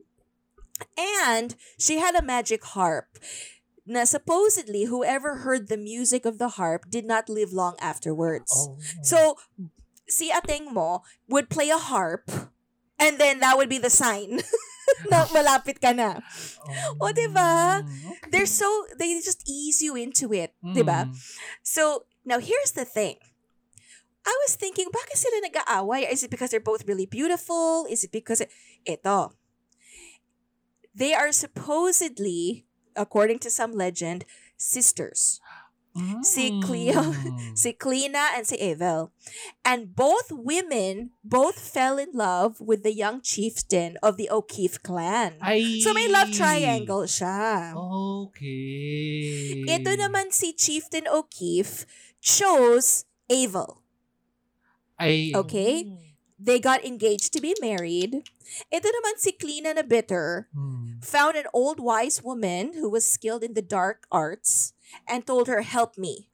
And 0.96 1.54
she 1.78 1.98
had 1.98 2.14
a 2.14 2.22
magic 2.22 2.64
harp 2.64 3.18
Now, 3.90 4.06
supposedly 4.06 4.86
whoever 4.86 5.42
heard 5.42 5.66
the 5.66 5.76
music 5.76 6.22
of 6.22 6.38
the 6.38 6.60
harp 6.60 6.86
did 6.86 7.02
not 7.02 7.26
live 7.26 7.50
long 7.50 7.74
afterwards. 7.82 8.54
Oh. 8.54 8.78
So, 9.02 9.18
si 10.06 10.30
ateng 10.30 10.70
mo 10.70 11.02
would 11.26 11.50
play 11.50 11.74
a 11.74 11.80
harp 11.80 12.30
and 13.02 13.18
then 13.18 13.42
that 13.42 13.58
would 13.58 13.66
be 13.66 13.82
the 13.82 13.90
sign 13.90 14.46
na 15.10 15.26
malapit 15.34 15.82
ka 15.82 15.90
na. 15.90 16.22
O, 17.02 17.10
diba? 17.10 17.82
Mm, 17.82 18.30
They're 18.30 18.46
so, 18.46 18.86
they 18.94 19.18
just 19.18 19.42
ease 19.50 19.82
you 19.82 19.98
into 19.98 20.30
it. 20.30 20.54
Diba? 20.62 21.10
Mm. 21.10 21.18
So, 21.66 22.06
now 22.22 22.38
here's 22.38 22.70
the 22.78 22.86
thing. 22.86 23.18
I 24.22 24.36
was 24.46 24.54
thinking, 24.54 24.86
bakit 24.94 25.18
sila 25.18 25.42
nag-aaway? 25.42 26.06
Is 26.06 26.22
it 26.22 26.30
because 26.30 26.54
they're 26.54 26.62
both 26.62 26.86
really 26.86 27.10
beautiful? 27.10 27.90
Is 27.90 28.04
it 28.04 28.12
because, 28.12 28.44
it... 28.44 28.54
ito, 28.86 29.34
they 31.00 31.16
are 31.16 31.32
supposedly, 31.32 32.68
according 32.92 33.40
to 33.40 33.48
some 33.48 33.72
legend, 33.72 34.28
sisters. 34.60 35.40
Si 36.22 36.54
Cleo, 36.62 37.02
Mm. 37.02 37.58
si 37.58 37.74
Clíodhna 37.74 38.38
and 38.38 38.46
si 38.46 38.54
Aoibheall. 38.62 39.10
And 39.66 39.90
both 39.90 40.30
women 40.30 41.10
both 41.26 41.58
fell 41.58 41.98
in 41.98 42.14
love 42.14 42.62
with 42.62 42.86
the 42.86 42.94
young 42.94 43.18
chieftain 43.26 43.98
of 43.98 44.14
the 44.14 44.30
O'Keefe 44.30 44.78
clan. 44.86 45.34
Ay. 45.42 45.82
So 45.82 45.90
may 45.90 46.06
love 46.06 46.30
triangle 46.30 47.10
siya. 47.10 47.74
Okay. 47.74 49.66
Ito 49.66 49.98
naman 49.98 50.30
si 50.30 50.54
Chieftain 50.54 51.10
O'Keefe 51.10 51.90
chose 52.22 53.02
Aoibheall. 53.26 53.82
Ay. 54.94 55.34
Okay? 55.34 55.90
They 56.40 56.56
got 56.58 56.84
engaged 56.84 57.36
to 57.36 57.40
be 57.44 57.52
married. 57.60 58.24
Ito 58.72 58.88
naman 58.88 59.20
si 59.20 59.36
Clíodhna 59.36 59.76
na 59.76 59.84
bitter 59.84 60.48
Hmm. 60.56 61.04
found 61.04 61.36
an 61.36 61.44
old 61.52 61.78
wise 61.78 62.24
woman 62.24 62.72
who 62.80 62.88
was 62.88 63.04
skilled 63.04 63.44
in 63.44 63.52
the 63.52 63.62
dark 63.62 64.08
arts 64.08 64.72
and 65.04 65.28
told 65.28 65.52
her, 65.52 65.60
"Help 65.60 66.00
me." 66.00 66.32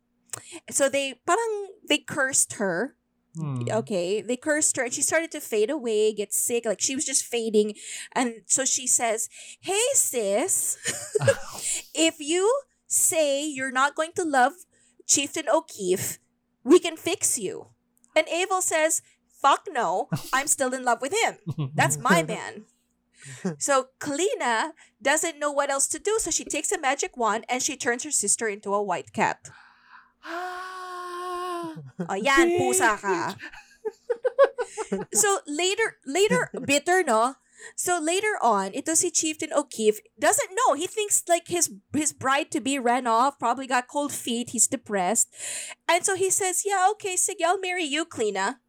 So 0.70 0.86
they 0.88 1.18
parang 1.26 1.74
they 1.82 1.98
cursed 1.98 2.62
her. 2.62 2.94
Hmm. 3.34 3.66
Okay, 3.68 4.22
they 4.22 4.38
cursed 4.38 4.78
her 4.78 4.86
and 4.86 4.94
she 4.94 5.02
started 5.04 5.28
to 5.34 5.42
fade 5.44 5.68
away, 5.68 6.14
get 6.14 6.32
sick, 6.32 6.64
like 6.64 6.80
she 6.80 6.94
was 6.96 7.04
just 7.04 7.26
fading. 7.26 7.74
And 8.14 8.46
so 8.46 8.64
she 8.64 8.86
says, 8.86 9.28
"Hey 9.60 9.82
sis, 9.92 10.78
if 11.98 12.16
you 12.22 12.46
say 12.86 13.44
you're 13.44 13.74
not 13.74 13.98
going 13.98 14.14
to 14.16 14.24
love 14.24 14.64
Chieftain 15.04 15.50
O'Keefe, 15.50 16.16
we 16.64 16.78
can 16.78 16.96
fix 16.96 17.36
you." 17.36 17.74
And 18.16 18.24
Aoibheall 18.32 18.64
says, 18.64 19.02
"Fuck 19.40 19.68
no, 19.70 20.08
I'm 20.32 20.46
still 20.46 20.72
in 20.72 20.84
love 20.84 21.00
with 21.00 21.12
him. 21.12 21.70
That's 21.74 21.98
my 22.10 22.22
man." 22.22 22.64
So 23.58 23.88
Clíodhna 23.98 24.72
doesn't 25.02 25.38
know 25.38 25.50
what 25.50 25.70
else 25.70 25.86
to 25.88 25.98
do, 25.98 26.18
so 26.20 26.30
she 26.30 26.44
takes 26.44 26.70
a 26.70 26.80
magic 26.80 27.16
wand 27.16 27.44
and 27.48 27.62
she 27.62 27.76
turns 27.76 28.04
her 28.04 28.10
sister 28.10 28.48
into 28.48 28.74
a 28.74 28.82
white 28.82 29.12
cat. 29.12 29.50
Ah. 30.24 31.74
O 32.08 32.14
yan, 32.14 32.58
pusa 32.58 32.98
ka. 33.00 33.36
so 35.12 35.40
later, 35.46 35.98
later, 36.06 36.50
bitter, 36.64 37.02
no? 37.02 37.34
So 37.74 37.98
later 37.98 38.36
on, 38.42 38.74
ito 38.74 38.94
si 38.94 39.10
Chieftain 39.10 39.52
O'Keefe 39.52 40.00
doesn't 40.20 40.54
know. 40.54 40.74
He 40.74 40.86
thinks 40.86 41.24
like 41.26 41.48
his 41.48 41.72
his 41.92 42.12
bride 42.12 42.52
to 42.52 42.60
be 42.60 42.78
ran 42.78 43.06
off, 43.06 43.40
probably 43.40 43.66
got 43.66 43.88
cold 43.88 44.12
feet, 44.12 44.50
he's 44.50 44.68
depressed. 44.68 45.32
And 45.88 46.04
so 46.04 46.14
he 46.14 46.30
says, 46.30 46.62
yeah, 46.64 46.86
okay, 46.94 47.16
sige, 47.16 47.42
I'll 47.44 47.58
marry 47.58 47.84
you, 47.84 48.04
Clíodhna. 48.04 48.60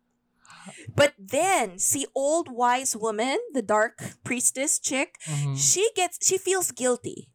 But 0.98 1.14
then, 1.20 1.78
see, 1.78 2.08
old 2.16 2.52
wise 2.52 2.98
woman, 2.98 3.38
the 3.54 3.62
dark 3.62 4.00
priestess 4.24 4.80
chick, 4.80 5.14
mm-hmm. 5.26 5.54
she 5.54 5.92
gets, 5.96 6.18
she 6.26 6.40
feels 6.40 6.72
guilty. 6.72 7.30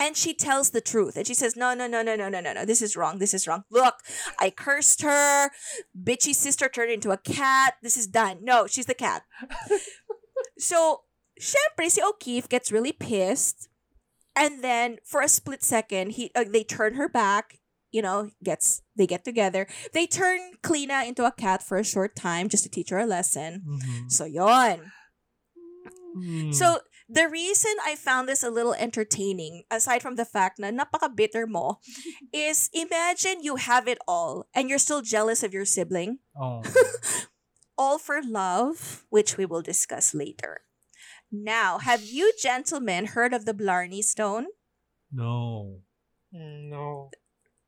And 0.00 0.16
she 0.16 0.34
tells 0.34 0.70
the 0.70 0.80
truth. 0.80 1.16
And 1.16 1.24
she 1.24 1.34
says, 1.34 1.54
No, 1.54 1.72
no, 1.72 1.86
no, 1.86 2.02
no, 2.02 2.16
no, 2.16 2.28
no, 2.28 2.40
no, 2.40 2.52
no. 2.52 2.64
This 2.64 2.82
is 2.82 2.96
wrong. 2.96 3.20
This 3.20 3.32
is 3.32 3.46
wrong. 3.46 3.62
Look, 3.70 3.94
I 4.40 4.50
cursed 4.50 5.02
her. 5.02 5.50
Bitchy 5.96 6.34
sister 6.34 6.68
turned 6.68 6.90
into 6.90 7.12
a 7.12 7.16
cat. 7.16 7.74
This 7.80 7.96
is 7.96 8.08
done. 8.08 8.38
No, 8.42 8.66
she's 8.66 8.86
the 8.86 8.94
cat. 8.94 9.22
so, 10.58 11.02
syempre, 11.40 11.96
O'Keefe 12.02 12.48
gets 12.48 12.72
really 12.72 12.90
pissed. 12.90 13.68
And 14.34 14.64
then, 14.64 14.98
for 15.04 15.20
a 15.20 15.28
split 15.28 15.62
second, 15.62 16.10
he 16.10 16.32
uh, 16.34 16.44
they 16.50 16.64
turn 16.64 16.94
her 16.94 17.08
back 17.08 17.60
you 17.94 18.02
know 18.02 18.34
gets 18.42 18.82
they 18.98 19.06
get 19.06 19.22
together 19.24 19.70
they 19.94 20.04
turn 20.10 20.58
Clíodhna 20.66 21.06
into 21.06 21.22
a 21.24 21.30
cat 21.30 21.62
for 21.62 21.78
a 21.78 21.86
short 21.86 22.18
time 22.18 22.50
just 22.50 22.66
to 22.66 22.70
teach 22.70 22.90
her 22.90 22.98
a 22.98 23.06
lesson 23.06 23.62
Mhm. 23.62 24.10
so 24.10 24.26
yon 24.26 24.90
Hmm. 26.14 26.52
So, 26.54 26.78
the 27.10 27.26
reason 27.26 27.74
I 27.82 27.96
found 27.98 28.28
this 28.30 28.42
a 28.46 28.50
little 28.50 28.74
entertaining, 28.74 29.66
aside 29.70 29.98
from 29.98 30.14
the 30.14 30.22
fact 30.24 30.62
na 30.62 30.70
napaka-bitter 30.70 31.46
mo, 31.50 31.82
is 32.32 32.70
imagine 32.70 33.42
you 33.42 33.56
have 33.58 33.90
it 33.90 33.98
all 34.06 34.46
and 34.54 34.70
you're 34.70 34.78
still 34.78 35.02
jealous 35.02 35.42
of 35.42 35.50
your 35.52 35.66
sibling. 35.66 36.22
Oh. 36.38 36.62
All 37.76 37.98
for 37.98 38.22
love, 38.22 39.02
which 39.10 39.34
we 39.34 39.42
will 39.42 39.58
discuss 39.62 40.14
later. 40.14 40.62
Now, 41.34 41.82
have 41.82 42.06
you 42.06 42.30
gentlemen 42.38 43.10
heard 43.18 43.34
of 43.34 43.42
the 43.50 43.54
Blarney 43.54 43.98
Stone? 43.98 44.46
no. 45.10 45.82
Mm, 46.30 46.70
No. 46.70 47.10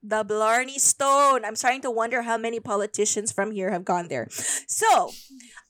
The 0.07 0.23
Blarney 0.23 0.79
Stone. 0.79 1.45
I'm 1.45 1.57
starting 1.59 1.83
to 1.83 1.91
wonder 1.91 2.23
how 2.23 2.39
many 2.39 2.61
politicians 2.61 3.33
from 3.33 3.51
here 3.51 3.71
have 3.75 3.85
gone 3.85 4.07
there. 4.07 4.29
So, 4.71 5.11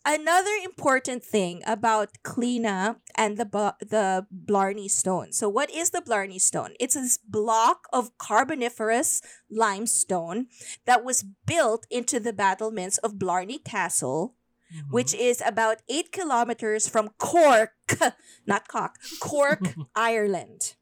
another 0.05 0.53
important 0.63 1.25
thing 1.25 1.63
about 1.67 2.21
Clíodhna 2.23 3.01
and 3.17 3.39
the 3.41 3.49
the 3.81 4.27
Blarney 4.29 4.89
Stone. 4.93 5.33
So, 5.33 5.49
what 5.49 5.71
is 5.73 5.91
the 5.91 6.03
Blarney 6.05 6.39
Stone? 6.39 6.77
It's 6.79 6.95
this 6.95 7.17
block 7.17 7.89
of 7.97 8.13
carboniferous 8.21 9.23
limestone 9.49 10.53
that 10.85 11.01
was 11.05 11.25
built 11.49 11.87
into 11.89 12.21
the 12.21 12.33
battlements 12.37 12.99
of 13.01 13.17
Blarney 13.19 13.59
Castle, 13.65 14.37
Mhm. 14.67 14.91
which 14.93 15.15
is 15.15 15.41
about 15.47 15.81
eight 15.89 16.11
kilometers 16.13 16.91
from 16.91 17.15
Cork, 17.23 17.73
not 18.51 18.67
Cock, 18.69 18.99
Cork, 19.23 19.63
Ireland. 19.97 20.75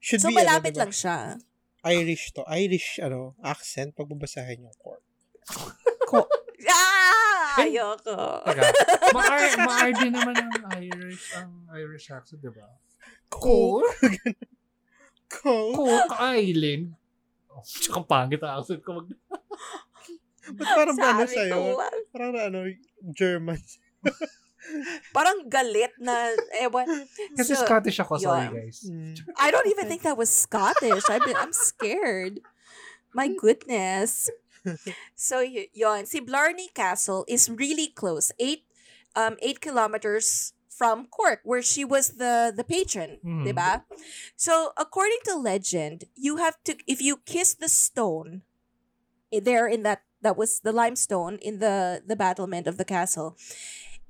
Should 0.00 0.22
So, 0.24 0.28
be, 0.32 0.38
ano, 0.40 0.48
malapit 0.48 0.72
diba? 0.74 0.80
lang 0.88 0.92
siya. 0.96 1.18
Irish 1.86 2.34
to. 2.34 2.42
Irish, 2.50 2.98
ano, 2.98 3.38
accent 3.40 3.94
pag 3.94 4.10
babasahin 4.10 4.66
yung 4.66 4.76
court. 4.78 5.02
Ah! 6.66 7.60
Ay! 7.60 7.76
Ayoko. 7.76 8.16
Teka, 8.48 8.64
ma-R, 9.12 9.44
ma-RD 9.60 10.02
naman 10.08 10.34
ang 10.34 10.52
Irish, 10.80 11.36
ang 11.36 11.68
Irish 11.76 12.08
accent, 12.08 12.40
di 12.40 12.48
ba? 12.48 12.64
Cool. 13.28 13.84
Cool. 15.28 15.72
Cook 15.76 16.12
Island. 16.16 16.96
Oh, 17.52 17.60
tsaka 17.64 18.00
pangit 18.08 18.40
ang 18.40 18.60
accent 18.64 18.80
ko. 18.80 19.04
Mag- 19.04 19.16
Ba't 20.56 20.68
parang 20.78 20.96
ano 20.96 21.24
sa'yo? 21.28 21.54
ko, 21.54 21.82
Parang 22.14 22.32
ano, 22.40 22.58
German. 23.12 23.60
parang 25.14 25.48
galit 25.48 25.92
na, 25.98 26.32
ewan. 26.62 27.06
Kasi 27.36 27.54
So, 27.54 27.64
Scottish 27.64 28.00
ako, 28.00 28.18
sorry 28.18 28.48
guys. 28.50 28.86
Mm. 28.88 29.14
I 29.38 29.50
don't 29.50 29.66
even 29.68 29.86
think 29.88 30.02
that 30.02 30.16
was 30.16 30.30
Scottish. 30.30 31.04
Been, 31.06 31.36
I'm 31.36 31.52
scared. 31.52 32.40
My 33.14 33.28
goodness. 33.32 34.30
So, 35.14 35.40
yon. 35.46 36.06
Si 36.06 36.18
Blarney 36.20 36.68
Castle 36.74 37.24
is 37.30 37.46
really 37.48 37.86
close. 37.88 38.32
Eight, 38.38 38.66
um, 39.14 39.38
eight 39.40 39.60
kilometers 39.62 40.52
from 40.68 41.06
Cork, 41.08 41.40
where 41.44 41.62
she 41.62 41.84
was 41.84 42.20
the, 42.20 42.52
the 42.54 42.64
patron. 42.64 43.16
Mhm. 43.24 43.46
Diba? 43.48 43.86
So, 44.36 44.72
according 44.76 45.24
to 45.24 45.38
legend, 45.38 46.04
you 46.14 46.36
have 46.36 46.58
to, 46.68 46.76
if 46.86 47.00
you 47.00 47.22
kiss 47.24 47.54
the 47.54 47.68
stone 47.70 48.42
there 49.32 49.66
in 49.66 49.84
that, 49.84 50.02
that 50.20 50.36
was 50.36 50.60
the 50.60 50.72
limestone 50.72 51.38
in 51.40 51.60
the, 51.60 52.02
the 52.04 52.16
battlement 52.16 52.66
of 52.66 52.76
the 52.76 52.84
castle, 52.84 53.38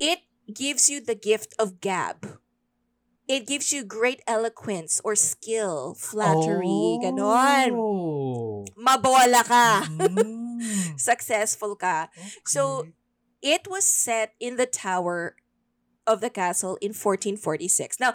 it 0.01 0.21
gives 0.53 0.89
you 0.91 1.01
the 1.01 1.15
gift 1.15 1.55
of 1.59 1.81
gab. 1.81 2.39
It 3.27 3.47
gives 3.47 3.73
you 3.73 3.83
great 3.83 4.23
eloquence 4.27 5.01
or 5.03 5.17
skill, 5.17 5.95
flattery, 5.99 7.03
ganon. 7.03 7.75
Oh. 7.75 8.65
Mabola 8.79 9.43
ka. 9.43 9.83
Mm. 9.91 10.99
Successful 11.01 11.75
ka. 11.75 12.09
So, 12.47 12.87
It 13.43 13.69
was 13.69 13.85
set 13.85 14.33
in 14.41 14.57
the 14.57 14.67
tower 14.67 15.37
of 16.07 16.21
the 16.21 16.31
castle 16.31 16.79
in 16.81 16.91
1446. 16.97 18.01
Now, 18.01 18.15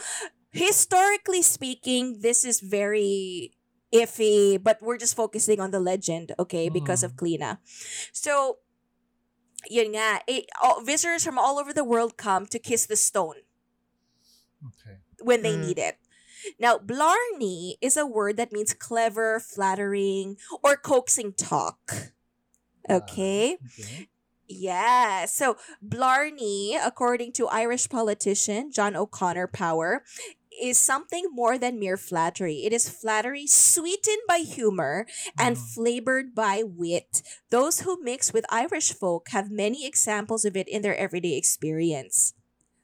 historically 0.51 1.41
speaking, 1.41 2.19
this 2.19 2.43
is 2.43 2.59
very 2.59 3.53
iffy, 3.93 4.61
but 4.61 4.81
we're 4.81 4.97
just 4.97 5.15
focusing 5.15 5.59
on 5.59 5.71
the 5.71 5.79
legend, 5.79 6.33
okay, 6.39 6.69
because 6.69 7.03
of 7.03 7.15
Clíodhna. 7.15 7.59
So, 8.11 8.59
yun 9.69 9.91
nga, 9.93 10.21
eh, 10.27 10.41
all, 10.61 10.81
visitors 10.81 11.23
from 11.23 11.37
all 11.37 11.59
over 11.59 11.73
the 11.73 11.83
world 11.83 12.17
come 12.17 12.45
to 12.47 12.59
kiss 12.59 12.85
the 12.85 12.95
stone 12.95 13.43
okay. 14.65 14.97
when 15.21 15.41
they 15.41 15.55
Mm. 15.55 15.65
need 15.67 15.79
it. 15.79 15.97
Now, 16.59 16.77
Blarney 16.79 17.77
is 17.81 17.97
a 17.97 18.05
word 18.05 18.37
that 18.37 18.51
means 18.51 18.73
clever, 18.73 19.39
flattering, 19.39 20.37
or 20.63 20.75
coaxing 20.75 21.33
talk. 21.33 22.13
Okay? 22.89 23.57
Okay. 23.61 24.09
Yeah. 24.47 25.25
So 25.27 25.55
Blarney, 25.81 26.75
according 26.75 27.31
to 27.33 27.47
Irish 27.47 27.87
politician 27.87 28.71
John 28.71 28.95
O'Connor 28.97 29.47
Power, 29.47 30.03
is 30.61 30.77
something 30.77 31.27
more 31.31 31.57
than 31.57 31.79
mere 31.79 31.97
flattery. 31.97 32.65
It 32.65 32.73
is 32.73 32.89
flattery 32.89 33.47
sweetened 33.47 34.23
by 34.27 34.39
humor 34.39 35.05
and 35.37 35.55
Mhm. 35.57 35.73
flavored 35.73 36.35
by 36.35 36.63
wit. 36.63 37.21
Those 37.49 37.81
who 37.81 38.01
mix 38.01 38.33
with 38.33 38.45
Irish 38.49 38.93
folk 38.93 39.29
have 39.29 39.51
many 39.51 39.85
examples 39.85 40.45
of 40.45 40.57
it 40.57 40.67
in 40.67 40.81
their 40.81 40.95
everyday 40.95 41.37
experience. 41.37 42.33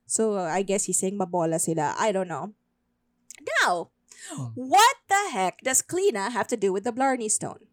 So 0.08 0.36
I 0.40 0.64
guess 0.64 0.86
he's 0.86 1.00
saying 1.00 1.18
mabola 1.18 1.60
sila. 1.62 1.96
I 1.98 2.12
don't 2.12 2.30
know. 2.30 2.54
Now, 3.64 3.92
Hmm. 4.30 4.52
what 4.56 4.96
the 5.10 5.30
heck 5.32 5.62
does 5.62 5.82
Clíodhna 5.82 6.32
have 6.32 6.48
to 6.48 6.58
do 6.58 6.74
with 6.74 6.84
the 6.84 6.92
Blarney 6.92 7.30
Stone? 7.30 7.68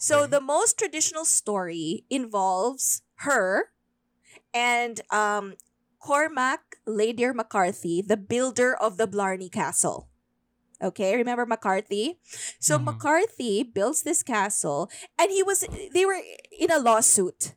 So 0.00 0.26
the 0.26 0.40
most 0.40 0.78
traditional 0.78 1.24
story 1.24 2.04
involves 2.10 3.02
her 3.26 3.70
and 4.54 5.00
um 5.10 5.54
Cormac 6.02 6.82
Láidir 6.86 7.32
McCarthy, 7.34 8.02
the 8.02 8.16
builder 8.16 8.74
of 8.74 8.96
the 8.98 9.06
Blarney 9.06 9.48
Castle. 9.48 10.08
Okay, 10.82 11.14
remember 11.14 11.46
McCarthy? 11.46 12.18
So 12.58 12.76
Mhm. 12.76 12.84
McCarthy 12.84 13.62
builds 13.62 14.02
this 14.02 14.22
castle 14.26 14.90
and 15.16 15.30
he 15.30 15.42
was 15.42 15.64
they 15.94 16.04
were 16.04 16.18
in 16.50 16.72
a 16.74 16.82
lawsuit. 16.82 17.54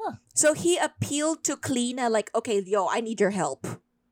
Huh. 0.00 0.16
So 0.32 0.54
he 0.54 0.78
appealed 0.78 1.44
to 1.44 1.54
Clíodhna 1.54 2.10
like, 2.10 2.32
okay, 2.34 2.64
yo, 2.64 2.88
I 2.88 3.00
need 3.04 3.20
your 3.20 3.36
help. 3.36 3.66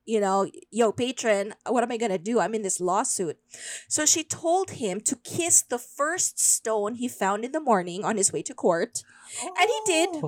You 0.05 0.21
know, 0.21 0.45
yo, 0.71 0.93
patron, 0.93 1.55
what 1.65 1.83
am 1.83 1.91
I 1.93 1.97
gonna 1.97 2.19
do? 2.19 2.39
I'm 2.39 2.55
in 2.55 2.63
this 2.63 2.81
lawsuit. 2.81 3.39
So 3.89 4.05
she 4.05 4.25
told 4.25 4.77
him 4.77 5.01
to 5.09 5.17
kiss 5.17 5.63
the 5.63 5.79
first 5.79 6.39
stone 6.39 6.97
he 7.01 7.09
found 7.09 7.45
in 7.45 7.53
the 7.53 7.65
morning 7.65 8.05
on 8.05 8.19
his 8.21 8.33
way 8.33 8.43
to 8.43 8.53
court. 8.53 9.03
And 9.57 9.69
he 9.71 9.81
did. 9.87 10.21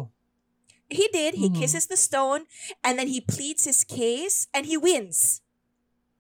He 0.94 1.08
did. 1.12 1.34
He 1.34 1.48
Mhm. 1.48 1.58
kisses 1.58 1.86
the 1.86 1.96
stone 1.96 2.46
and 2.84 2.98
then 2.98 3.08
he 3.08 3.20
pleads 3.20 3.64
his 3.64 3.84
case 3.84 4.48
and 4.54 4.66
he 4.66 4.76
wins. 4.76 5.42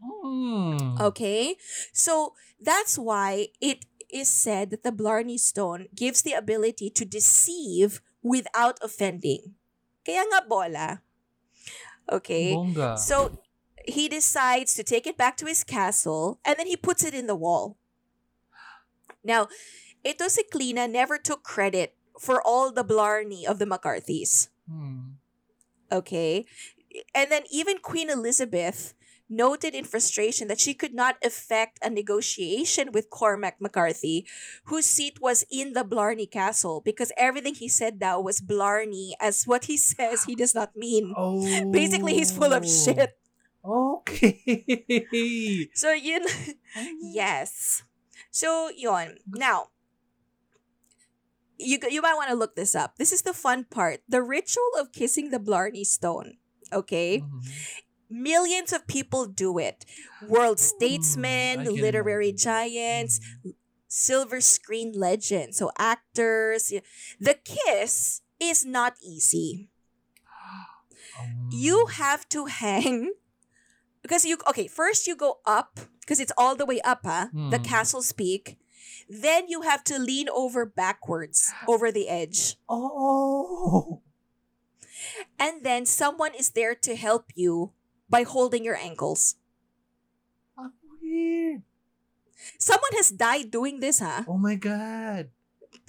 Mm. 0.02 1.00
Okay? 1.00 1.56
So 1.92 2.34
that's 2.58 2.98
why 2.98 3.48
it 3.60 3.86
is 4.10 4.28
said 4.28 4.70
that 4.70 4.82
the 4.82 4.92
Blarney 4.92 5.38
Stone 5.38 5.88
gives 5.94 6.22
the 6.22 6.32
ability 6.34 6.90
to 6.90 7.04
deceive 7.04 8.02
without 8.20 8.78
offending. 8.82 9.54
Kaya 10.04 10.26
nga 10.26 10.42
bola. 10.44 11.02
Okay? 12.10 12.52
Bongga. 12.52 12.98
So 12.98 13.38
he 13.86 14.08
decides 14.08 14.74
to 14.74 14.82
take 14.82 15.06
it 15.06 15.16
back 15.16 15.36
to 15.38 15.46
his 15.46 15.64
castle 15.64 16.38
and 16.44 16.58
then 16.58 16.66
he 16.66 16.76
puts 16.76 17.02
it 17.02 17.14
in 17.14 17.26
the 17.26 17.38
wall. 17.38 17.78
Now, 19.24 19.46
ito 20.02 20.26
si 20.26 20.42
Clíodhna 20.42 20.90
never 20.90 21.16
took 21.18 21.42
credit 21.46 21.94
for 22.18 22.42
all 22.42 22.70
the 22.70 22.84
Blarney 22.84 23.46
of 23.46 23.58
the 23.58 23.66
McCarthys. 23.66 24.50
Hmm. 24.72 25.00
Okay? 25.90 26.46
And 27.14 27.30
then 27.30 27.42
even 27.50 27.78
Queen 27.78 28.08
Elizabeth 28.08 28.94
noted 29.32 29.74
in 29.74 29.84
frustration 29.84 30.46
that 30.48 30.60
she 30.60 30.74
could 30.74 30.94
not 30.94 31.16
effect 31.22 31.78
a 31.82 31.88
negotiation 31.88 32.92
with 32.92 33.08
Cormac 33.08 33.60
McCarthy, 33.60 34.26
whose 34.64 34.84
seat 34.84 35.20
was 35.20 35.44
in 35.50 35.72
the 35.72 35.84
Blarney 35.84 36.26
Castle, 36.26 36.82
because 36.84 37.10
everything 37.16 37.54
he 37.54 37.68
said 37.68 37.98
now 37.98 38.20
was 38.20 38.40
Blarney, 38.40 39.16
as 39.20 39.44
what 39.44 39.64
he 39.64 39.76
says 39.76 40.24
he 40.24 40.34
does 40.34 40.54
not 40.54 40.76
mean. 40.76 41.14
Oh. 41.16 41.70
Basically, 41.70 42.14
he's 42.14 42.30
full 42.30 42.52
of 42.52 42.68
shit. 42.68 43.16
Okay. 43.64 45.70
So, 45.74 45.92
yun, 45.92 46.22
yes. 47.00 47.84
So, 48.30 48.70
yun. 48.74 49.16
Now, 49.28 49.68
you, 51.62 51.78
you 51.88 52.02
might 52.02 52.14
want 52.14 52.28
to 52.30 52.34
look 52.36 52.56
this 52.56 52.74
up. 52.74 52.96
This 52.98 53.12
is 53.12 53.22
the 53.22 53.32
fun 53.32 53.64
part. 53.70 54.02
The 54.08 54.22
ritual 54.22 54.68
of 54.78 54.92
kissing 54.92 55.30
the 55.30 55.38
Blarney 55.38 55.84
Stone. 55.84 56.36
Okay? 56.72 57.20
Mhm. 57.22 57.42
Millions 58.10 58.72
of 58.72 58.86
people 58.86 59.26
do 59.26 59.58
it. 59.58 59.84
World 60.28 60.60
statesmen, 60.60 61.64
can 61.64 61.74
literary 61.74 62.32
giants, 62.32 63.20
Mhm. 63.44 63.54
silver 63.88 64.40
screen 64.40 64.92
legends, 64.92 65.56
so 65.56 65.70
actors. 65.78 66.72
The 67.20 67.34
kiss 67.34 68.20
is 68.40 68.64
not 68.64 68.96
easy. 69.02 69.70
You 71.52 71.86
Mm. 71.86 71.92
have 71.92 72.28
to 72.30 72.46
hang 72.46 73.12
because 74.02 74.24
you 74.24 74.38
okay, 74.48 74.66
first 74.66 75.06
you 75.06 75.14
go 75.14 75.40
up 75.44 75.78
because 76.00 76.18
it's 76.20 76.32
all 76.36 76.56
the 76.56 76.66
way 76.66 76.80
up, 76.82 77.04
huh? 77.04 77.28
The 77.32 77.58
Hmm. 77.60 77.64
castle's 77.64 78.12
peak. 78.12 78.56
Then 79.12 79.44
you 79.52 79.60
have 79.60 79.84
to 79.92 80.00
lean 80.00 80.32
over 80.32 80.64
backwards 80.64 81.52
over 81.68 81.92
the 81.92 82.08
edge. 82.08 82.56
Oh. 82.64 84.00
And 85.36 85.60
then 85.60 85.84
someone 85.84 86.32
is 86.32 86.56
there 86.56 86.72
to 86.80 86.96
help 86.96 87.28
you 87.36 87.76
by 88.08 88.24
holding 88.24 88.64
your 88.64 88.80
ankles. 88.80 89.36
Ang 90.56 90.72
weird. 90.80 91.60
Someone 92.56 92.96
has 92.96 93.12
died 93.12 93.52
doing 93.52 93.84
this, 93.84 94.00
huh? 94.00 94.24
Oh 94.24 94.40
my 94.40 94.56
God. 94.56 95.28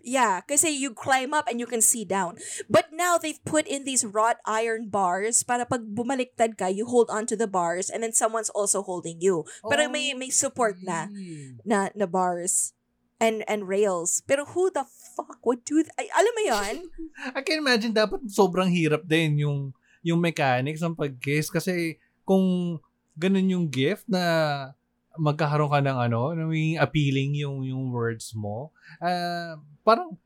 Yeah, 0.04 0.44
because 0.44 0.68
you 0.68 0.92
climb 0.92 1.32
up 1.32 1.48
and 1.48 1.64
you 1.64 1.66
can 1.66 1.80
see 1.80 2.04
down. 2.04 2.36
But 2.68 2.92
now 2.92 3.16
they've 3.16 3.40
put 3.48 3.64
in 3.72 3.88
these 3.88 4.04
wrought 4.04 4.44
iron 4.44 4.92
bars 4.92 5.48
para 5.48 5.64
pag 5.64 5.96
bumaliktad 5.96 6.60
ka, 6.60 6.68
you 6.68 6.92
hold 6.92 7.08
onto 7.08 7.40
the 7.40 7.48
bars 7.48 7.88
and 7.88 8.04
then 8.04 8.12
someone's 8.12 8.52
also 8.52 8.84
holding 8.84 9.24
you. 9.24 9.48
Pero 9.64 9.88
may 9.88 10.12
may 10.12 10.28
support 10.28 10.84
na 10.84 11.08
Weird. 11.08 11.64
na 11.64 11.88
na 11.96 12.04
bars 12.04 12.76
and 13.24 13.40
and 13.48 13.72
rails. 13.72 14.20
Pero 14.28 14.44
who 14.44 14.68
the 14.68 14.84
fuck 15.16 15.40
would 15.48 15.64
do 15.64 15.80
that? 15.80 15.96
Ay, 15.96 16.12
alam 16.12 16.34
mo 16.36 16.44
'yon? 16.44 16.76
I 17.40 17.42
can 17.48 17.64
imagine 17.64 17.96
dapat 17.96 18.28
sobrang 18.28 18.68
hirap 18.68 19.08
din 19.08 19.40
yung 19.40 19.72
yung 20.04 20.20
mechanics 20.20 20.84
ng 20.84 21.00
pag-kiss 21.00 21.48
kasi 21.48 21.96
kung 22.28 22.76
ganun 23.16 23.48
yung 23.48 23.66
gift 23.72 24.04
na 24.12 24.76
magkakaroon 25.16 25.72
ka 25.72 25.80
ng 25.80 25.98
ano, 26.12 26.36
na 26.36 26.44
maging 26.44 26.76
appealing 26.84 27.32
yung 27.40 27.64
yung 27.64 27.88
words 27.88 28.36
mo. 28.36 28.76
ah 29.00 29.56
parang 29.88 30.20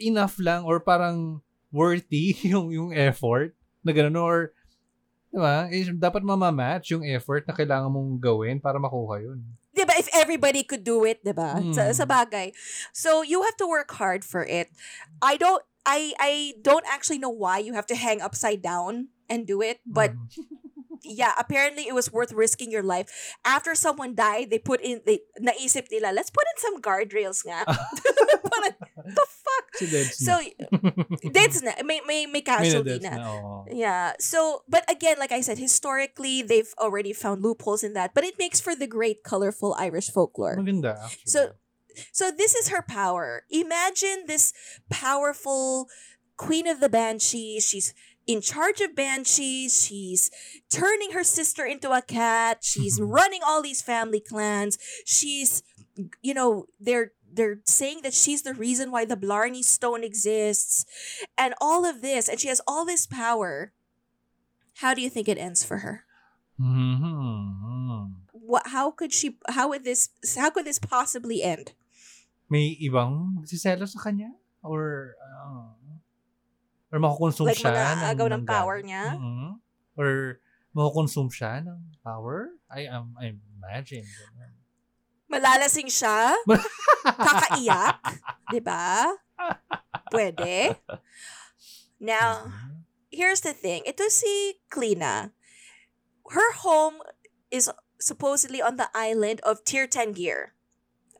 enough 0.00 0.40
lang 0.40 0.64
or 0.64 0.80
parang 0.80 1.44
worthy 1.68 2.32
yung 2.52 2.72
yung 2.72 2.90
effort 2.96 3.52
na 3.84 3.92
ganun 3.92 4.16
or 4.16 4.36
di 5.32 5.40
ba? 5.40 5.64
Eh, 5.72 5.88
dapat 5.96 6.20
mamamatch 6.20 6.92
yung 6.92 7.04
effort 7.08 7.44
na 7.48 7.56
kailangan 7.56 7.88
mong 7.88 8.20
gawin 8.20 8.60
para 8.60 8.76
makuha 8.76 9.20
yun. 9.24 9.40
'Di 9.82 9.90
ba 9.90 9.98
if 9.98 10.06
everybody 10.14 10.62
could 10.62 10.86
do 10.86 11.02
it, 11.02 11.18
'di 11.26 11.34
ba? 11.34 11.66
Sa, 11.74 11.90
Hmm. 11.90 11.96
sa 11.98 12.06
bagay. 12.06 12.54
So 12.94 13.26
you 13.26 13.42
have 13.42 13.58
to 13.58 13.66
work 13.66 13.90
hard 13.98 14.22
for 14.22 14.46
it. 14.46 14.70
I 15.18 15.34
don't 15.34 15.66
I 15.82 16.14
I 16.22 16.54
don't 16.62 16.86
actually 16.86 17.18
know 17.18 17.34
why 17.34 17.58
you 17.58 17.74
have 17.74 17.90
to 17.90 17.98
hang 17.98 18.22
upside 18.22 18.62
down 18.62 19.10
and 19.26 19.42
do 19.42 19.58
it, 19.58 19.82
but 19.82 20.14
Mhm. 20.14 20.30
yeah, 21.02 21.34
apparently 21.34 21.90
it 21.90 21.98
was 21.98 22.14
worth 22.14 22.30
risking 22.30 22.70
your 22.70 22.86
life. 22.86 23.10
After 23.42 23.74
someone 23.74 24.14
died, 24.14 24.54
they 24.54 24.62
put 24.62 24.78
in 24.78 25.02
they 25.02 25.26
naisip 25.42 25.90
nila, 25.90 26.14
let's 26.14 26.30
put 26.30 26.46
in 26.46 26.58
some 26.62 26.78
guardrails 26.78 27.42
nga. 27.42 27.66
The 29.04 29.26
fuck? 29.26 29.66
si 29.74 29.86
So 30.12 30.40
that's 31.32 31.62
na 31.66 31.72
may 31.84 32.00
may 32.06 32.26
may 32.26 32.32
May 32.32 32.40
casualty 32.42 32.98
na-Deds 33.00 33.04
na. 33.04 33.16
na, 33.16 33.26
oo. 33.34 33.64
Yeah. 33.72 34.12
So, 34.18 34.62
but 34.68 34.84
again, 34.90 35.16
like 35.18 35.32
I 35.32 35.40
said, 35.40 35.58
historically 35.58 36.42
they've 36.42 36.72
already 36.78 37.12
found 37.12 37.42
loopholes 37.42 37.82
in 37.82 37.92
that, 37.94 38.14
but 38.14 38.24
it 38.24 38.38
makes 38.38 38.60
for 38.60 38.74
the 38.76 38.86
great 38.86 39.22
colorful 39.24 39.74
Irish 39.78 40.10
folklore. 40.10 40.56
Maganda, 40.56 40.96
actually. 41.02 41.26
So- 41.26 41.52
So 42.12 42.32
this 42.32 42.56
is 42.56 42.72
her 42.72 42.80
power. 42.80 43.44
Imagine 43.52 44.24
this 44.24 44.56
powerful 44.88 45.92
queen 46.40 46.64
of 46.66 46.80
the 46.80 46.88
banshees. 46.88 47.68
She's 47.68 47.92
in 48.24 48.40
charge 48.40 48.80
of 48.80 48.96
banshees. 48.96 49.76
She's 49.84 50.30
turning 50.72 51.12
her 51.12 51.20
sister 51.20 51.68
into 51.68 51.92
a 51.92 52.00
cat. 52.00 52.64
She's 52.64 52.96
running 53.18 53.44
all 53.44 53.60
these 53.60 53.82
family 53.84 54.24
clans. 54.24 54.78
She's 55.04 55.60
you 56.24 56.32
know, 56.32 56.64
they're 56.80 57.12
they're 57.32 57.64
saying 57.64 58.04
that 58.04 58.12
she's 58.12 58.44
the 58.44 58.52
reason 58.52 58.92
why 58.92 59.08
the 59.08 59.16
Blarney 59.16 59.64
stone 59.64 60.04
exists 60.04 60.84
and 61.40 61.56
all 61.64 61.88
of 61.88 62.04
this 62.04 62.28
and 62.28 62.36
she 62.38 62.48
has 62.52 62.60
all 62.68 62.84
this 62.84 63.08
power. 63.08 63.72
How 64.84 64.92
do 64.92 65.00
you 65.00 65.08
think 65.08 65.28
it 65.28 65.40
ends 65.40 65.64
for 65.64 65.80
her? 65.80 66.04
Mhm. 66.60 68.28
What 68.32 68.68
how 68.68 68.90
could 68.92 69.12
she 69.12 69.38
how 69.48 69.72
would 69.72 69.84
this 69.84 70.10
how 70.36 70.50
could 70.52 70.68
this 70.68 70.78
possibly 70.78 71.42
end? 71.42 71.72
May 72.52 72.76
ibang 72.84 73.40
magsiselo 73.40 73.88
sa 73.88 73.96
kanya? 74.04 74.28
Or, 74.62 75.16
uh, 75.18 75.72
or 76.92 76.98
makukonsume 77.00 77.50
Like 77.50 77.58
siya 77.58 77.72
ng 77.98 78.14
galit? 78.14 78.46
power 78.46 78.76
niya? 78.84 79.16
Mhm. 79.18 79.58
Or 79.96 80.38
makukonsume 80.76 81.32
siya 81.32 81.64
ng 81.64 81.96
power? 82.04 82.52
I 82.70 82.86
am, 82.86 83.16
I 83.18 83.34
imagine. 83.58 84.04
ganun. 84.04 84.61
Malalasing 85.32 85.88
siya? 85.88 86.36
Kakaiyak? 87.24 87.98
ba? 88.60 89.16
Pwede. 90.12 90.76
Now, 91.96 92.52
Mhm. 92.52 92.84
here's 93.08 93.40
the 93.40 93.56
thing. 93.56 93.82
Ito 93.88 94.12
si 94.12 94.60
Clíodhna. 94.68 95.32
Her 96.28 96.52
home 96.60 97.00
is 97.50 97.72
supposedly 97.98 98.60
on 98.60 98.76
the 98.76 98.92
island 98.92 99.40
of 99.40 99.64
Tír 99.64 99.88
Tairngire. 99.88 100.52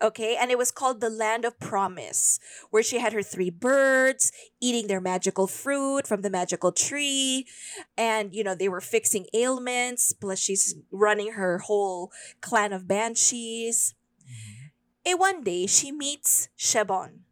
Okay, 0.03 0.35
and 0.35 0.51
it 0.51 0.59
was 0.59 0.75
called 0.75 0.99
the 0.99 1.09
Land 1.09 1.47
of 1.47 1.55
Promise, 1.63 2.41
where 2.75 2.83
she 2.83 2.99
had 2.99 3.15
her 3.15 3.23
three 3.23 3.55
birds 3.55 4.35
eating 4.59 4.91
their 4.91 5.01
magical 5.01 5.47
fruit 5.47 6.11
from 6.11 6.27
the 6.27 6.31
magical 6.31 6.75
tree. 6.75 7.47
And, 7.95 8.35
you 8.35 8.43
know, 8.43 8.59
they 8.59 8.67
were 8.69 8.83
fixing 8.83 9.31
ailments, 9.33 10.11
plus 10.13 10.43
she's 10.43 10.75
running 10.91 11.39
her 11.39 11.63
whole 11.71 12.11
clan 12.43 12.75
of 12.75 12.91
banshees. 12.91 13.95
Mhm. 14.33 14.73
Eh, 15.05 15.15
one 15.15 15.45
day, 15.45 15.67
she 15.67 15.93
meets 15.93 16.49
Shebon, 16.57 17.29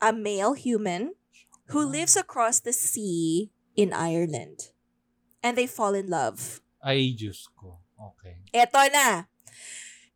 a 0.00 0.12
male 0.12 0.54
human 0.54 1.14
who 1.68 1.84
lives 1.84 2.16
across 2.16 2.60
the 2.60 2.72
sea 2.72 3.52
in 3.76 3.92
Ireland. 3.92 4.72
And 5.42 5.56
they 5.56 5.66
fall 5.66 5.94
in 5.94 6.08
love. 6.08 6.60
Ay, 6.82 7.14
Diyos 7.14 7.46
ko. 7.54 7.80
Okay. 8.00 8.40
Eto 8.52 8.80
na. 8.92 9.24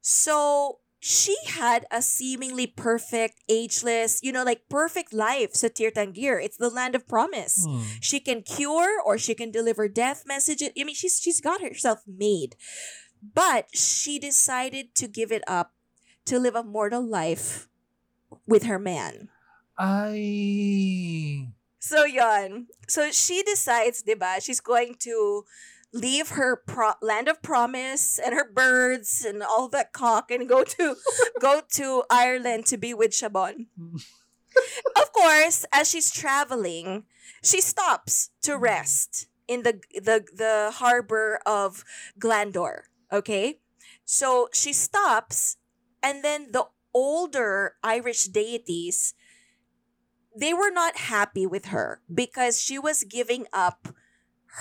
So, 0.01 0.81
she 1.01 1.37
had 1.47 1.87
a 1.91 2.03
seemingly 2.03 2.67
perfect, 2.67 3.41
ageless, 3.49 4.21
you 4.23 4.33
know, 4.33 4.43
like 4.43 4.69
perfect 4.69 5.13
life 5.13 5.55
sa 5.55 5.69
Tír 5.69 5.93
Tairngire. 5.93 6.43
It's 6.43 6.57
the 6.57 6.71
land 6.71 6.95
of 6.95 7.07
promise. 7.07 7.63
Hmm. 7.63 7.85
She 8.01 8.19
can 8.21 8.43
cure 8.43 9.01
or 9.05 9.17
she 9.17 9.35
can 9.35 9.51
deliver 9.51 9.87
death 9.87 10.25
messages. 10.27 10.71
I 10.75 10.83
mean, 10.85 10.97
she's 10.97 11.21
she's 11.21 11.41
got 11.41 11.63
herself 11.63 12.03
made. 12.09 12.57
But 13.23 13.75
she 13.75 14.19
decided 14.19 14.95
to 14.97 15.09
give 15.09 15.33
it 15.33 15.43
up 15.47 15.73
to 16.27 16.39
live 16.39 16.55
a 16.55 16.63
mortal 16.63 17.03
life 17.03 17.69
with 18.47 18.65
her 18.65 18.79
man. 18.79 19.29
Ay. 19.79 21.49
So 21.79 22.05
yon. 22.05 22.67
So 22.89 23.11
she 23.11 23.43
decides, 23.43 24.03
'di 24.03 24.15
ba? 24.15 24.41
She's 24.41 24.61
going 24.61 24.97
to 25.07 25.45
leave 25.93 26.37
her 26.37 26.57
pro- 26.57 27.01
land 27.01 27.29
of 27.29 27.41
promise 27.41 28.19
and 28.19 28.35
her 28.35 28.45
birds 28.45 29.25
and 29.25 29.43
all 29.43 29.69
that 29.69 29.93
cock 29.93 30.31
and 30.31 30.49
go 30.49 30.65
to 30.65 30.97
go 31.41 31.63
to 31.81 32.05
Ireland 32.11 32.67
to 32.67 32.77
be 32.77 32.93
with 32.93 33.13
Shabon. 33.13 33.67
of 34.97 35.13
course, 35.13 35.65
as 35.73 35.89
she's 35.89 36.11
traveling, 36.11 37.05
she 37.43 37.61
stops 37.61 38.31
to 38.43 38.53
mm. 38.53 38.61
rest 38.61 39.29
in 39.47 39.63
the 39.63 39.81
the 39.95 40.25
the 40.35 40.73
harbor 40.77 41.41
of 41.47 41.85
Glandore. 42.19 42.93
Okay, 43.13 43.61
so 44.05 44.49
she 44.53 44.73
stops, 44.73 45.57
and 46.03 46.23
then 46.25 46.53
the 46.53 46.67
older 46.95 47.77
Irish 47.83 48.25
deities 48.27 49.15
they 50.37 50.55
were 50.55 50.71
not 50.71 51.11
happy 51.11 51.47
with 51.47 51.67
her 51.67 52.01
because 52.13 52.61
she 52.61 52.79
was 52.79 53.03
giving 53.05 53.47
up 53.53 53.89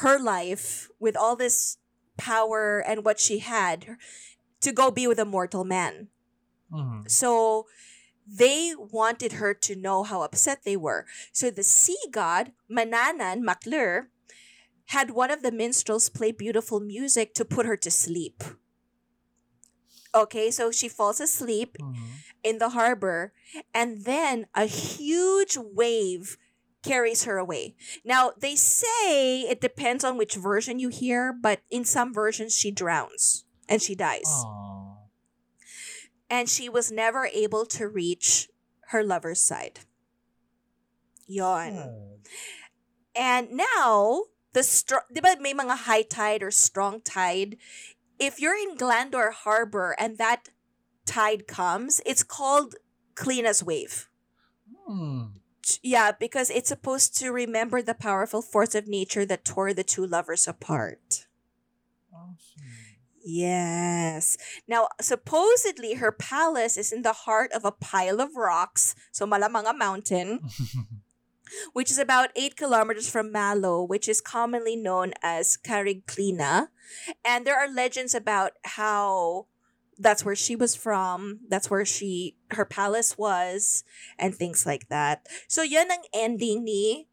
her 0.01 0.19
life 0.19 0.89
with 0.99 1.15
all 1.15 1.35
this 1.35 1.77
power 2.17 2.79
and 2.79 3.05
what 3.05 3.19
she 3.19 3.39
had 3.39 3.97
to 4.61 4.71
go 4.71 4.89
be 4.89 5.07
with 5.07 5.19
a 5.19 5.25
mortal 5.25 5.63
man. 5.63 6.09
Mhm. 6.71 7.09
So 7.09 7.67
they 8.25 8.75
wanted 8.75 9.33
her 9.33 9.53
to 9.53 9.75
know 9.75 10.03
how 10.03 10.21
upset 10.23 10.63
they 10.63 10.75
were. 10.77 11.05
So 11.31 11.49
the 11.51 11.63
sea 11.63 11.99
god, 12.11 12.53
Manannán 12.69 13.41
mac 13.41 13.65
Lir, 13.65 14.09
had 14.87 15.11
one 15.11 15.31
of 15.31 15.41
the 15.41 15.51
minstrels 15.51 16.09
play 16.09 16.31
beautiful 16.31 16.79
music 16.79 17.33
to 17.35 17.45
put 17.45 17.65
her 17.65 17.77
to 17.77 17.91
sleep. 17.91 18.43
Okay, 20.15 20.49
so 20.49 20.71
she 20.71 20.87
falls 20.87 21.19
asleep 21.19 21.77
Mhm. 21.79 22.07
in 22.43 22.57
the 22.57 22.69
harbor, 22.69 23.33
and 23.73 24.05
then 24.05 24.47
a 24.55 24.65
huge 24.65 25.57
wave 25.57 26.37
carries 26.81 27.23
her 27.23 27.37
away. 27.37 27.75
Now, 28.03 28.31
they 28.37 28.55
say 28.55 29.41
it 29.41 29.59
depends 29.59 30.03
on 30.03 30.17
which 30.17 30.35
version 30.35 30.79
you 30.79 30.89
hear, 30.89 31.33
but 31.33 31.61
in 31.69 31.83
some 31.83 32.13
versions, 32.13 32.55
she 32.55 32.71
drowns 32.71 33.43
and 33.67 33.81
she 33.81 33.95
dies. 33.95 34.27
Aw. 34.27 34.95
And 36.29 36.49
she 36.49 36.69
was 36.69 36.91
never 36.91 37.25
able 37.27 37.65
to 37.65 37.87
reach 37.87 38.49
her 38.87 39.03
lover's 39.03 39.41
side. 39.41 39.81
Yon. 41.25 42.21
And 43.15 43.51
now, 43.51 44.23
the 44.57 44.65
strong, 44.65 45.05
di 45.13 45.21
ba 45.21 45.37
may 45.37 45.53
mga 45.53 45.85
high 45.85 46.01
tide 46.01 46.41
or 46.41 46.49
strong 46.49 46.97
tide? 47.05 47.61
If 48.17 48.41
you're 48.41 48.57
in 48.57 48.73
Glandore 48.73 49.29
Harbor 49.29 49.93
and 50.01 50.17
that 50.17 50.49
tide 51.05 51.45
comes, 51.45 52.01
it's 52.09 52.25
called 52.25 52.73
Clíodhna's 53.13 53.61
wave. 53.61 54.09
Hmm. 54.89 55.37
Yeah, 55.83 56.09
because 56.09 56.49
it's 56.49 56.73
supposed 56.73 57.13
to 57.21 57.29
remember 57.29 57.85
the 57.85 57.93
powerful 57.93 58.41
force 58.41 58.73
of 58.73 58.87
nature 58.89 59.29
that 59.29 59.45
tore 59.45 59.77
the 59.77 59.85
two 59.85 60.07
lovers 60.07 60.47
apart. 60.47 61.27
Awesome. 62.09 62.65
Yes. 63.21 64.37
Now, 64.65 64.87
supposedly, 65.01 65.95
her 65.95 66.15
palace 66.15 66.77
is 66.77 66.93
in 66.95 67.03
the 67.03 67.27
heart 67.27 67.51
of 67.51 67.65
a 67.65 67.75
pile 67.75 68.21
of 68.21 68.39
rocks, 68.39 68.95
so 69.11 69.27
malamang 69.27 69.69
a 69.69 69.75
mountain, 69.75 70.39
which 71.73 71.91
is 71.91 71.97
about 71.97 72.29
8 72.35 72.55
kilometers 72.55 73.09
from 73.09 73.31
Mallow, 73.31 73.83
which 73.83 74.07
is 74.07 74.21
commonly 74.21 74.75
known 74.75 75.13
as 75.21 75.57
Carrigcleena. 75.57 76.67
And 77.23 77.45
there 77.45 77.57
are 77.57 77.69
legends 77.69 78.13
about 78.15 78.53
how 78.63 79.47
that's 79.97 80.23
where 80.23 80.35
she 80.35 80.55
was 80.55 80.75
from, 80.75 81.39
that's 81.49 81.69
where 81.69 81.85
she 81.85 82.37
her 82.51 82.65
palace 82.65 83.17
was, 83.17 83.83
and 84.17 84.35
things 84.35 84.65
like 84.65 84.89
that. 84.89 85.25
So 85.47 85.63
yan 85.63 85.91
ang 85.91 86.05
ending 86.13 86.63
ni 86.63 87.09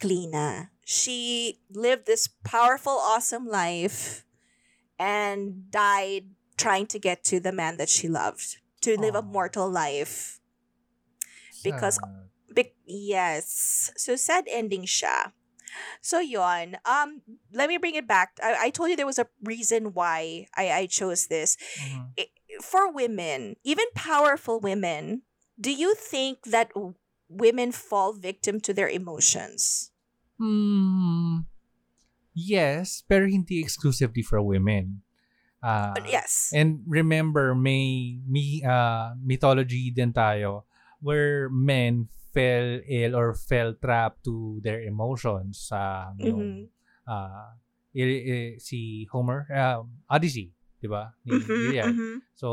Clíodhna. 0.00 0.70
She 0.84 1.60
lived 1.70 2.06
this 2.06 2.26
powerful, 2.42 2.98
awesome 2.98 3.46
life 3.46 4.24
and 4.98 5.70
died 5.70 6.34
trying 6.56 6.86
to 6.86 6.98
get 6.98 7.22
to 7.24 7.38
the 7.38 7.52
man 7.52 7.76
that 7.76 7.88
she 7.88 8.08
loved, 8.08 8.58
to 8.82 8.98
live 8.98 9.14
a 9.14 9.22
mortal 9.22 9.70
life. 9.70 10.40
Because- 11.62 11.98
Bec- 12.54 12.76
yes. 12.86 13.90
So 13.96 14.16
sad 14.16 14.44
ending 14.48 14.84
siya. 14.84 15.32
So 16.00 16.20
yon. 16.20 16.76
Um, 16.84 17.22
let 17.52 17.68
me 17.68 17.78
bring 17.78 17.94
it 17.96 18.06
back. 18.06 18.36
I, 18.42 18.68
I 18.68 18.70
told 18.70 18.90
you 18.90 18.96
there 18.96 19.08
was 19.08 19.18
a 19.18 19.28
reason 19.42 19.94
why 19.96 20.46
I, 20.56 20.84
I 20.84 20.86
chose 20.86 21.26
this. 21.28 21.56
Mhm. 21.80 22.12
I- 22.18 22.32
For 22.60 22.92
women, 22.92 23.56
even 23.64 23.88
powerful 23.96 24.60
women, 24.60 25.24
do 25.56 25.72
you 25.72 25.96
think 25.96 26.44
that 26.52 26.68
w- 26.76 27.00
women 27.32 27.72
fall 27.72 28.12
victim 28.12 28.60
to 28.68 28.76
their 28.76 28.92
emotions? 28.92 29.88
Hmm. 30.36 31.48
Yes, 32.36 33.00
pero 33.08 33.24
hindi 33.24 33.56
exclusively 33.60 34.20
for 34.20 34.40
women. 34.44 35.00
Uh, 35.64 35.94
yes. 36.04 36.52
And 36.52 36.84
remember, 36.84 37.54
may, 37.56 38.20
may 38.28 38.60
uh, 38.60 39.16
mythology 39.16 39.88
din 39.88 40.12
tayo 40.12 40.64
where 41.00 41.48
men 41.48 42.08
fell 42.32 42.80
ill 42.84 43.12
or 43.14 43.36
fell 43.36 43.76
trapped 43.76 44.24
to 44.24 44.58
their 44.60 44.80
emotions 44.82 45.68
sa 45.68 46.10
Mhm. 46.16 46.24
yung 46.24 46.42
ah, 47.04 47.52
i- 47.92 48.24
i- 48.24 48.56
si 48.56 49.04
Homer, 49.10 49.44
uh, 49.50 49.82
Odyssey, 50.08 50.48
di 50.78 50.86
ba? 50.86 51.12
Ni 51.22 51.34
Mhm, 51.34 51.60
Iliad. 51.68 51.92
mhm. 51.92 52.12
So, 52.32 52.48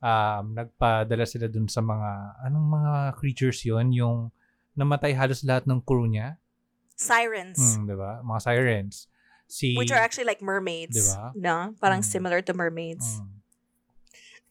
um, 0.00 0.52
nagpadala 0.52 1.24
sila 1.24 1.46
dun 1.46 1.68
sa 1.68 1.78
mga, 1.78 2.10
anong 2.42 2.68
mga 2.68 2.92
creatures 3.14 3.62
yon 3.62 3.92
yung 3.92 4.32
namatay 4.74 5.14
halos 5.14 5.44
lahat 5.44 5.64
ng 5.64 5.78
crew 5.80 6.04
niya. 6.04 6.36
Sirens. 6.96 7.58
Hmm, 7.58 7.86
di 7.86 7.94
ba? 7.94 8.22
Mga 8.22 8.40
sirens. 8.42 9.06
Si, 9.46 9.76
Which 9.76 9.92
are 9.92 10.00
actually 10.00 10.26
like 10.26 10.40
mermaids. 10.40 10.96
Diba? 10.96 11.30
No? 11.36 11.76
Parang 11.78 12.00
Mm. 12.00 12.08
similar 12.08 12.40
to 12.40 12.54
mermaids. 12.56 13.20
Hmm. 13.20 13.33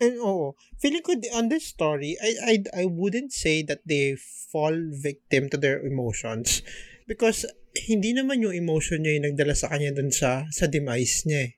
And 0.03 0.19
oo, 0.19 0.59
feeling 0.75 0.99
ko 0.99 1.15
on 1.31 1.47
this 1.47 1.63
story, 1.63 2.19
I, 2.19 2.59
I, 2.59 2.83
I 2.83 2.85
wouldn't 2.91 3.31
say 3.31 3.63
that 3.63 3.87
they 3.87 4.19
fall 4.19 4.75
victim 4.91 5.47
to 5.47 5.57
their 5.57 5.79
emotions. 5.79 6.59
Because 7.07 7.47
hindi 7.87 8.11
naman 8.11 8.43
yung 8.43 8.51
emotion 8.51 9.07
niya 9.07 9.15
yung 9.15 9.27
nagdala 9.31 9.55
sa 9.55 9.71
kanya 9.71 9.95
dun 9.95 10.11
sa, 10.11 10.43
sa 10.51 10.67
demise 10.67 11.23
niya 11.23 11.39
eh. 11.47 11.51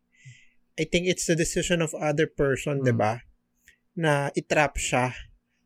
I 0.78 0.86
think 0.86 1.10
it's 1.10 1.26
the 1.26 1.34
decision 1.34 1.82
of 1.82 1.98
other 1.98 2.30
person, 2.30 2.84
Mm. 2.84 2.86
di 2.86 2.94
ba? 2.94 3.26
Na 3.98 4.30
itrap 4.38 4.78
siya. 4.78 5.16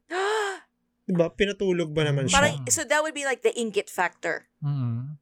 Di 1.10 1.14
ba? 1.18 1.34
Pinatulog 1.34 1.90
ba 1.92 2.06
naman 2.06 2.30
siya? 2.30 2.38
Parang, 2.38 2.56
so 2.70 2.86
that 2.86 3.02
would 3.02 3.18
be 3.18 3.26
like 3.26 3.42
the 3.42 3.52
ingot 3.58 3.90
factor. 3.90 4.48
Mm. 4.62 5.18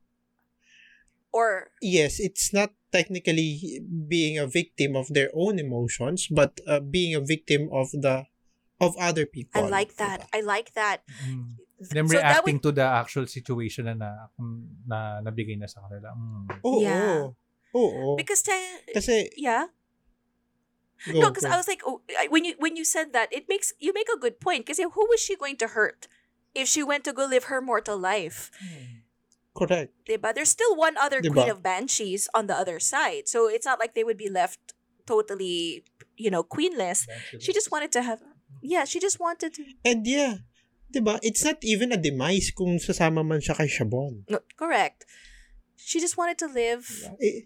Or, 1.32 1.72
yes, 1.80 2.20
it's 2.20 2.51
not 2.51 2.76
technically 2.91 3.81
being 4.07 4.38
a 4.38 4.47
victim 4.47 4.95
of 4.95 5.07
their 5.11 5.29
own 5.33 5.59
emotions, 5.59 6.27
but 6.27 6.59
uh, 6.67 6.79
being 6.79 7.15
a 7.15 7.21
victim 7.21 7.69
of 7.71 7.91
the 7.91 8.25
of 8.79 8.95
other 8.97 9.25
people. 9.25 9.63
I 9.63 9.67
like 9.67 9.97
that. 9.97 10.27
I 10.33 10.41
like 10.41 10.73
that. 10.73 11.01
Mm. 11.25 11.57
Them 11.77 12.07
so 12.07 12.17
that 12.17 12.41
reacting 12.41 12.55
would, 12.55 12.63
to 12.63 12.71
the 12.71 12.88
actual 12.88 13.27
situation 13.27 13.85
na 13.85 13.93
na, 13.93 14.09
na 14.88 14.99
nabigay 15.21 15.57
na 15.59 15.67
sa 15.69 15.81
kanila. 15.85 16.13
Mm. 16.17 16.45
Oo. 16.65 16.81
Yeah. 16.81 17.29
Oo. 17.75 18.15
because, 18.17 18.41
te- 18.41 18.93
Kasi, 18.93 19.29
yeah. 19.38 19.69
go, 21.05 21.21
no, 21.21 21.29
because. 21.29 21.45
I 21.45 21.57
was 21.57 21.67
like, 21.67 21.81
oh, 21.85 22.01
when 22.29 22.45
you 22.45 22.55
when 22.57 22.75
you 22.75 22.85
said 22.85 23.13
that, 23.13 23.29
it 23.29 23.45
makes 23.49 23.73
you 23.77 23.93
make 23.93 24.09
a 24.09 24.17
good 24.17 24.39
point. 24.39 24.65
Because 24.65 24.81
who 24.81 25.05
was 25.09 25.21
she 25.21 25.35
going 25.38 25.57
to 25.61 25.77
hurt 25.77 26.07
if 26.55 26.67
she 26.67 26.81
went 26.81 27.03
to 27.05 27.13
go 27.13 27.25
live 27.25 27.45
her 27.45 27.61
mortal 27.61 27.97
life? 27.97 28.49
Correct. 29.58 29.89
Diba? 30.05 30.34
There's 30.36 30.53
still 30.53 30.78
one 30.78 30.95
other 31.01 31.20
Diba? 31.22 31.34
queen 31.34 31.49
of 31.49 31.64
banshees 31.66 32.30
on 32.38 32.45
the 32.45 32.53
other 32.53 32.80
side, 32.80 33.26
so 33.28 33.49
it's 33.49 33.66
not 33.66 33.80
like 33.82 33.95
they 33.97 34.03
would 34.05 34.18
be 34.18 34.30
left 34.30 34.78
totally, 35.10 35.84
you 36.16 36.30
know, 36.30 36.43
queenless. 36.43 37.10
She 37.41 37.53
just 37.53 37.72
wanted 37.72 37.91
to 37.97 38.01
have, 38.05 38.22
yeah, 38.62 38.86
she 38.86 38.99
just 38.99 39.20
wanted 39.20 39.58
to. 39.58 39.66
And 39.82 40.05
yeah, 40.05 40.45
'di 40.93 41.01
ba? 41.01 41.20
It's 41.26 41.43
not 41.43 41.58
even 41.66 41.91
a 41.91 41.97
demise 41.97 42.53
kung 42.53 42.78
sasama 42.78 43.26
man 43.26 43.41
siya 43.41 43.58
kay 43.58 43.68
Shabon. 43.68 44.24
No, 44.30 44.39
correct. 44.55 45.05
She 45.76 45.99
just 45.99 46.18
wanted 46.18 46.38
to 46.39 46.47
live. 46.47 46.86
I- 47.18 47.45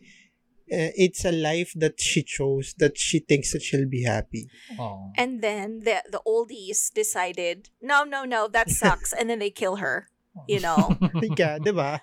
eh, 0.71 0.91
it's 0.95 1.25
a 1.25 1.31
life 1.31 1.73
that 1.75 1.99
she 1.99 2.23
chose 2.23 2.73
that 2.79 2.97
she 2.97 3.19
thinks 3.19 3.51
that 3.51 3.61
she'll 3.61 3.89
be 3.89 4.03
happy. 4.03 4.47
Oh. 4.79 5.11
And 5.17 5.41
then 5.41 5.83
the 5.83 6.03
the 6.09 6.21
oldies 6.27 6.91
decided, 6.91 7.69
no, 7.81 8.03
no, 8.03 8.23
no, 8.23 8.47
that 8.47 8.69
sucks, 8.71 9.11
and 9.17 9.29
then 9.29 9.39
they 9.39 9.51
kill 9.51 9.77
her. 9.83 10.07
You 10.47 10.59
know. 10.65 10.97
Ba? 10.99 12.01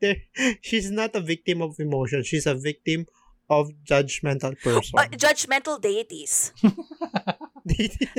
She's 0.60 0.90
not 0.90 1.14
a 1.14 1.20
victim 1.20 1.62
of 1.62 1.78
emotion. 1.78 2.22
She's 2.24 2.46
a 2.46 2.54
victim 2.54 3.06
of 3.48 3.70
judgmental 3.84 4.58
person. 4.60 4.98
Uh, 4.98 5.06
judgmental 5.12 5.80
deities. 5.88 6.52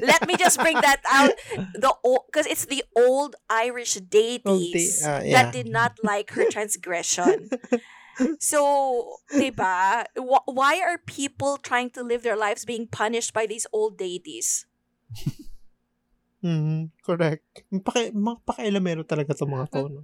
Let 0.02 0.28
me 0.28 0.36
just 0.38 0.60
bring 0.60 0.76
that 0.76 1.02
out. 1.10 1.32
The 1.74 1.94
because 2.28 2.48
it's 2.48 2.66
the 2.66 2.84
old 2.96 3.36
Irish 3.50 3.96
deities 3.96 5.06
uh, 5.06 5.24
that 5.32 5.54
did 5.54 5.68
not 5.68 5.98
like 6.04 6.32
her 6.32 6.50
transgression. 6.50 7.50
So, 8.40 9.18
diba? 9.34 10.06
Wh- 10.18 10.46
why 10.46 10.82
are 10.82 10.98
people 10.98 11.58
trying 11.58 11.90
to 11.92 12.04
live 12.04 12.24
their 12.24 12.36
lives 12.38 12.66
being 12.66 12.88
punished 12.88 13.34
by 13.34 13.46
these 13.46 13.66
old 13.72 13.98
deities? 13.98 14.66
Mhm, 16.42 16.90
correct. 17.06 17.46
Paki, 17.70 18.12
mapakailamero 18.12 19.06
talaga 19.06 19.38
itong 19.38 19.54
mga 19.54 19.68
to, 19.70 19.82
no? 19.90 20.02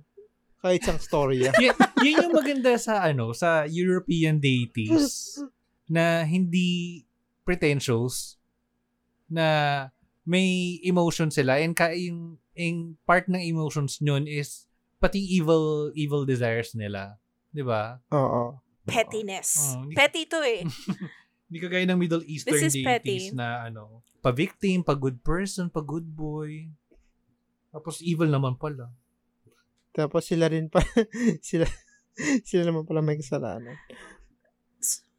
Kahit 0.57 0.81
isang 0.81 1.01
story, 1.01 1.45
ah. 1.45 1.53
Y- 1.61 1.73
yun 2.05 2.29
yung 2.29 2.33
maganda 2.33 2.73
sa 2.77 3.05
ano 3.05 3.33
sa 3.33 3.65
European 3.65 4.37
deities 4.37 5.37
na 5.85 6.21
hindi 6.25 7.01
pretentious 7.41 8.37
na 9.29 9.47
may 10.27 10.77
emotion 10.83 11.31
sila 11.31 11.57
and 11.57 11.73
ka 11.73 11.89
yung 11.93 12.35
ang 12.57 12.97
part 13.05 13.29
ng 13.29 13.39
emotions 13.39 14.01
nun 14.01 14.25
is 14.25 14.65
pati 14.97 15.21
evil 15.21 15.93
evil 15.93 16.25
desires 16.25 16.73
nila. 16.73 17.17
'Di 17.53 17.61
ba? 17.61 18.01
Oo. 18.11 18.59
Pettiness. 18.83 19.73
Oh, 19.77 19.83
hindi- 19.83 19.95
Petty 19.95 20.23
to 20.25 20.39
eh. 20.41 20.61
Hindi 21.47 21.57
kagaya 21.63 21.85
ng 21.87 21.99
Middle 21.99 22.25
Eastern 22.27 22.59
This 22.59 22.71
is 22.71 22.75
deities 22.75 23.31
petty. 23.31 23.35
na 23.35 23.71
ano, 23.71 24.03
pa-victim, 24.19 24.83
pa-good 24.83 25.23
person, 25.23 25.71
pa-good 25.71 26.03
boy. 26.03 26.67
Tapos 27.71 28.03
evil 28.03 28.27
naman 28.27 28.59
pala. 28.59 28.91
Tapos 29.95 30.27
sila 30.27 30.51
rin 30.51 30.67
pa, 30.67 30.83
sila, 31.47 31.63
sila 32.43 32.67
naman 32.67 32.83
pala 32.83 32.99
may 32.99 33.15
kasalanan. 33.15 33.79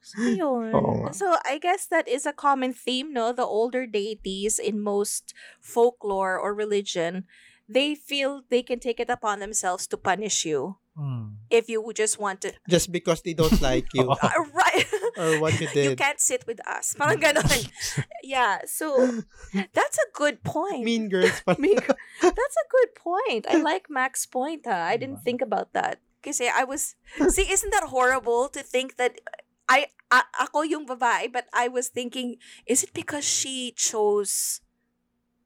So, 0.08 0.24
yun. 0.24 0.72
So, 1.12 1.36
I 1.44 1.60
guess 1.60 1.84
that 1.92 2.08
is 2.08 2.24
a 2.24 2.32
common 2.32 2.72
theme, 2.72 3.12
no? 3.12 3.32
The 3.36 3.44
older 3.44 3.84
deities 3.84 4.56
in 4.56 4.80
most 4.80 5.36
folklore 5.60 6.40
or 6.40 6.56
religion, 6.56 7.28
they 7.68 7.92
feel 7.92 8.40
they 8.48 8.64
can 8.64 8.80
take 8.80 9.00
it 9.00 9.12
upon 9.12 9.40
themselves 9.44 9.84
to 9.92 10.00
punish 10.00 10.48
you 10.48 10.80
Hmm. 10.98 11.38
if 11.46 11.70
you 11.70 11.78
just 11.94 12.18
want 12.18 12.42
to. 12.42 12.50
Just 12.66 12.90
because 12.90 13.22
they 13.22 13.30
don't 13.30 13.62
like 13.62 13.86
you 13.94 14.10
Uh, 14.18 14.30
right. 14.50 14.86
or 15.16 15.38
what 15.38 15.54
you 15.62 15.70
did, 15.70 15.90
you 15.90 15.94
can't 15.94 16.18
sit 16.18 16.42
with 16.42 16.58
us. 16.66 16.98
Parang 16.98 17.22
ganon. 17.22 17.46
yeah. 18.26 18.66
So, 18.66 19.22
that's 19.54 19.98
a 20.02 20.08
good 20.10 20.42
point. 20.42 20.82
Mean 20.82 21.06
girls 21.06 21.38
pa. 21.46 21.54
Mean- 21.54 21.78
That's 22.18 22.58
a 22.58 22.66
good 22.66 22.98
point. 22.98 23.46
I 23.46 23.62
like 23.62 23.86
Mac's 23.86 24.26
point, 24.26 24.66
huh? 24.66 24.74
I 24.74 24.98
didn't 24.98 25.22
think 25.22 25.38
about 25.38 25.70
that. 25.78 26.02
Kasi 26.18 26.50
I 26.50 26.66
was, 26.66 26.98
see, 27.30 27.46
isn't 27.46 27.70
that 27.70 27.94
horrible 27.94 28.50
to 28.50 28.58
think 28.66 28.98
that 28.98 29.22
I, 29.70 29.94
a- 30.10 30.26
ako 30.42 30.66
yung 30.66 30.82
babae, 30.82 31.30
but 31.30 31.46
I 31.54 31.70
was 31.70 31.94
thinking, 31.94 32.42
is 32.66 32.82
it 32.82 32.90
because 32.90 33.22
she 33.22 33.70
chose 33.70 34.60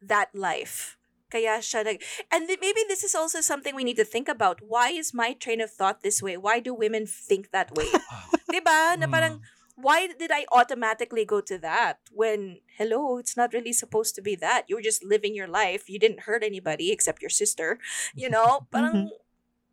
that 0.01 0.33
life? 0.33 0.97
Kaya 1.33 1.65
siya 1.65 1.81
nag, 1.81 2.05
and 2.29 2.45
then 2.45 2.61
maybe 2.61 2.85
this 2.85 3.01
is 3.01 3.17
also 3.17 3.41
something 3.41 3.73
we 3.73 3.89
need 3.89 3.97
to 3.97 4.05
think 4.05 4.29
about. 4.29 4.61
Why 4.61 4.93
is 4.93 5.17
my 5.17 5.33
train 5.33 5.65
of 5.65 5.73
thought 5.73 6.05
this 6.05 6.21
way? 6.21 6.37
Why 6.37 6.61
do 6.61 6.77
women 6.77 7.09
think 7.09 7.57
that 7.57 7.73
way? 7.73 7.89
diba? 8.53 9.01
Na 9.01 9.09
parang, 9.09 9.41
why 9.81 10.13
did 10.13 10.29
I 10.29 10.45
automatically 10.53 11.25
go 11.25 11.41
to 11.41 11.57
that 11.65 12.05
when 12.13 12.61
hello, 12.77 13.17
it's 13.17 13.37
not 13.37 13.57
really 13.57 13.73
supposed 13.73 14.15
to 14.17 14.23
be 14.23 14.37
that. 14.37 14.69
You 14.69 14.77
were 14.77 14.85
just 14.85 15.01
living 15.01 15.33
your 15.33 15.49
life. 15.49 15.89
You 15.89 15.99
didn't 15.99 16.29
hurt 16.29 16.45
anybody 16.45 16.93
except 16.93 17.25
your 17.25 17.33
sister. 17.33 17.81
You 18.13 18.29
know? 18.29 18.69
Parang 18.73 19.09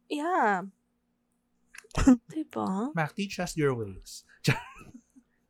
yeah. 0.07 0.64
diba? 2.32 2.95
Mac, 2.95 3.12
teach 3.16 3.39
us 3.43 3.57
your 3.60 3.76
ways. 3.76 4.24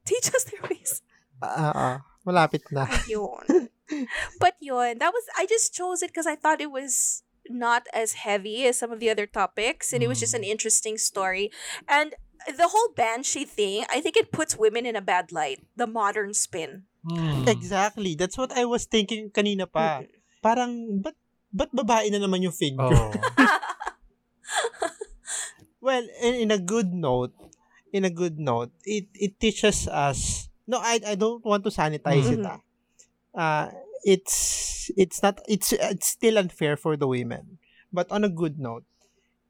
Teach 0.10 0.34
us 0.34 0.43
their 0.49 0.66
ways. 0.66 1.05
Ah, 1.38 1.72
ah, 1.72 1.97
malapit 2.26 2.66
na. 2.74 2.89
Yun. 3.05 3.70
But 4.40 4.56
yun, 4.60 4.98
that 5.00 5.12
was 5.14 5.26
I 5.38 5.46
just 5.46 5.74
chose 5.74 6.02
it 6.02 6.12
because 6.12 6.28
I 6.28 6.36
thought 6.36 6.62
it 6.62 6.72
was 6.72 7.24
not 7.50 7.90
as 7.94 8.14
heavy 8.22 8.66
as 8.70 8.78
some 8.78 8.92
of 8.94 9.00
the 9.02 9.10
other 9.10 9.26
topics 9.26 9.92
and 9.92 10.04
it 10.04 10.08
was 10.08 10.20
just 10.22 10.38
an 10.38 10.44
interesting 10.46 10.98
story. 11.02 11.50
And 11.90 12.14
the 12.46 12.70
whole 12.70 12.94
banshee 12.94 13.46
thing, 13.46 13.86
I 13.90 14.02
think 14.02 14.16
it 14.16 14.32
puts 14.32 14.56
women 14.56 14.86
in 14.86 14.96
a 14.96 15.02
bad 15.02 15.32
light. 15.34 15.66
The 15.76 15.88
modern 15.88 16.34
spin. 16.38 16.86
Hmm. 17.02 17.48
Exactly. 17.48 18.14
That's 18.14 18.38
what 18.38 18.54
I 18.54 18.66
was 18.66 18.86
thinking 18.86 19.32
kanina 19.34 19.66
pa. 19.66 20.06
Parang, 20.44 21.02
ba't, 21.02 21.18
ba't 21.52 21.74
babae 21.74 22.12
na 22.14 22.22
naman 22.22 22.44
yung 22.46 22.54
figure? 22.54 22.86
Oh. 22.86 23.12
Well, 25.80 26.04
in, 26.22 26.34
in 26.36 26.52
a 26.52 26.60
good 26.60 26.92
note, 26.94 27.32
in 27.94 28.04
a 28.04 28.12
good 28.12 28.38
note, 28.38 28.72
it 28.84 29.08
it 29.16 29.40
teaches 29.40 29.88
us. 29.88 30.52
No, 30.68 30.78
I 30.78 31.00
I 31.08 31.16
don't 31.16 31.44
want 31.44 31.64
to 31.64 31.72
sanitize 31.72 32.28
it. 32.28 32.44
Mhm. 32.44 32.52
ah. 32.52 32.60
Uh, 33.36 33.69
it's 34.03 34.89
it's 34.95 35.21
not 35.21 35.39
it's 35.47 35.73
it's 35.75 36.07
still 36.07 36.38
unfair 36.38 36.77
for 36.77 36.95
the 36.95 37.07
women. 37.07 37.59
But 37.91 38.09
on 38.11 38.23
a 38.23 38.32
good 38.32 38.57
note, 38.59 38.86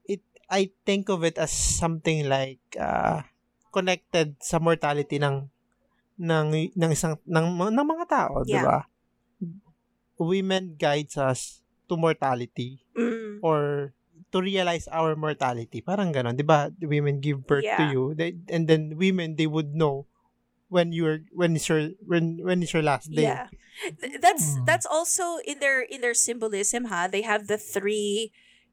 it 0.04 0.20
I 0.48 0.72
think 0.84 1.08
of 1.08 1.24
it 1.24 1.38
as 1.38 1.52
something 1.52 2.28
like 2.28 2.60
uh, 2.76 3.22
connected 3.72 4.36
sa 4.42 4.58
mortality 4.58 5.20
ng 5.20 5.48
ng 6.20 6.48
ng 6.76 6.90
isang 6.92 7.16
ng, 7.24 7.46
ng 7.56 7.86
mga 7.86 8.06
tao, 8.10 8.44
'di 8.44 8.58
Yeah. 8.60 8.64
ba? 8.66 8.78
Women 10.20 10.76
guides 10.76 11.16
us 11.16 11.64
to 11.88 11.96
mortality 11.96 12.84
Mm. 12.92 13.40
or 13.40 13.92
to 14.30 14.38
realize 14.44 14.84
our 14.92 15.16
mortality. 15.16 15.80
Parang 15.80 16.12
ganon, 16.12 16.36
'di 16.36 16.44
ba? 16.44 16.68
Women 16.84 17.24
give 17.24 17.48
birth 17.48 17.64
to 17.64 17.84
Yeah. 17.88 17.92
you, 17.96 18.02
they, 18.12 18.36
and 18.52 18.68
then 18.68 19.00
women 19.00 19.40
they 19.40 19.48
would 19.48 19.72
know 19.72 20.09
when 20.70 20.92
you're 20.94 21.20
when 21.34 21.56
is 21.56 21.68
your 21.68 21.90
when 22.06 22.40
when 22.42 22.62
is 22.62 22.72
your 22.72 22.82
last 22.82 23.10
day. 23.12 23.42
Yeah. 23.42 23.48
That's 24.20 24.58
Hmm. 24.58 24.64
that's 24.64 24.86
also 24.86 25.38
in 25.44 25.60
their 25.60 25.82
in 25.82 26.00
their 26.00 26.14
symbolism, 26.14 26.86
huh? 26.86 27.08
They 27.08 27.22
have 27.22 27.46
the 27.48 27.58
three 27.58 28.32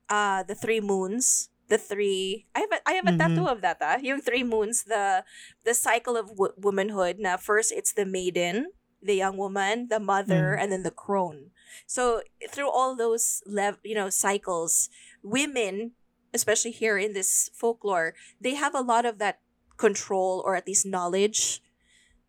uh 0.09 0.43
the 0.43 0.55
three 0.55 0.81
moons, 0.81 1.49
the 1.69 1.77
three 1.77 2.47
I 2.55 2.61
have 2.61 2.71
a, 2.73 2.79
I 2.87 2.93
have 2.93 3.07
a 3.07 3.13
Mhm. 3.13 3.17
tattoo 3.17 3.47
of 3.47 3.61
that, 3.61 3.77
ah. 3.81 3.97
Yung 4.01 4.21
three 4.21 4.43
moons, 4.43 4.85
the 4.85 5.25
the 5.65 5.73
cycle 5.75 6.17
of 6.17 6.29
w- 6.35 6.55
womanhood. 6.57 7.19
Na 7.19 7.37
first 7.37 7.71
it's 7.71 7.93
the 7.93 8.05
maiden, 8.05 8.71
the 9.01 9.15
young 9.15 9.37
woman, 9.37 9.87
the 9.89 9.99
mother, 9.99 10.55
Mm. 10.55 10.59
and 10.59 10.71
then 10.71 10.83
the 10.83 10.93
crone. 10.95 11.51
So 11.87 12.21
through 12.49 12.69
all 12.71 12.95
those 12.95 13.41
lev- 13.45 13.81
you 13.83 13.95
know 13.95 14.09
cycles, 14.09 14.89
women, 15.23 15.93
especially 16.33 16.71
here 16.71 16.97
in 16.97 17.13
this 17.13 17.49
folklore, 17.53 18.13
they 18.41 18.55
have 18.55 18.75
a 18.75 18.81
lot 18.85 19.05
of 19.05 19.19
that 19.19 19.39
control 19.77 20.41
or 20.45 20.55
at 20.55 20.67
least 20.67 20.85
knowledge 20.85 21.61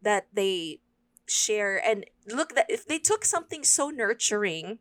that 0.02 0.26
they 0.32 0.80
share 1.28 1.76
and 1.76 2.06
look 2.26 2.54
that 2.56 2.64
if 2.72 2.86
they 2.88 2.96
took 2.98 3.20
something 3.24 3.60
so 3.64 3.90
nurturing 3.92 4.78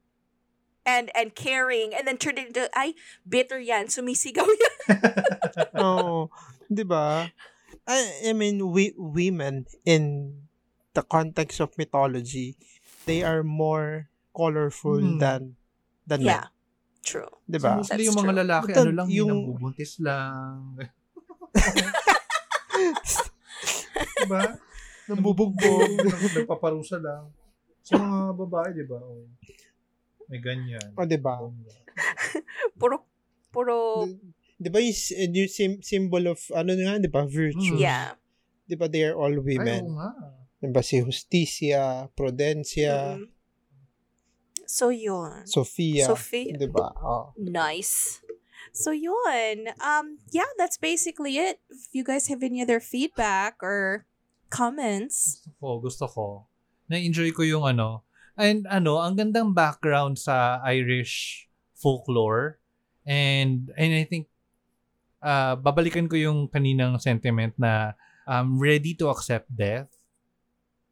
and 0.88 1.12
and 1.12 1.36
caring 1.36 1.92
and 1.92 2.08
then 2.08 2.16
turned 2.16 2.40
it 2.40 2.48
into 2.56 2.72
ay 2.72 2.96
bitter 3.28 3.60
yan 3.60 3.92
sumisigaw 3.92 4.48
yan 4.48 4.76
oh, 5.84 6.32
'di 6.72 6.88
ba? 6.88 7.28
I, 7.88 8.00
I 8.28 8.32
mean, 8.36 8.72
we 8.72 8.92
women 8.96 9.66
in 9.84 10.36
the 10.96 11.04
context 11.04 11.60
of 11.64 11.76
mythology, 11.80 12.56
they 13.08 13.24
are 13.24 13.44
more 13.44 14.08
colorful 14.36 15.00
Hmm. 15.00 15.20
than 15.20 15.42
than 16.08 16.24
yeah 16.24 16.48
men, 16.48 17.04
true 17.04 17.32
'di 17.48 17.60
ba? 17.60 17.84
Mostly 17.84 18.08
yung 18.08 18.16
mga 18.16 18.32
true. 18.32 18.40
lalaki, 18.48 18.72
But 18.72 18.80
ano 18.88 18.92
lang, 18.96 19.08
yung, 19.12 19.28
yung- 19.28 19.44
nabubuntis 19.52 20.00
lang. 20.00 20.80
diba? 24.24 24.44
Nambubugbog, 25.08 25.90
nagpaparusa 26.36 27.00
lang. 27.00 27.32
Sa 27.82 27.96
mga 27.96 28.36
babae, 28.36 28.70
di 28.74 28.84
ba? 28.84 29.00
Oh. 29.00 29.24
May 30.28 30.44
ganyan. 30.44 30.92
O, 30.94 31.08
'di 31.08 31.16
ba? 31.18 31.40
puro 32.80 33.08
puro 33.48 34.04
'Di 34.60 34.68
ba 34.68 34.78
yung, 34.78 34.92
s- 34.92 35.16
yung 35.16 35.48
sim- 35.48 35.82
symbol 35.82 36.28
of 36.28 36.40
ano 36.52 36.76
nga, 36.76 37.00
'di 37.00 37.08
ba? 37.08 37.24
Virtue. 37.24 37.76
Mm. 37.76 37.80
yeah 37.80 38.20
'Di 38.68 38.76
ba 38.76 38.92
they 38.92 39.08
are 39.08 39.16
all 39.16 39.32
Ay, 39.32 39.40
women? 39.56 39.84
oo 39.88 39.96
nga. 39.96 40.12
'Di 40.60 40.68
ba 40.68 40.84
si 40.84 41.00
Justicia, 41.00 42.12
Prudencia, 42.12 43.16
Mm. 43.16 43.32
so 44.68 44.92
yun 44.92 45.48
Sofia, 45.48 46.04
Sophia 46.06 46.52
'di 46.52 46.68
ba? 46.68 46.92
Oh. 47.00 47.32
nice 47.40 48.20
so 48.76 48.92
yun 48.92 49.72
um 49.80 50.20
yeah 50.36 50.50
that's 50.60 50.76
basically 50.76 51.40
it 51.40 51.64
if 51.72 51.88
you 51.96 52.04
guys 52.04 52.28
have 52.28 52.44
any 52.44 52.60
other 52.60 52.84
feedback 52.84 53.56
or 53.64 54.04
comments 54.50 55.44
Gusto 55.44 55.52
ko, 55.60 55.70
gusto 55.80 56.06
ko. 56.08 56.26
Na-enjoy 56.88 57.32
ko 57.36 57.44
yung 57.44 57.68
ano. 57.68 58.08
And 58.38 58.70
ano, 58.70 59.02
ang 59.02 59.18
gandang 59.18 59.52
background 59.52 60.22
sa 60.22 60.62
Irish 60.64 61.48
folklore. 61.76 62.62
And, 63.08 63.72
and 63.76 63.92
I 63.96 64.04
think, 64.04 64.28
uh, 65.24 65.58
babalikan 65.58 66.08
ko 66.08 66.16
yung 66.16 66.48
kaninang 66.48 67.00
sentiment 67.02 67.56
na 67.58 67.98
um, 68.28 68.60
ready 68.60 68.94
to 69.00 69.10
accept 69.10 69.50
death. 69.50 69.90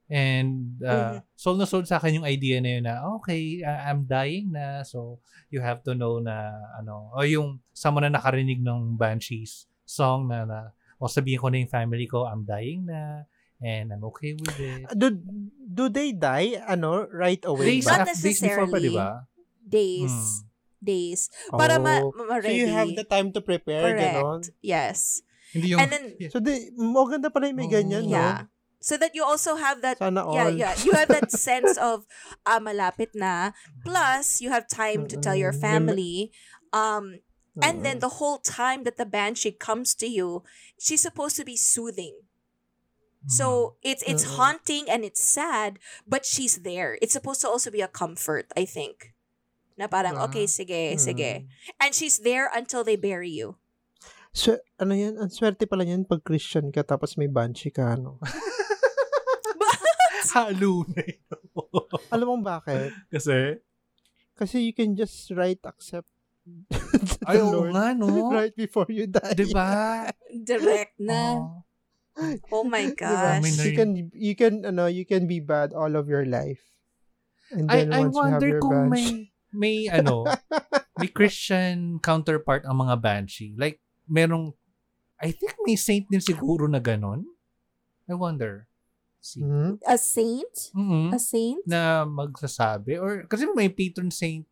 And 0.06 0.78
uh, 0.86 1.26
soul 1.34 1.58
na 1.58 1.66
soul 1.66 1.82
sa 1.90 1.98
akin 1.98 2.22
yung 2.22 2.28
idea 2.30 2.62
na 2.62 2.70
yun 2.78 2.86
na, 2.86 3.02
okay, 3.18 3.66
I- 3.66 3.90
I'm 3.90 4.06
dying 4.06 4.54
na. 4.54 4.86
So, 4.86 5.18
you 5.50 5.66
have 5.66 5.82
to 5.90 5.98
know 5.98 6.22
na, 6.22 6.54
ano, 6.78 7.10
o 7.14 7.26
yung 7.26 7.58
sa 7.74 7.90
na 7.90 8.14
nakarinig 8.14 8.62
ng 8.62 8.98
Banshees 8.98 9.66
song 9.86 10.30
na, 10.30 10.46
na 10.46 10.60
o 11.02 11.10
sabihin 11.10 11.42
ko 11.42 11.50
na 11.50 11.58
yung 11.62 11.74
family 11.74 12.06
ko, 12.06 12.30
I'm 12.30 12.46
dying 12.46 12.86
na. 12.86 13.26
And 13.62 13.94
I'm 13.94 14.04
okay 14.12 14.36
with 14.36 14.60
it. 14.60 14.84
Do 14.94 15.16
do 15.56 15.88
they 15.88 16.12
die 16.12 16.60
ano 16.60 17.08
right 17.08 17.40
away? 17.44 17.80
Days? 17.80 17.88
Not 17.88 18.04
af- 18.04 18.12
days 18.12 18.20
pa, 18.20 18.22
di 18.22 18.30
necessarily. 18.36 18.94
ba? 18.96 19.10
days 19.66 20.14
Hmm. 20.14 20.46
days 20.78 21.22
para 21.50 21.82
ma, 21.82 21.98
Oh. 22.06 22.14
ma- 22.14 22.38
So 22.38 22.54
you 22.54 22.70
have 22.70 22.86
ready. 22.94 23.00
the 23.02 23.08
time 23.08 23.34
to 23.34 23.42
prepare, 23.42 23.98
ganon. 23.98 24.46
correct 24.46 24.54
yes 24.62 25.26
Hindi 25.50 25.74
yung, 25.74 25.80
and 25.82 25.90
then 25.90 26.04
So 26.30 26.38
di, 26.38 26.70
maganda 26.76 27.34
pala 27.34 27.48
yung 27.50 27.58
may 27.58 27.66
Oo. 27.66 27.74
ganyan, 27.74 28.06
no? 28.06 28.14
Yeah. 28.14 28.52
So 28.78 29.00
that 29.02 29.16
you 29.18 29.24
also 29.26 29.56
have 29.58 29.82
that 29.82 29.98
Sana 29.98 30.22
yeah, 30.30 30.46
all. 30.46 30.54
yeah. 30.54 30.74
You 30.86 30.94
have 30.94 31.08
that 31.10 31.32
sense 31.50 31.80
of 31.80 32.06
ah 32.46 32.60
malapit 32.62 33.16
na. 33.18 33.56
Plus 33.82 34.44
you 34.44 34.52
have 34.54 34.68
time 34.70 35.08
to 35.10 35.18
tell 35.18 35.34
your 35.34 35.56
Mm, 35.56 35.64
family. 35.64 36.18
Um 36.70 37.24
and 37.64 37.82
Mm. 37.82 37.84
then 37.88 37.98
the 38.04 38.20
whole 38.22 38.38
time 38.38 38.84
that 38.86 39.00
the 39.02 39.08
banshee 39.08 39.56
comes 39.56 39.96
to 39.98 40.06
you, 40.06 40.44
she's 40.78 41.02
supposed 41.02 41.40
to 41.40 41.48
be 41.48 41.58
soothing. 41.58 42.20
So 43.28 43.76
it's 43.82 44.06
it's 44.06 44.22
Mm-mm. 44.22 44.38
haunting 44.38 44.86
and 44.86 45.02
it's 45.02 45.22
sad, 45.22 45.82
but 46.06 46.26
she's 46.26 46.62
there. 46.62 46.98
It's 47.02 47.14
supposed 47.14 47.42
to 47.42 47.50
also 47.50 47.74
be 47.74 47.82
a 47.82 47.90
comfort, 47.90 48.46
I 48.54 48.66
think. 48.70 49.18
Na 49.76 49.90
parang, 49.92 50.16
Ah. 50.16 50.30
okay, 50.30 50.46
sige, 50.48 50.96
sige. 50.96 51.44
Mm. 51.44 51.48
And 51.84 51.92
she's 51.92 52.24
there 52.24 52.48
until 52.54 52.86
they 52.86 52.96
bury 52.96 53.28
you. 53.34 53.58
So, 54.32 54.60
ano 54.80 54.96
yan? 54.96 55.20
Ang 55.20 55.32
swerte 55.34 55.68
pala 55.68 55.84
yan 55.84 56.06
pag 56.08 56.24
Christian 56.24 56.72
ka 56.72 56.84
tapos 56.86 57.18
may 57.20 57.28
banshee 57.28 57.72
ka, 57.74 57.98
ano? 58.00 58.20
Halo 60.36 60.84
na 60.92 61.02
yun. 61.04 61.24
Alam 62.12 62.26
mo 62.28 62.36
bakit? 62.44 62.92
Kasi, 63.08 63.60
Kasi 64.36 64.68
you 64.68 64.76
can 64.76 64.92
just 65.00 65.32
write 65.32 65.64
accept 65.64 66.12
ay, 67.26 67.42
oo 67.42 67.72
nga, 67.74 67.96
no? 67.98 68.06
right 68.38 68.54
before 68.54 68.86
you 68.92 69.08
die. 69.10 69.34
Diba? 69.34 70.06
Direct 70.30 70.94
na. 71.02 71.42
Oh. 71.42 71.65
Oh 72.52 72.64
my 72.64 72.96
Diba? 72.96 73.44
May 73.44 73.52
gosh. 73.52 73.66
You 73.66 73.74
can, 73.76 73.90
you 74.14 74.36
can, 74.36 74.54
ano, 74.66 74.88
you 74.88 75.04
can 75.06 75.28
be 75.28 75.40
bad 75.40 75.74
all 75.76 75.96
of 75.96 76.08
your 76.08 76.26
life. 76.26 76.64
And 77.52 77.70
I, 77.70 77.84
then 77.84 77.94
I 77.94 78.00
once 78.08 78.16
you 78.16 78.22
have 78.24 78.32
wonder 78.32 78.48
your 78.48 78.62
kung 78.64 78.90
banshee, 78.90 79.32
may, 79.54 79.88
may 79.88 79.92
ano, 79.92 80.26
may 80.98 81.10
Christian 81.18 82.00
counterpart 82.00 82.64
ang 82.66 82.80
mga 82.82 82.96
Banshee. 83.02 83.54
Like, 83.60 83.84
merong, 84.08 84.56
I 85.20 85.32
think 85.32 85.56
may 85.64 85.76
saint 85.76 86.08
din 86.10 86.24
siguro 86.24 86.68
na 86.68 86.80
ganon. 86.80 87.28
I 88.10 88.14
wonder. 88.16 88.68
See. 89.20 89.42
Mhm. 89.42 89.82
A 89.82 89.98
saint? 89.98 90.56
mm 90.76 91.10
A 91.14 91.20
saint? 91.20 91.62
Na 91.66 92.06
magsasabi. 92.06 93.02
Or, 93.02 93.26
kasi 93.26 93.50
may 93.58 93.70
patron 93.70 94.14
saint 94.14 94.46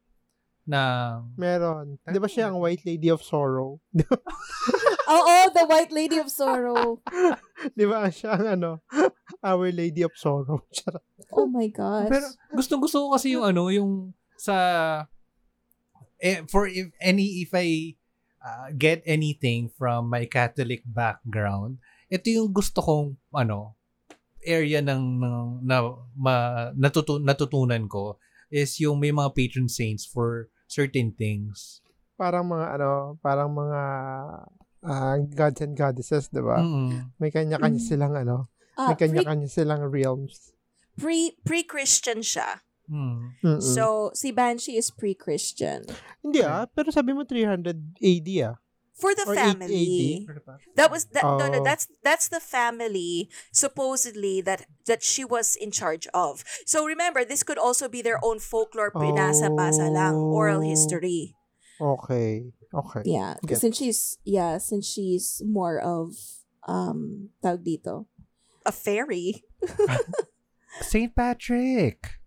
na, 0.64 1.20
Meron. 1.36 2.00
Di 2.08 2.20
ba 2.20 2.30
siya 2.32 2.52
ang 2.52 2.60
White 2.60 2.88
Lady 2.88 3.12
of 3.12 3.20
Sorrow? 3.20 3.84
Oo, 5.14 5.36
the 5.52 5.66
White 5.68 5.92
Lady 5.92 6.18
of 6.18 6.32
Sorrow. 6.32 7.04
Di 7.78 7.84
ba 7.84 8.08
siya 8.08 8.40
ang 8.40 8.48
ano, 8.60 8.72
Our 9.44 9.76
Lady 9.76 10.02
of 10.08 10.16
Sorrow? 10.16 10.64
Oh 11.36 11.48
my 11.48 11.68
gosh. 11.68 12.08
pero 12.08 12.28
gusto 12.56 12.80
gusto 12.80 12.98
ko 13.04 13.08
kasi 13.20 13.36
yung 13.36 13.44
ano, 13.44 13.68
yung 13.68 14.16
sa, 14.40 14.56
eh, 16.20 16.44
for 16.48 16.68
if 16.68 16.96
any, 17.04 17.44
if 17.44 17.52
I 17.52 18.00
uh, 18.40 18.72
get 18.76 19.04
anything 19.04 19.72
from 19.76 20.08
my 20.08 20.28
Catholic 20.28 20.84
background, 20.88 21.84
ito 22.08 22.28
yung 22.32 22.56
gusto 22.56 22.80
kong, 22.80 23.20
ano, 23.36 23.76
area 24.44 24.84
ng, 24.84 25.20
ng 25.20 25.48
na, 25.64 25.96
ma, 26.16 26.36
natutu, 26.76 27.20
natutunan 27.20 27.88
ko 27.88 28.20
is 28.54 28.78
yung 28.78 29.00
may 29.02 29.10
mga 29.10 29.34
patron 29.34 29.66
saints 29.72 30.06
for 30.06 30.53
certain 30.66 31.12
things. 31.12 31.80
parang 32.14 32.46
mga 32.46 32.78
ano, 32.78 32.92
parang 33.20 33.50
mga 33.50 33.82
ah, 34.82 35.18
gods 35.34 35.60
and 35.60 35.74
goddesses, 35.74 36.30
di 36.30 36.40
ba? 36.40 36.62
Mm-mm. 36.62 37.16
May 37.18 37.30
kanya-kanya 37.30 37.82
Mm. 37.82 37.88
silang 37.90 38.14
ano, 38.14 38.48
Ah, 38.74 38.90
may 38.90 38.98
kanya-kanya 38.98 39.48
silang 39.48 39.82
realms. 39.86 40.54
pre, 40.94 41.34
pre-Christian 41.42 42.22
siya. 42.22 42.62
Mm. 42.86 43.34
Mm-mm. 43.42 43.60
So, 43.60 44.12
si 44.14 44.30
Banshee 44.30 44.78
is 44.78 44.92
pre-Christian. 44.92 45.90
Hindi 46.22 46.44
ah, 46.44 46.68
pero 46.68 46.92
sabi 46.92 47.12
mo 47.12 47.26
300 47.26 47.74
AD 47.98 48.30
ah. 48.46 48.56
For 49.04 49.12
the 49.12 49.28
Or 49.28 49.36
family. 49.36 50.24
That 50.80 50.88
was 50.88 51.12
that 51.12 51.28
no 51.28 51.44
no 51.52 51.60
Oh. 51.60 51.64
that's 51.68 51.92
that's 52.08 52.32
the 52.32 52.40
family 52.40 53.28
supposedly 53.52 54.40
that 54.48 54.64
that 54.88 55.04
she 55.04 55.28
was 55.28 55.60
in 55.60 55.76
charge 55.76 56.08
of. 56.16 56.48
So 56.64 56.88
remember 56.88 57.28
this 57.28 57.44
could 57.44 57.60
also 57.60 57.92
be 57.92 58.00
their 58.00 58.24
own 58.24 58.40
folklore 58.40 58.96
pinasa-pasa 58.96 59.92
lang 59.92 60.16
oral 60.16 60.64
Oh. 60.64 60.70
history. 60.72 61.36
Okay. 61.84 62.56
Okay. 62.72 63.04
Yeah, 63.04 63.36
Gets. 63.44 63.60
since 63.60 63.76
she's 63.76 64.16
yeah, 64.24 64.56
since 64.64 64.88
she's 64.88 65.44
more 65.44 65.84
of 65.84 66.16
um 66.64 67.36
tawag 67.44 67.68
dito. 67.68 68.08
A 68.64 68.72
fairy. 68.72 69.44
St. 70.80 71.12
Patrick. 71.12 72.24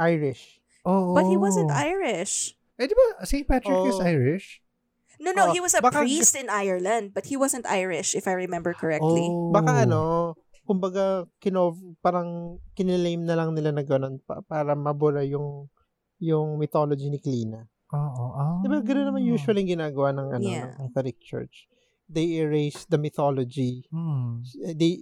Irish. 0.00 0.64
Oh. 0.88 1.12
But 1.12 1.28
he 1.28 1.36
wasn't 1.36 1.68
Irish. 1.68 2.56
Eh, 2.80 2.88
di 2.88 2.96
ba 2.96 3.20
St. 3.28 3.44
Patrick 3.44 3.76
is 3.92 4.00
Oh. 4.00 4.08
Irish? 4.08 4.61
No, 5.22 5.30
no, 5.30 5.48
Oh, 5.48 5.54
he 5.54 5.62
was 5.62 5.72
a 5.72 5.80
baka- 5.80 6.02
priest 6.02 6.34
in 6.34 6.50
Ireland, 6.50 7.14
but 7.14 7.30
he 7.30 7.38
wasn't 7.38 7.62
Irish 7.70 8.18
if 8.18 8.26
I 8.26 8.34
remember 8.34 8.74
correctly. 8.74 9.30
Oh. 9.30 9.54
Baka 9.54 9.86
ano, 9.86 10.34
kumbaga 10.66 11.30
kinov 11.38 11.78
parang 12.02 12.58
kinilame 12.74 13.22
na 13.22 13.38
lang 13.38 13.54
nila 13.54 13.70
na 13.70 13.86
ganun 13.86 14.18
pa, 14.26 14.42
para 14.42 14.74
mabura 14.74 15.22
yung 15.22 15.70
yung 16.18 16.58
mythology 16.58 17.06
ni 17.06 17.22
Klina. 17.22 17.66
Oo. 17.94 18.24
Oh, 18.34 18.58
Di 18.62 18.70
ba 18.72 18.82
gano'n 18.82 19.14
naman 19.14 19.22
usually 19.22 19.62
yung 19.62 19.78
ginagawa 19.78 20.10
ng 20.10 20.28
ano 20.32 20.42
Yeah. 20.42 20.74
ng 20.74 20.90
Catholic 20.90 21.22
Church. 21.22 21.70
They 22.10 22.42
erase 22.42 22.84
the 22.90 22.98
mythology. 22.98 23.86
Hmm. 23.94 24.42
They 24.74 25.00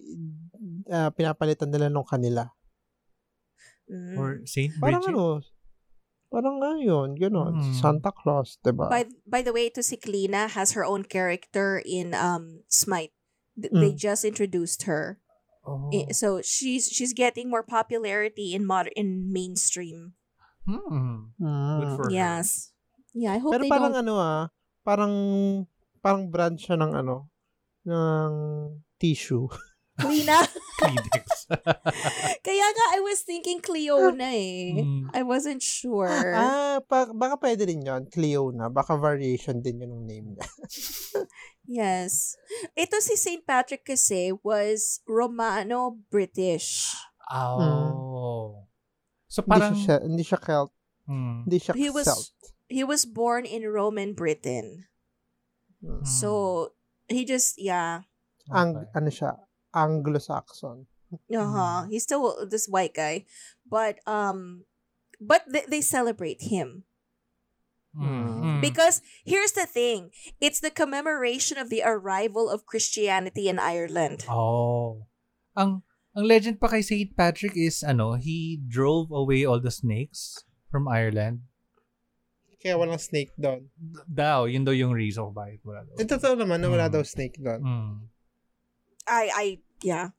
ah, 0.92 1.08
pinapalitan 1.10 1.72
nila 1.72 1.88
nung 1.88 2.06
kanila. 2.06 2.52
Mm. 3.90 4.14
Or. 4.20 4.30
Parang 4.78 5.02
Bridget? 5.02 5.16
ano, 5.16 5.42
parang 6.30 6.62
ano 6.62 6.78
yun, 6.78 7.18
gano'n. 7.18 7.54
Hmm. 7.58 7.74
Santa 7.74 8.14
Claus, 8.14 8.56
di 8.62 8.70
ba? 8.70 8.86
By 8.88 9.10
by 9.26 9.42
the 9.42 9.52
way, 9.52 9.68
to 9.74 9.82
si 9.82 9.98
Clina 9.98 10.46
has 10.48 10.72
her 10.78 10.86
own 10.86 11.02
character 11.04 11.82
in 11.84 12.14
um 12.14 12.62
Smite. 12.70 13.12
Th- 13.58 13.68
They 13.74 13.92
Mm. 13.92 14.00
just 14.00 14.22
introduced 14.24 14.86
her, 14.88 15.18
Oh. 15.60 15.92
So 16.16 16.40
she's 16.40 16.88
she's 16.88 17.12
getting 17.12 17.52
more 17.52 17.60
popularity 17.60 18.56
in 18.56 18.64
mod 18.64 18.88
in 18.96 19.28
mainstream. 19.28 20.16
Hmm. 20.64 21.36
Mm. 21.36 21.76
Good 21.84 21.92
for 22.00 22.04
her. 22.08 22.14
Yes, 22.16 22.72
yeah. 23.12 23.36
I 23.36 23.38
hope 23.44 23.52
Pero 23.52 23.68
they 23.68 23.68
parang 23.68 23.92
don't. 23.92 24.08
ano 24.08 24.14
ah, 24.16 24.42
parang 24.80 25.14
parang 26.00 26.32
brand 26.32 26.56
siya 26.56 26.80
ng 26.80 26.96
ano, 26.96 27.28
ng 27.84 28.32
tissue. 28.96 29.52
Kleenex. 30.00 30.48
Kaya 32.46 32.66
nga, 32.72 32.86
I 32.96 33.00
was 33.02 33.20
thinking 33.26 33.60
Cleona 33.60 34.30
eh. 34.32 34.80
Mm. 34.80 35.10
I 35.12 35.22
wasn't 35.26 35.60
sure. 35.60 36.32
Ah, 36.32 36.80
pa, 36.80 37.10
baka 37.10 37.36
pwede 37.36 37.66
rin 37.68 37.84
yun, 37.84 38.06
Cleona. 38.08 38.70
Baka 38.70 38.96
variation 38.96 39.60
din 39.60 39.82
yun 39.82 39.92
ng 39.92 40.04
name 40.08 40.26
niya. 40.36 40.46
Yes. 41.70 42.34
Ito 42.74 42.98
si 42.98 43.14
St. 43.14 43.46
Patrick 43.46 43.86
kasi 43.86 44.34
was 44.42 44.98
Romano-British. 45.06 46.98
Oh. 47.30 48.66
So 49.30 49.46
Hindi 49.46 49.50
parang, 49.54 49.74
siya, 49.78 49.96
hindi 50.02 50.24
siya 50.26 50.40
Celt. 50.42 50.74
Hmm. 51.06 51.46
Hindi 51.46 51.58
siya 51.62 51.78
He 51.78 51.86
was 51.86 52.10
Celt. 52.10 52.26
he 52.66 52.82
was 52.82 53.06
born 53.06 53.46
in 53.46 53.62
Roman 53.70 54.18
Britain. 54.18 54.90
Mm. 55.78 56.02
So 56.02 56.74
he 57.06 57.22
just 57.22 57.54
yeah. 57.54 58.02
Ang, 58.50 58.74
Okay. 58.74 58.98
ano 58.98 59.08
siya, 59.14 59.30
Anglo-Saxon. 59.74 60.86
Uh-huh. 61.26 61.86
He's 61.90 62.04
still 62.04 62.46
this 62.46 62.68
white 62.70 62.94
guy. 62.94 63.26
But 63.66 63.98
um 64.06 64.64
but 65.20 65.42
they, 65.50 65.66
they 65.68 65.80
celebrate 65.82 66.40
him. 66.40 66.84
Hmm. 67.90 68.62
Because 68.62 69.02
here's 69.26 69.52
the 69.52 69.66
thing. 69.66 70.14
It's 70.40 70.60
the 70.62 70.70
commemoration 70.70 71.58
of 71.58 71.70
the 71.70 71.82
arrival 71.82 72.46
of 72.48 72.62
Christianity 72.66 73.48
in 73.50 73.58
Ireland. 73.58 74.22
Oh. 74.30 75.06
Ang 75.58 75.82
ang 76.14 76.24
legend 76.26 76.62
pa 76.62 76.70
kay 76.70 76.82
St. 76.82 77.10
Patrick 77.18 77.58
is 77.58 77.82
ano, 77.82 78.14
he 78.14 78.62
drove 78.62 79.10
away 79.10 79.42
all 79.42 79.58
the 79.58 79.74
snakes 79.74 80.46
from 80.70 80.86
Ireland. 80.86 81.42
Kaya 82.62 82.76
walang 82.78 83.00
snake 83.00 83.32
doon. 83.40 83.72
D- 83.74 84.04
Daw, 84.06 84.44
yun 84.46 84.62
daw 84.62 84.74
yung 84.76 84.92
reason 84.92 85.32
bakit 85.34 85.58
wala 85.64 85.80
daw. 85.82 85.96
Eh, 85.96 86.04
totoo 86.06 86.36
naman 86.38 86.60
na 86.60 86.68
wala 86.70 86.86
Mm. 86.86 86.94
daw 86.94 87.02
snake 87.02 87.40
doon. 87.40 87.58
Mm. 87.64 87.94
I 89.06 89.24
I 89.32 89.46
yeah. 89.82 90.16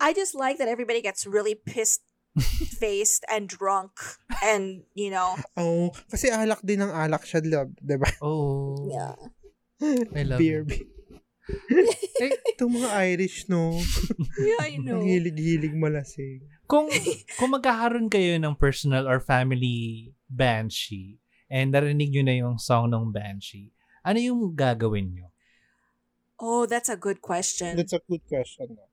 I 0.00 0.12
just 0.12 0.34
like 0.34 0.58
that 0.58 0.68
everybody 0.68 1.00
gets 1.00 1.26
really 1.26 1.54
pissed 1.54 2.02
faced 2.82 3.24
and 3.30 3.48
drunk 3.48 3.98
and 4.44 4.86
you 4.94 5.10
know 5.10 5.34
Oo. 5.58 5.90
kasi 6.10 6.30
alak 6.30 6.62
din 6.62 6.82
ng 6.82 6.92
alak 6.92 7.24
siya, 7.26 7.42
love. 7.44 7.72
Diba? 7.78 8.10
Oh. 8.22 8.88
yeah. 8.90 9.14
I 10.14 10.22
love 10.26 10.42
Beer. 10.42 10.66
it. 10.66 10.86
eh, 12.22 12.34
itong 12.54 12.76
mga 12.76 12.90
Irish, 13.14 13.48
no? 13.48 13.72
Yeah, 14.36 14.60
I 14.60 14.76
know. 14.76 15.00
Ang 15.00 15.08
hilig-hilig 15.08 15.72
malasing. 15.72 16.44
Kung 16.68 16.92
kung 17.40 17.50
magkakaroon 17.56 18.12
kayo 18.12 18.36
ng 18.36 18.52
personal 18.60 19.08
or 19.08 19.22
family 19.22 20.12
banshee 20.28 21.16
and 21.48 21.72
narinig 21.72 22.12
nyo 22.12 22.22
na 22.26 22.36
yung 22.36 22.56
song 22.60 22.92
ng 22.92 23.08
banshee, 23.08 23.72
ano 24.04 24.18
yung 24.20 24.52
gagawin 24.52 25.08
nyo? 25.16 25.27
Oh, 26.40 26.66
that's 26.66 26.88
a 26.88 26.96
good 26.96 27.20
question. 27.20 27.76
That's 27.76 27.92
a 27.92 28.00
good 28.08 28.22
question. 28.28 28.78
No? 28.78 28.88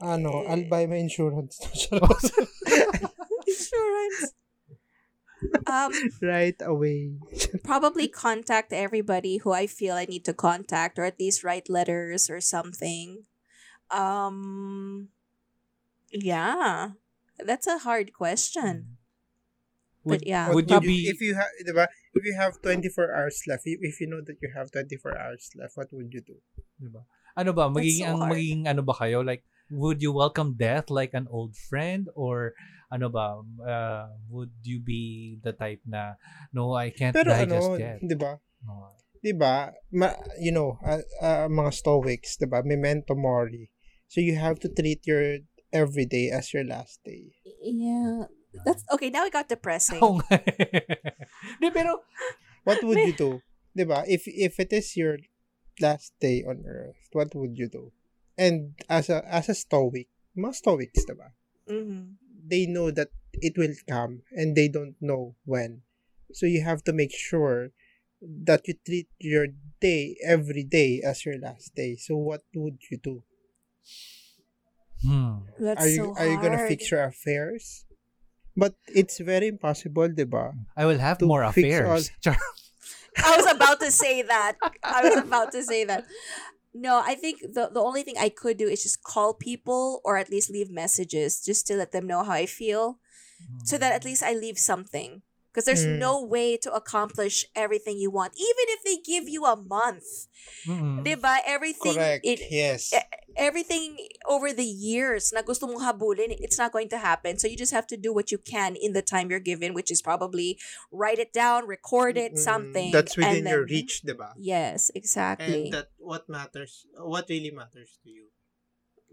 Ano, 0.00 0.44
I'll 0.44 0.68
buy 0.68 0.86
my 0.86 0.96
insurance. 0.96 1.58
Insurance. 3.46 4.34
Um, 5.66 5.92
right 6.22 6.56
away. 6.60 7.12
probably 7.62 8.08
contact 8.08 8.72
everybody 8.72 9.38
who 9.38 9.52
I 9.52 9.66
feel 9.66 9.94
I 9.94 10.04
need 10.04 10.24
to 10.24 10.34
contact, 10.34 10.98
or 10.98 11.04
at 11.04 11.20
least 11.20 11.44
write 11.44 11.68
letters 11.68 12.28
or 12.28 12.40
something. 12.40 13.24
Um, 13.90 15.08
yeah, 16.10 16.90
that's 17.38 17.66
a 17.66 17.78
hard 17.78 18.12
question. 18.12 18.96
Would, 20.04 20.20
But 20.20 20.28
yeah. 20.28 20.52
would 20.52 20.70
you 20.70 20.80
be 20.80 21.08
If 21.08 21.20
you 21.20 21.34
have, 21.34 21.50
diba, 21.66 21.86
if 22.16 22.24
you 22.24 22.36
have 22.36 22.60
24 22.62 23.12
hours 23.12 23.38
left, 23.46 23.62
if, 23.64 23.78
if 23.80 24.00
you 24.00 24.08
know 24.08 24.20
that 24.24 24.36
you 24.40 24.50
have 24.56 24.72
24 24.72 25.16
hours 25.16 25.50
left, 25.56 25.76
what 25.76 25.88
would 25.92 26.10
you 26.12 26.24
do? 26.24 26.36
Diba? 26.80 27.04
Ano 27.36 27.52
ba? 27.52 27.68
Magiging, 27.68 28.08
so 28.08 28.10
ang 28.16 28.20
hard. 28.24 28.32
magiging 28.32 28.64
ano 28.64 28.82
ba 28.82 28.94
kayo? 28.96 29.20
Like, 29.20 29.44
would 29.70 30.00
you 30.00 30.12
welcome 30.12 30.54
death 30.56 30.90
like 30.90 31.12
an 31.12 31.26
old 31.30 31.56
friend 31.56 32.08
or 32.14 32.54
ano 32.86 33.10
ba 33.10 33.42
uh, 33.66 34.06
would 34.30 34.54
you 34.62 34.78
be 34.78 35.38
the 35.42 35.50
type 35.50 35.82
na 35.82 36.14
no 36.54 36.70
I 36.78 36.94
can't 36.94 37.10
Pero 37.10 37.34
die 37.34 37.50
just 37.50 37.74
ano, 37.74 37.78
yet. 37.78 37.98
di 37.98 38.14
ba? 38.14 38.38
No. 38.62 38.94
Di 39.18 39.32
ba? 39.34 39.74
Ma, 39.90 40.14
you 40.38 40.54
know, 40.54 40.78
uh, 40.86 41.02
uh, 41.18 41.50
mga 41.50 41.74
stoics, 41.74 42.38
di 42.38 42.46
ba? 42.46 42.62
Memento 42.62 43.18
mori. 43.18 43.66
So 44.06 44.22
you 44.22 44.38
have 44.38 44.62
to 44.62 44.70
treat 44.70 45.02
your 45.02 45.42
every 45.74 46.06
day 46.06 46.30
as 46.30 46.54
your 46.54 46.62
last 46.62 47.02
day. 47.02 47.34
Yeah. 47.58 48.30
That's 48.64 48.84
okay, 48.94 49.10
now 49.10 49.26
it 49.26 49.32
got 49.32 49.48
depressing. 49.48 50.00
Oo 50.00 50.22
nga. 50.22 50.40
Di, 51.60 51.68
pero 51.74 52.06
What 52.66 52.82
would 52.82 52.98
you 52.98 53.14
do? 53.14 53.40
Di 53.78 53.86
ba? 53.86 54.02
If 54.10 54.26
if 54.26 54.58
it 54.58 54.74
is 54.74 54.98
your 54.98 55.22
last 55.78 56.18
day 56.18 56.42
on 56.42 56.66
earth, 56.66 56.98
what 57.14 57.30
would 57.38 57.54
you 57.54 57.70
do? 57.70 57.94
And 58.34 58.74
as 58.90 59.06
a 59.06 59.22
as 59.22 59.46
a 59.46 59.54
stoic, 59.54 60.10
mga 60.34 60.54
stoics, 60.58 61.06
di 61.06 61.14
ba? 61.14 61.30
Mhm. 61.70 62.18
They 62.46 62.66
know 62.66 62.90
that 62.90 63.14
it 63.38 63.54
will 63.54 63.74
come 63.86 64.26
and 64.34 64.58
they 64.58 64.66
don't 64.66 64.98
know 64.98 65.38
when. 65.46 65.86
So 66.34 66.50
you 66.50 66.66
have 66.66 66.82
to 66.90 66.92
make 66.92 67.14
sure 67.14 67.70
that 68.18 68.66
you 68.66 68.74
treat 68.82 69.06
your 69.22 69.54
day 69.78 70.18
every 70.26 70.66
day 70.66 70.98
as 71.06 71.22
your 71.22 71.38
last 71.38 71.78
day. 71.78 71.94
So 71.94 72.18
what 72.18 72.42
would 72.50 72.82
you 72.90 72.98
do? 72.98 73.22
hmm. 75.06 75.46
That's 75.62 75.86
are 75.86 75.90
you 75.90 76.02
so 76.10 76.18
are 76.18 76.26
you 76.26 76.38
gonna 76.42 76.66
fix 76.66 76.90
your 76.90 77.06
affairs? 77.06 77.85
But 78.56 78.74
it's 78.88 79.20
very 79.20 79.48
impossible, 79.48 80.08
di 80.08 80.24
ba? 80.24 80.56
I 80.76 80.86
will 80.86 80.98
have 80.98 81.20
more 81.20 81.44
affairs. 81.44 82.10
Char- 82.24 82.40
I 83.24 83.36
was 83.36 83.48
about 83.48 83.80
to 83.80 83.90
say 83.90 84.22
that. 84.22 84.56
I 84.82 85.04
was 85.04 85.16
about 85.24 85.52
to 85.52 85.62
say 85.62 85.84
that. 85.84 86.04
No, 86.76 87.00
I 87.04 87.16
think 87.16 87.40
the 87.40 87.68
the 87.72 87.80
only 87.80 88.02
thing 88.04 88.16
I 88.20 88.28
could 88.28 88.56
do 88.60 88.68
is 88.68 88.84
just 88.84 89.00
call 89.04 89.32
people 89.32 90.00
or 90.04 90.16
at 90.20 90.28
least 90.28 90.52
leave 90.52 90.68
messages 90.68 91.40
just 91.40 91.66
to 91.68 91.76
let 91.76 91.92
them 91.92 92.04
know 92.04 92.24
how 92.24 92.36
I 92.36 92.44
feel 92.44 93.00
so 93.64 93.78
that 93.78 93.92
at 93.92 94.04
least 94.04 94.22
I 94.22 94.32
leave 94.32 94.58
something. 94.58 95.22
Because 95.56 95.64
there's 95.64 95.88
Mm. 95.88 95.96
no 95.96 96.20
way 96.20 96.60
to 96.60 96.68
accomplish 96.68 97.48
everything 97.56 97.96
you 97.96 98.12
want, 98.12 98.36
even 98.36 98.66
if 98.76 98.84
they 98.84 99.00
give 99.00 99.24
you 99.24 99.48
a 99.48 99.56
month. 99.56 100.28
Diba? 100.68 101.40
Everything 101.48 101.96
Correct. 101.96 102.20
it 102.28 102.44
yes. 102.52 102.92
everything 103.36 103.96
over 104.28 104.52
the 104.52 104.64
years 104.64 105.32
na 105.32 105.40
gusto 105.40 105.64
mong 105.68 105.80
habulin, 105.80 106.32
it's 106.40 106.56
not 106.60 106.72
going 106.72 106.88
to 106.92 107.00
happen. 107.00 107.40
So 107.40 107.48
you 107.48 107.56
just 107.56 107.72
have 107.72 107.86
to 107.88 107.96
do 107.96 108.12
what 108.12 108.28
you 108.32 108.36
can 108.36 108.76
in 108.76 108.92
the 108.92 109.00
time 109.00 109.28
you're 109.32 109.40
given, 109.40 109.72
which 109.72 109.88
is 109.88 110.00
probably 110.04 110.60
write 110.92 111.20
it 111.20 111.32
down, 111.32 111.64
record 111.64 112.16
it, 112.16 112.36
Mm, 112.36 112.38
something. 112.38 112.90
That's 112.92 113.16
within 113.16 113.44
and 113.44 113.48
your 113.48 113.64
reach, 113.64 114.04
di 114.04 114.12
ba? 114.12 114.36
Yes, 114.36 114.92
exactly. 114.92 115.68
And 115.68 115.72
that 115.72 115.88
what 115.96 116.28
matters, 116.28 116.84
what 117.00 117.28
really 117.32 117.52
matters 117.52 117.96
to 118.04 118.08
you. 118.12 118.28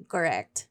Correct. 0.07 0.67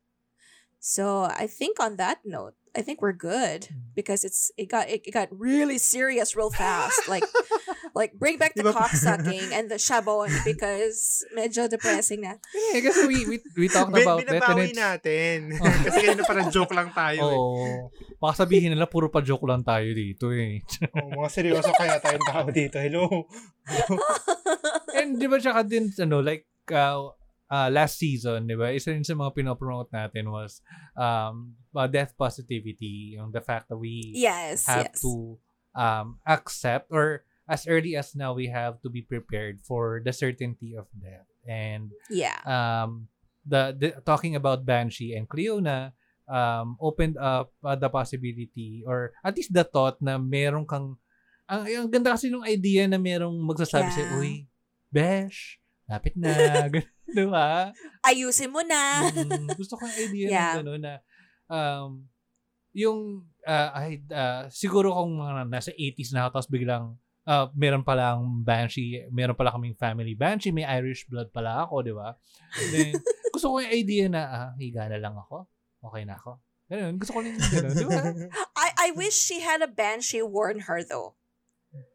So 0.82 1.30
I 1.30 1.46
think 1.46 1.78
on 1.78 1.94
that 2.02 2.26
note, 2.26 2.58
I 2.74 2.82
think 2.82 2.98
we're 2.98 3.14
good 3.14 3.70
because 3.94 4.26
it's 4.26 4.50
it 4.58 4.66
got 4.66 4.90
it, 4.90 5.06
got 5.14 5.30
really 5.30 5.78
serious 5.78 6.34
real 6.34 6.50
fast. 6.50 7.06
Like 7.06 7.22
like 7.94 8.18
bring 8.18 8.34
back 8.34 8.58
the 8.58 8.66
cock 8.66 8.90
sucking 8.98 9.54
and 9.54 9.70
the 9.70 9.78
shabon 9.78 10.34
because 10.42 11.22
medyo 11.38 11.70
depressing 11.70 12.26
na. 12.26 12.34
Eh, 12.74 12.82
kasi 12.82 13.06
we, 13.06 13.22
we, 13.30 13.36
we 13.54 13.66
talked 13.70 13.94
about 13.94 14.26
that 14.26 14.42
and 14.42 14.42
binabawi 14.42 14.74
it's, 14.74 14.80
natin. 14.80 15.38
Oh. 15.54 15.70
Kasi 15.86 15.96
kanina 16.02 16.26
parang 16.26 16.50
joke 16.50 16.74
lang 16.74 16.90
tayo 16.90 17.30
eh. 17.30 17.38
oh, 17.38 17.86
baka 18.18 18.42
sabihin 18.42 18.74
nila 18.74 18.90
puro 18.90 19.06
pa 19.06 19.22
joke 19.22 19.46
lang 19.46 19.62
tayo 19.62 19.86
dito 19.94 20.34
eh. 20.34 20.66
Oh, 20.98 21.22
mga 21.22 21.30
seryoso 21.30 21.70
kaya 21.78 22.02
tayong 22.02 22.26
tao 22.26 22.50
dito. 22.50 22.82
Hello. 22.82 23.06
And 24.98 25.14
di 25.14 25.30
ba 25.30 25.38
tsaka 25.38 25.62
din, 25.62 25.94
ano, 25.94 26.24
like, 26.24 26.50
uh, 26.74 27.12
uh, 27.52 27.68
last 27.68 28.00
season, 28.00 28.48
di 28.48 28.56
ba, 28.56 28.72
isa 28.72 28.96
rin 28.96 29.04
sa 29.04 29.12
mga 29.12 29.36
pinopromote 29.36 29.92
natin 29.92 30.32
was 30.32 30.64
um, 30.96 31.52
uh, 31.76 31.84
death 31.84 32.16
positivity, 32.16 33.20
yung 33.20 33.28
the 33.28 33.44
fact 33.44 33.68
that 33.68 33.76
we 33.76 34.16
Yes, 34.16 34.64
have 34.64 34.88
yes. 34.88 35.04
to 35.04 35.36
um, 35.76 36.16
accept 36.24 36.88
or 36.88 37.28
as 37.44 37.68
early 37.68 37.92
as 38.00 38.16
now, 38.16 38.32
we 38.32 38.48
have 38.48 38.80
to 38.80 38.88
be 38.88 39.04
prepared 39.04 39.60
for 39.60 40.00
the 40.00 40.16
certainty 40.16 40.72
of 40.72 40.88
death. 40.96 41.28
And 41.44 41.92
yeah. 42.08 42.40
um, 42.48 43.12
the, 43.44 43.76
the 43.76 43.88
talking 44.06 44.32
about 44.38 44.64
Banshee 44.64 45.12
and 45.12 45.28
Cleona 45.28 45.92
um, 46.30 46.78
opened 46.80 47.18
up 47.18 47.52
uh, 47.60 47.76
the 47.76 47.90
possibility 47.90 48.86
or 48.86 49.12
at 49.20 49.36
least 49.36 49.52
the 49.52 49.64
thought 49.66 50.00
na 50.00 50.16
meron 50.16 50.64
kang 50.64 50.96
ang, 51.50 51.66
ang 51.66 51.90
ganda 51.90 52.14
kasi 52.14 52.30
nung 52.30 52.46
idea 52.46 52.86
na 52.88 52.96
merong 52.96 53.36
magsasabi 53.42 53.90
Yeah. 53.90 53.96
sa'yo, 53.98 54.16
uy, 54.22 54.32
Besh, 54.88 55.61
lapit 55.90 56.14
na. 56.16 56.30
Ganun, 56.72 56.88
Di 57.12 57.24
ba? 57.28 57.68
Ayusin 58.06 58.48
mo 58.48 58.64
na. 58.64 59.04
Mm, 59.12 59.52
gusto 59.52 59.76
ko 59.76 59.84
yung 59.84 59.98
idea 60.00 60.26
Yeah. 60.32 60.52
ng 60.56 60.58
gano'n 60.64 60.80
na 60.80 60.94
um, 61.52 61.90
yung 62.72 62.98
uh, 63.44 63.68
ay, 63.76 64.00
uh, 64.08 64.48
siguro 64.48 64.96
kung 64.96 65.20
mga 65.20 65.44
nasa 65.52 65.70
80s 65.76 66.16
na 66.16 66.24
ako 66.24 66.40
tapos 66.40 66.48
biglang 66.48 66.96
uh, 67.28 67.46
meron 67.52 67.84
palang 67.84 68.40
Banshee, 68.40 69.04
meron 69.12 69.36
pala 69.36 69.52
kaming 69.52 69.76
family 69.76 70.16
Banshee, 70.16 70.54
may 70.54 70.64
Irish 70.64 71.04
blood 71.04 71.28
pala 71.30 71.68
ako, 71.68 71.84
di 71.84 71.92
ba? 71.92 72.16
Then, 72.72 72.96
gusto 73.34 73.52
ko 73.52 73.56
yung 73.60 73.74
idea 73.76 74.06
na, 74.08 74.22
ah, 74.24 74.50
higa 74.56 74.88
na 74.88 74.98
lang 74.98 75.14
ako. 75.16 75.46
Okay 75.82 76.08
na 76.08 76.16
ako. 76.16 76.40
Ganun, 76.72 76.96
gusto 76.96 77.12
ko 77.12 77.18
rin 77.20 77.36
yung 77.36 77.50
ganun, 77.52 77.74
di 77.76 77.86
ba? 77.86 78.02
I 78.64 78.68
I 78.72 78.88
wish 78.96 79.12
she 79.12 79.44
had 79.44 79.60
a 79.60 79.68
banshee 79.68 80.24
warn 80.24 80.64
her 80.70 80.80
though. 80.80 81.20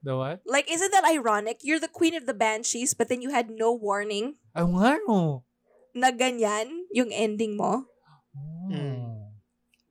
The 0.02 0.18
what? 0.18 0.42
Like, 0.46 0.72
isn't 0.72 0.92
that 0.92 1.06
ironic? 1.06 1.62
You're 1.62 1.80
the 1.80 1.92
queen 1.92 2.16
of 2.16 2.26
the 2.26 2.34
banshees, 2.34 2.94
but 2.94 3.10
then 3.10 3.22
you 3.22 3.30
had 3.30 3.50
no 3.50 3.74
warning 3.74 4.42
Ay, 4.56 4.66
nga 4.66 4.98
no. 5.06 5.44
na 5.94 6.10
ganyan 6.12 6.90
yung 6.92 7.14
ending 7.14 7.58
mo. 7.58 7.86
Oh. 8.34 8.70
Mm. 8.74 9.08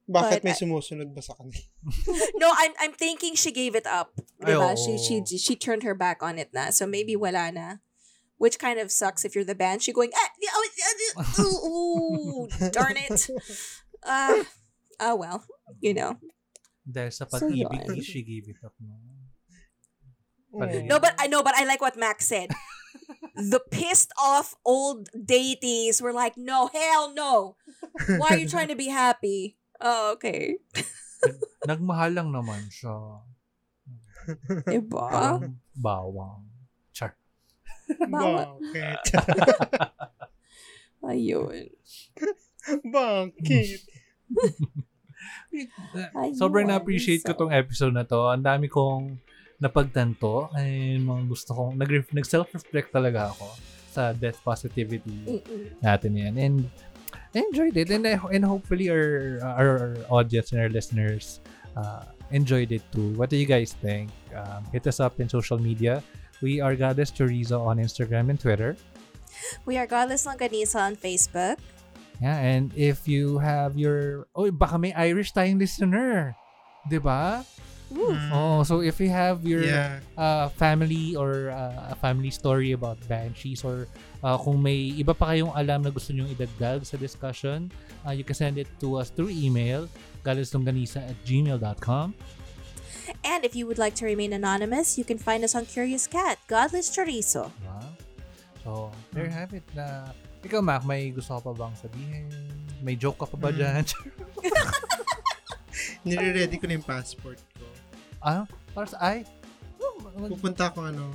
Bakit 0.06 0.42
But 0.42 0.44
may 0.46 0.54
sumusunod 0.54 1.10
ba 1.14 1.22
sa 1.22 1.34
kanila? 1.34 1.58
No, 2.42 2.54
I'm 2.54 2.74
I'm 2.78 2.94
thinking 2.94 3.34
she 3.34 3.50
gave 3.50 3.74
it 3.74 3.86
up. 3.90 4.14
Ay, 4.38 4.54
Diba? 4.54 4.78
She, 4.78 4.98
she, 5.02 5.18
she 5.38 5.54
turned 5.58 5.82
her 5.82 5.98
back 5.98 6.22
on 6.22 6.38
it 6.38 6.54
na. 6.54 6.70
So 6.70 6.86
maybe 6.86 7.18
wala 7.18 7.50
na. 7.50 7.82
Which 8.38 8.58
kind 8.60 8.78
of 8.78 8.92
sucks 8.92 9.24
if 9.24 9.34
you're 9.34 9.48
the 9.48 9.56
banshee 9.56 9.96
going, 9.96 10.12
ah, 10.14 10.30
oh, 10.44 10.68
uh, 11.16 11.42
ooh, 11.42 11.58
ooh, 11.66 12.70
darn 12.70 12.96
it. 12.98 13.30
Ah, 14.06 14.38
ah, 15.02 15.18
well, 15.18 15.42
you 15.82 15.90
know. 15.90 16.14
Dahil 16.86 17.10
sa 17.10 17.26
So, 17.26 17.42
pag-ibig, 17.42 17.90
yun. 17.90 17.98
she 18.06 18.22
gave 18.22 18.46
it 18.46 18.62
up. 18.62 18.70
No? 18.78 18.94
No, 20.56 20.98
but 20.98 21.14
I 21.18 21.26
know, 21.26 21.42
but 21.42 21.54
I 21.56 21.64
like 21.64 21.80
what 21.80 21.96
Max 21.96 22.26
said. 22.26 22.50
the 23.36 23.60
pissed 23.70 24.12
off 24.16 24.56
old 24.64 25.08
deities 25.12 26.00
were 26.00 26.12
like, 26.12 26.36
no, 26.36 26.70
hell 26.72 27.12
no. 27.12 27.56
Why 28.16 28.36
are 28.36 28.40
you 28.40 28.48
trying 28.48 28.68
to 28.68 28.76
be 28.76 28.88
happy? 28.88 29.56
Oh, 29.80 30.12
okay. 30.16 30.56
Nagmahal 31.68 32.16
lang 32.16 32.32
naman 32.32 32.72
siya. 32.72 33.20
Diba? 34.72 35.06
Parang 35.06 35.60
bawang. 35.76 36.48
Char. 36.96 37.14
Bawat. 38.08 38.56
Bakit? 38.58 39.00
Ayun. 41.06 41.70
Bakit? 42.96 43.80
Eh, 45.54 46.32
sobrang 46.34 46.66
na-appreciate 46.66 47.22
ko 47.22 47.36
tong 47.36 47.54
episode 47.54 47.94
na 47.94 48.08
to. 48.08 48.26
Ang 48.26 48.42
dami 48.42 48.66
kong 48.66 49.20
napagtanto 49.56 50.52
and 50.52 51.04
mga 51.04 51.22
gusto 51.28 51.56
kong 51.56 51.80
nag 51.80 51.88
nag-self-reflect 52.12 52.92
talaga 52.92 53.32
ako 53.32 53.48
sa 53.88 54.12
death 54.12 54.36
positivity 54.44 55.40
Mm-mm. 55.40 55.72
natin 55.80 56.12
yan. 56.12 56.34
And 56.36 56.56
I 57.32 57.44
enjoyed 57.44 57.76
it 57.76 57.88
and, 57.88 58.04
I, 58.04 58.20
and 58.32 58.44
hopefully 58.44 58.92
our, 58.92 59.40
our 59.44 59.96
audience 60.12 60.52
and 60.52 60.60
our 60.60 60.68
listeners 60.68 61.40
uh, 61.76 62.04
enjoyed 62.30 62.72
it 62.72 62.84
too. 62.92 63.16
What 63.16 63.32
do 63.32 63.36
you 63.36 63.48
guys 63.48 63.72
think? 63.72 64.12
Um, 64.36 64.64
hit 64.72 64.86
us 64.86 65.00
up 65.00 65.20
in 65.20 65.28
social 65.28 65.58
media. 65.58 66.02
We 66.44 66.60
are 66.60 66.76
Goddess 66.76 67.10
Chorizo 67.10 67.64
on 67.64 67.80
Instagram 67.80 68.28
and 68.28 68.40
Twitter. 68.40 68.76
We 69.64 69.76
are 69.76 69.86
Godless 69.86 70.26
Longganisa 70.26 70.80
on 70.80 70.96
Facebook. 70.96 71.56
Yeah, 72.20 72.36
and 72.36 72.72
if 72.76 73.04
you 73.08 73.36
have 73.38 73.76
your... 73.76 74.28
Oh, 74.32 74.48
baka 74.48 74.76
may 74.80 74.92
Irish 74.96 75.32
tayong 75.36 75.60
listener. 75.60 76.32
'Di 76.88 76.98
ba? 77.02 77.44
Mm. 77.86 78.34
Oh, 78.34 78.60
so 78.66 78.82
if 78.82 78.98
you 78.98 79.08
have 79.08 79.46
your 79.46 79.62
Yeah. 79.62 80.02
uh, 80.18 80.50
family 80.58 81.14
or 81.14 81.54
uh, 81.54 81.92
a 81.92 81.94
family 81.94 82.30
story 82.30 82.74
about 82.74 82.98
banshees 83.06 83.62
or 83.62 83.86
uh, 84.20 84.36
kung 84.36 84.58
may 84.58 84.90
iba 84.92 85.14
pa 85.14 85.30
kayong 85.30 85.54
alam 85.54 85.86
na 85.86 85.90
gusto 85.90 86.10
nyong 86.10 86.26
idagdag 86.28 86.82
sa 86.82 86.98
discussion, 86.98 87.70
uh, 88.02 88.10
you 88.10 88.26
can 88.26 88.34
send 88.34 88.58
it 88.58 88.66
to 88.82 88.98
us 88.98 89.08
through 89.08 89.30
email, 89.30 89.86
galislongganisa 90.26 90.98
at 90.98 91.16
gmail.com. 91.22 92.12
And 93.22 93.46
if 93.46 93.54
you 93.54 93.70
would 93.70 93.78
like 93.78 93.94
to 94.02 94.04
remain 94.04 94.34
anonymous, 94.34 94.98
you 94.98 95.06
can 95.06 95.16
find 95.16 95.46
us 95.46 95.54
on 95.54 95.64
Curious 95.64 96.10
Cat, 96.10 96.42
Godless 96.50 96.90
Chorizo. 96.90 97.54
Diba? 97.62 97.86
So, 98.66 98.90
there 99.14 99.24
you 99.24 99.30
have 99.30 99.54
it. 99.54 99.62
Na, 99.78 100.10
ikaw, 100.42 100.58
Mac, 100.58 100.82
may 100.82 101.14
gusto 101.14 101.38
ka 101.38 101.46
pa 101.46 101.52
bang 101.54 101.74
sabihin? 101.78 102.26
May 102.82 102.98
joke 102.98 103.22
ka 103.22 103.30
pa 103.30 103.38
ba 103.38 103.54
Mm. 103.54 103.56
dyan? 103.56 103.84
Nire-ready 106.06 106.56
ko 106.58 106.64
na 106.66 106.74
yung 106.78 106.86
passport. 106.86 107.38
Ano? 108.20 108.44
Para 108.70 108.86
sa 108.86 108.98
ay? 109.00 109.24
Oh, 109.76 110.00
Pupunta 110.28 110.68
ako 110.68 110.88
ano, 110.88 111.12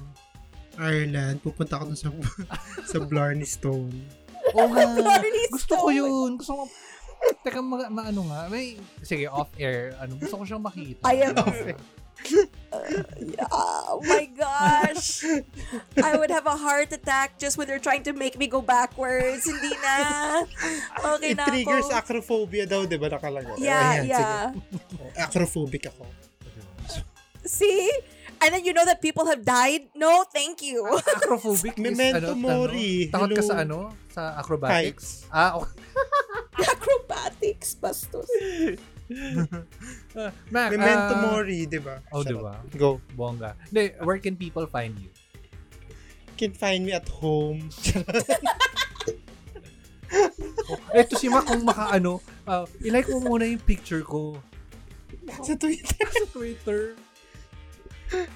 Ireland. 0.77 1.41
Pupunta 1.41 1.77
ako 1.77 1.91
dun 1.91 1.99
sa, 1.99 2.09
sa 2.91 2.97
Blarney 3.01 3.45
Stone. 3.45 3.93
Oo 4.53 4.67
nga. 4.69 4.85
Gusto 5.55 5.73
ko 5.77 5.87
yun. 5.89 6.37
Gusto 6.37 6.53
ko, 6.57 6.63
teka, 7.43 7.61
ma, 7.61 7.85
maano 7.89 8.25
nga. 8.29 8.49
May, 8.49 8.77
sige, 9.01 9.29
off-air. 9.29 9.93
Ano, 10.01 10.17
gusto 10.17 10.41
ko 10.41 10.43
siyang 10.43 10.63
makita. 10.63 11.05
I 11.05 11.29
am 11.29 11.37
Oh 13.49 13.97
my 14.05 14.25
gosh. 14.37 15.25
I 15.97 16.17
would 16.17 16.29
have 16.29 16.45
a 16.45 16.53
heart 16.53 16.93
attack 16.93 17.37
just 17.37 17.57
when 17.57 17.65
they're 17.65 17.81
trying 17.81 18.03
to 18.05 18.13
make 18.13 18.37
me 18.37 18.45
go 18.45 18.61
backwards. 18.61 19.49
Hindi 19.49 19.73
na. 19.81 19.95
Okay 21.17 21.33
It 21.33 21.37
na 21.41 21.45
triggers 21.49 21.89
ako. 21.89 21.97
acrophobia 21.97 22.69
daw, 22.69 22.85
di 22.85 22.97
ba 23.01 23.09
nakalagay? 23.09 23.57
Yeah, 23.57 23.73
Ayan, 23.81 24.05
yeah. 24.05 24.53
sige. 24.53 25.17
Acrophobic 25.17 25.89
ako. 25.89 26.05
See? 27.45 27.91
And 28.41 28.53
then 28.53 28.65
you 28.65 28.73
know 28.73 28.85
that 28.85 29.01
people 29.01 29.29
have 29.29 29.45
died? 29.45 29.93
No, 29.93 30.25
thank 30.25 30.61
you. 30.61 30.81
Acrophobic 31.17 31.77
is, 31.81 31.83
Memento 31.83 32.33
ano, 32.33 32.35
mori. 32.35 33.09
Ano, 33.09 33.13
takot 33.13 33.29
ka 33.37 33.43
sa 33.45 33.55
ano? 33.61 33.93
Sa 34.09 34.21
acrobatics? 34.41 35.29
Ah, 35.29 35.61
okay. 35.61 35.77
Acrobatics, 36.73 37.77
bastos. 37.77 38.29
Uh, 38.41 40.31
Mac, 40.53 40.73
Memento 40.73 41.13
ah, 41.13 41.21
mori, 41.29 41.69
di 41.69 41.77
ba? 41.77 42.01
Oh, 42.09 42.25
di 42.25 42.33
ba? 42.33 42.57
Go. 42.73 42.97
Bongga. 43.13 43.53
Hindi, 43.69 43.93
where 44.01 44.17
can 44.17 44.33
people 44.33 44.65
find 44.65 44.97
you? 44.97 45.13
can 46.41 46.57
find 46.57 46.81
me 46.81 46.91
at 46.91 47.05
home. 47.21 47.69
Oh, 50.67 50.79
eto 50.97 51.15
si 51.15 51.29
Mac 51.29 51.45
kung 51.45 51.61
makaano, 51.61 52.17
uh, 52.49 52.65
ilike 52.81 53.13
mo 53.13 53.31
muna 53.31 53.45
yung 53.45 53.61
picture 53.61 54.01
ko 54.01 54.41
sa 55.45 55.53
Twitter. 55.53 56.01
sa 56.01 56.27
Twitter. 56.33 56.97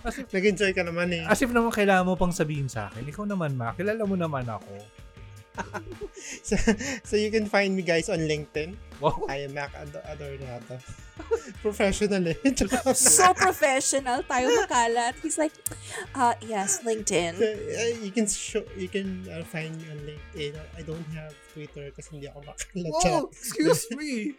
As 0.04 0.16
if, 0.18 0.26
Nag-enjoy 0.32 0.72
ka 0.72 0.82
naman 0.82 1.12
eh. 1.12 1.26
as 1.28 1.42
if 1.42 1.52
naman 1.52 1.70
kailangan 1.70 2.06
mo 2.06 2.16
pang 2.16 2.32
sabihin 2.32 2.68
sa 2.68 2.88
akin. 2.88 3.04
Ikaw 3.06 3.26
naman, 3.28 3.54
Mac. 3.54 3.76
Kilala 3.76 4.04
mo 4.04 4.16
naman 4.16 4.46
ako. 4.46 4.72
So, 6.44 6.60
so 7.08 7.16
you 7.16 7.32
can 7.32 7.48
find 7.48 7.72
me 7.72 7.80
guys 7.80 8.12
on 8.12 8.20
LinkedIn. 8.28 8.76
Wow. 9.00 9.24
I 9.32 9.48
am 9.48 9.56
Mac 9.56 9.72
Ad- 9.72 10.04
Adornado. 10.04 10.76
Professional 11.64 12.28
eh. 12.28 12.36
So 12.92 13.32
professional. 13.32 14.20
Tayo 14.28 14.52
makalat. 14.52 15.16
He's 15.24 15.40
like, 15.40 15.56
uh, 16.12 16.36
yes, 16.44 16.84
So, 16.84 16.92
LinkedIn. 16.92 17.40
uh, 17.40 18.04
you 18.04 18.12
can 18.12 18.28
show, 18.28 18.68
you 18.76 18.92
can 18.92 19.24
uh, 19.32 19.48
find 19.48 19.72
me 19.80 19.88
on 19.88 20.00
LinkedIn. 20.04 20.60
I 20.76 20.82
don't 20.84 21.08
have 21.16 21.32
Twitter 21.56 21.88
kasi 21.96 22.20
hindi 22.20 22.28
ako 22.28 22.44
makalat. 22.44 22.92
Oh, 23.16 23.32
excuse 23.32 23.88
me. 23.96 24.36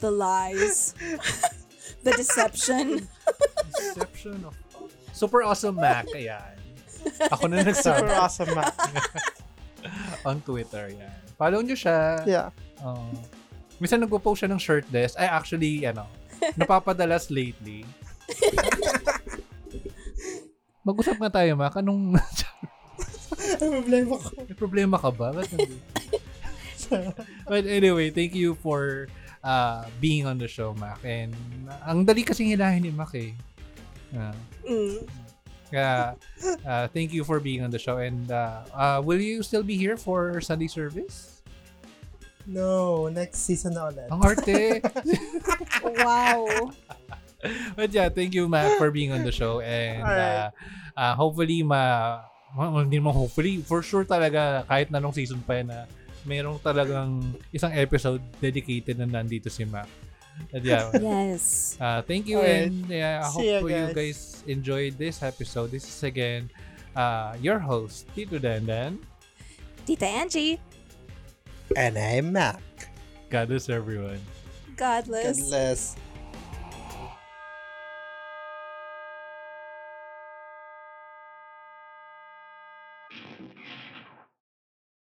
The 0.00 0.10
lies. 0.10 0.92
the 2.04 2.12
deception. 2.12 3.08
Deception 3.76 4.44
of... 4.44 4.54
Super 5.16 5.42
awesome 5.42 5.80
Mac. 5.80 6.04
Ayan. 6.12 6.56
Ako 7.32 7.48
na 7.48 7.64
Super 7.64 7.70
nagsabi 7.72 8.12
awesome, 8.16 8.52
Mac. 8.52 8.74
on 10.28 10.42
Twitter. 10.44 10.92
Yan. 10.92 11.20
Follow 11.40 11.60
nyo 11.64 11.76
siya. 11.76 12.22
Yeah. 12.28 12.48
Oh. 12.84 13.08
minsan 13.76 14.00
nagpo-post 14.00 14.44
siya 14.44 14.50
ng 14.52 14.60
shirtless. 14.60 15.16
Ay, 15.20 15.28
actually, 15.28 15.84
ano, 15.84 16.08
napapadalas 16.56 17.28
lately. 17.28 17.84
Mag-usap 20.86 21.20
nga 21.20 21.42
tayo, 21.42 21.56
Mac. 21.56 21.76
Anong... 21.76 22.16
Ang 23.62 23.72
problema 23.84 24.14
ko. 24.16 24.28
May 24.42 24.56
problema 24.56 24.96
ka 24.96 25.10
ba? 25.12 25.28
But 27.50 27.64
anyway, 27.66 28.10
thank 28.10 28.32
you 28.32 28.56
for 28.60 29.08
uh, 29.46 29.86
being 30.02 30.26
on 30.26 30.36
the 30.36 30.50
show, 30.50 30.74
Mac. 30.74 30.98
And 31.06 31.30
uh, 31.70 31.86
ang 31.86 32.02
dali 32.02 32.26
kasing 32.26 32.50
hilahin 32.50 32.82
ni 32.82 32.90
Mac 32.90 33.14
eh. 33.14 33.30
Uh, 34.10 34.34
Mm. 34.66 35.06
kaya, 35.66 36.14
uh, 36.66 36.86
thank 36.90 37.14
you 37.14 37.22
for 37.22 37.38
being 37.38 37.62
on 37.62 37.70
the 37.70 37.78
show. 37.78 37.98
And 37.98 38.26
uh, 38.30 38.66
uh, 38.74 38.98
will 39.02 39.22
you 39.22 39.42
still 39.42 39.62
be 39.62 39.78
here 39.78 39.94
for 39.96 40.38
Sunday 40.42 40.66
service? 40.66 41.42
No, 42.46 43.06
next 43.10 43.42
season 43.42 43.74
na 43.74 43.90
ulit. 43.90 44.06
Ang 44.10 44.22
arte. 44.22 44.82
Wow. 46.02 46.70
But 47.74 47.90
yeah, 47.90 48.08
thank 48.08 48.34
you, 48.34 48.46
Mac, 48.46 48.78
for 48.78 48.90
being 48.90 49.10
on 49.10 49.22
the 49.22 49.30
show. 49.34 49.58
And 49.58 50.02
uh, 50.02 50.06
Alright. 50.06 50.50
uh, 50.96 51.14
hopefully, 51.14 51.62
ma... 51.62 52.22
well, 52.56 52.82
Hindi 52.82 52.98
naman 52.98 53.14
hopefully. 53.14 53.58
For 53.62 53.82
sure 53.82 54.02
talaga, 54.06 54.62
kahit 54.66 54.90
na 54.90 54.98
nung 54.98 55.14
season 55.14 55.42
pa 55.42 55.62
na 55.62 55.86
merong 56.26 56.58
talagang 56.60 57.22
isang 57.50 57.70
episode 57.72 58.20
dedicated 58.42 58.98
na 58.98 59.06
nandito 59.06 59.46
si 59.48 59.62
Mac. 59.64 59.86
Yeah, 60.52 60.92
Yes. 61.00 61.76
uh, 61.80 62.04
thank 62.04 62.28
you 62.28 62.36
Alright. 62.36 62.68
and 62.68 62.84
yeah, 62.92 63.24
I 63.24 63.28
hope 63.32 63.46
you 63.64 63.64
guys. 63.64 63.94
guys 63.96 64.18
enjoyed 64.44 65.00
this 65.00 65.24
episode. 65.24 65.72
This 65.72 65.88
is 65.88 66.04
again 66.04 66.52
uh, 66.92 67.32
your 67.40 67.56
host, 67.56 68.04
Tito 68.12 68.36
Dandan. 68.36 69.00
Tita 69.88 70.04
Angie. 70.04 70.60
And 71.72 71.96
I'm 71.96 72.36
Mac. 72.36 72.60
God 73.32 73.48
bless 73.48 73.72
everyone. 73.72 74.20
Godless. 74.76 75.40
Godless. 75.40 75.96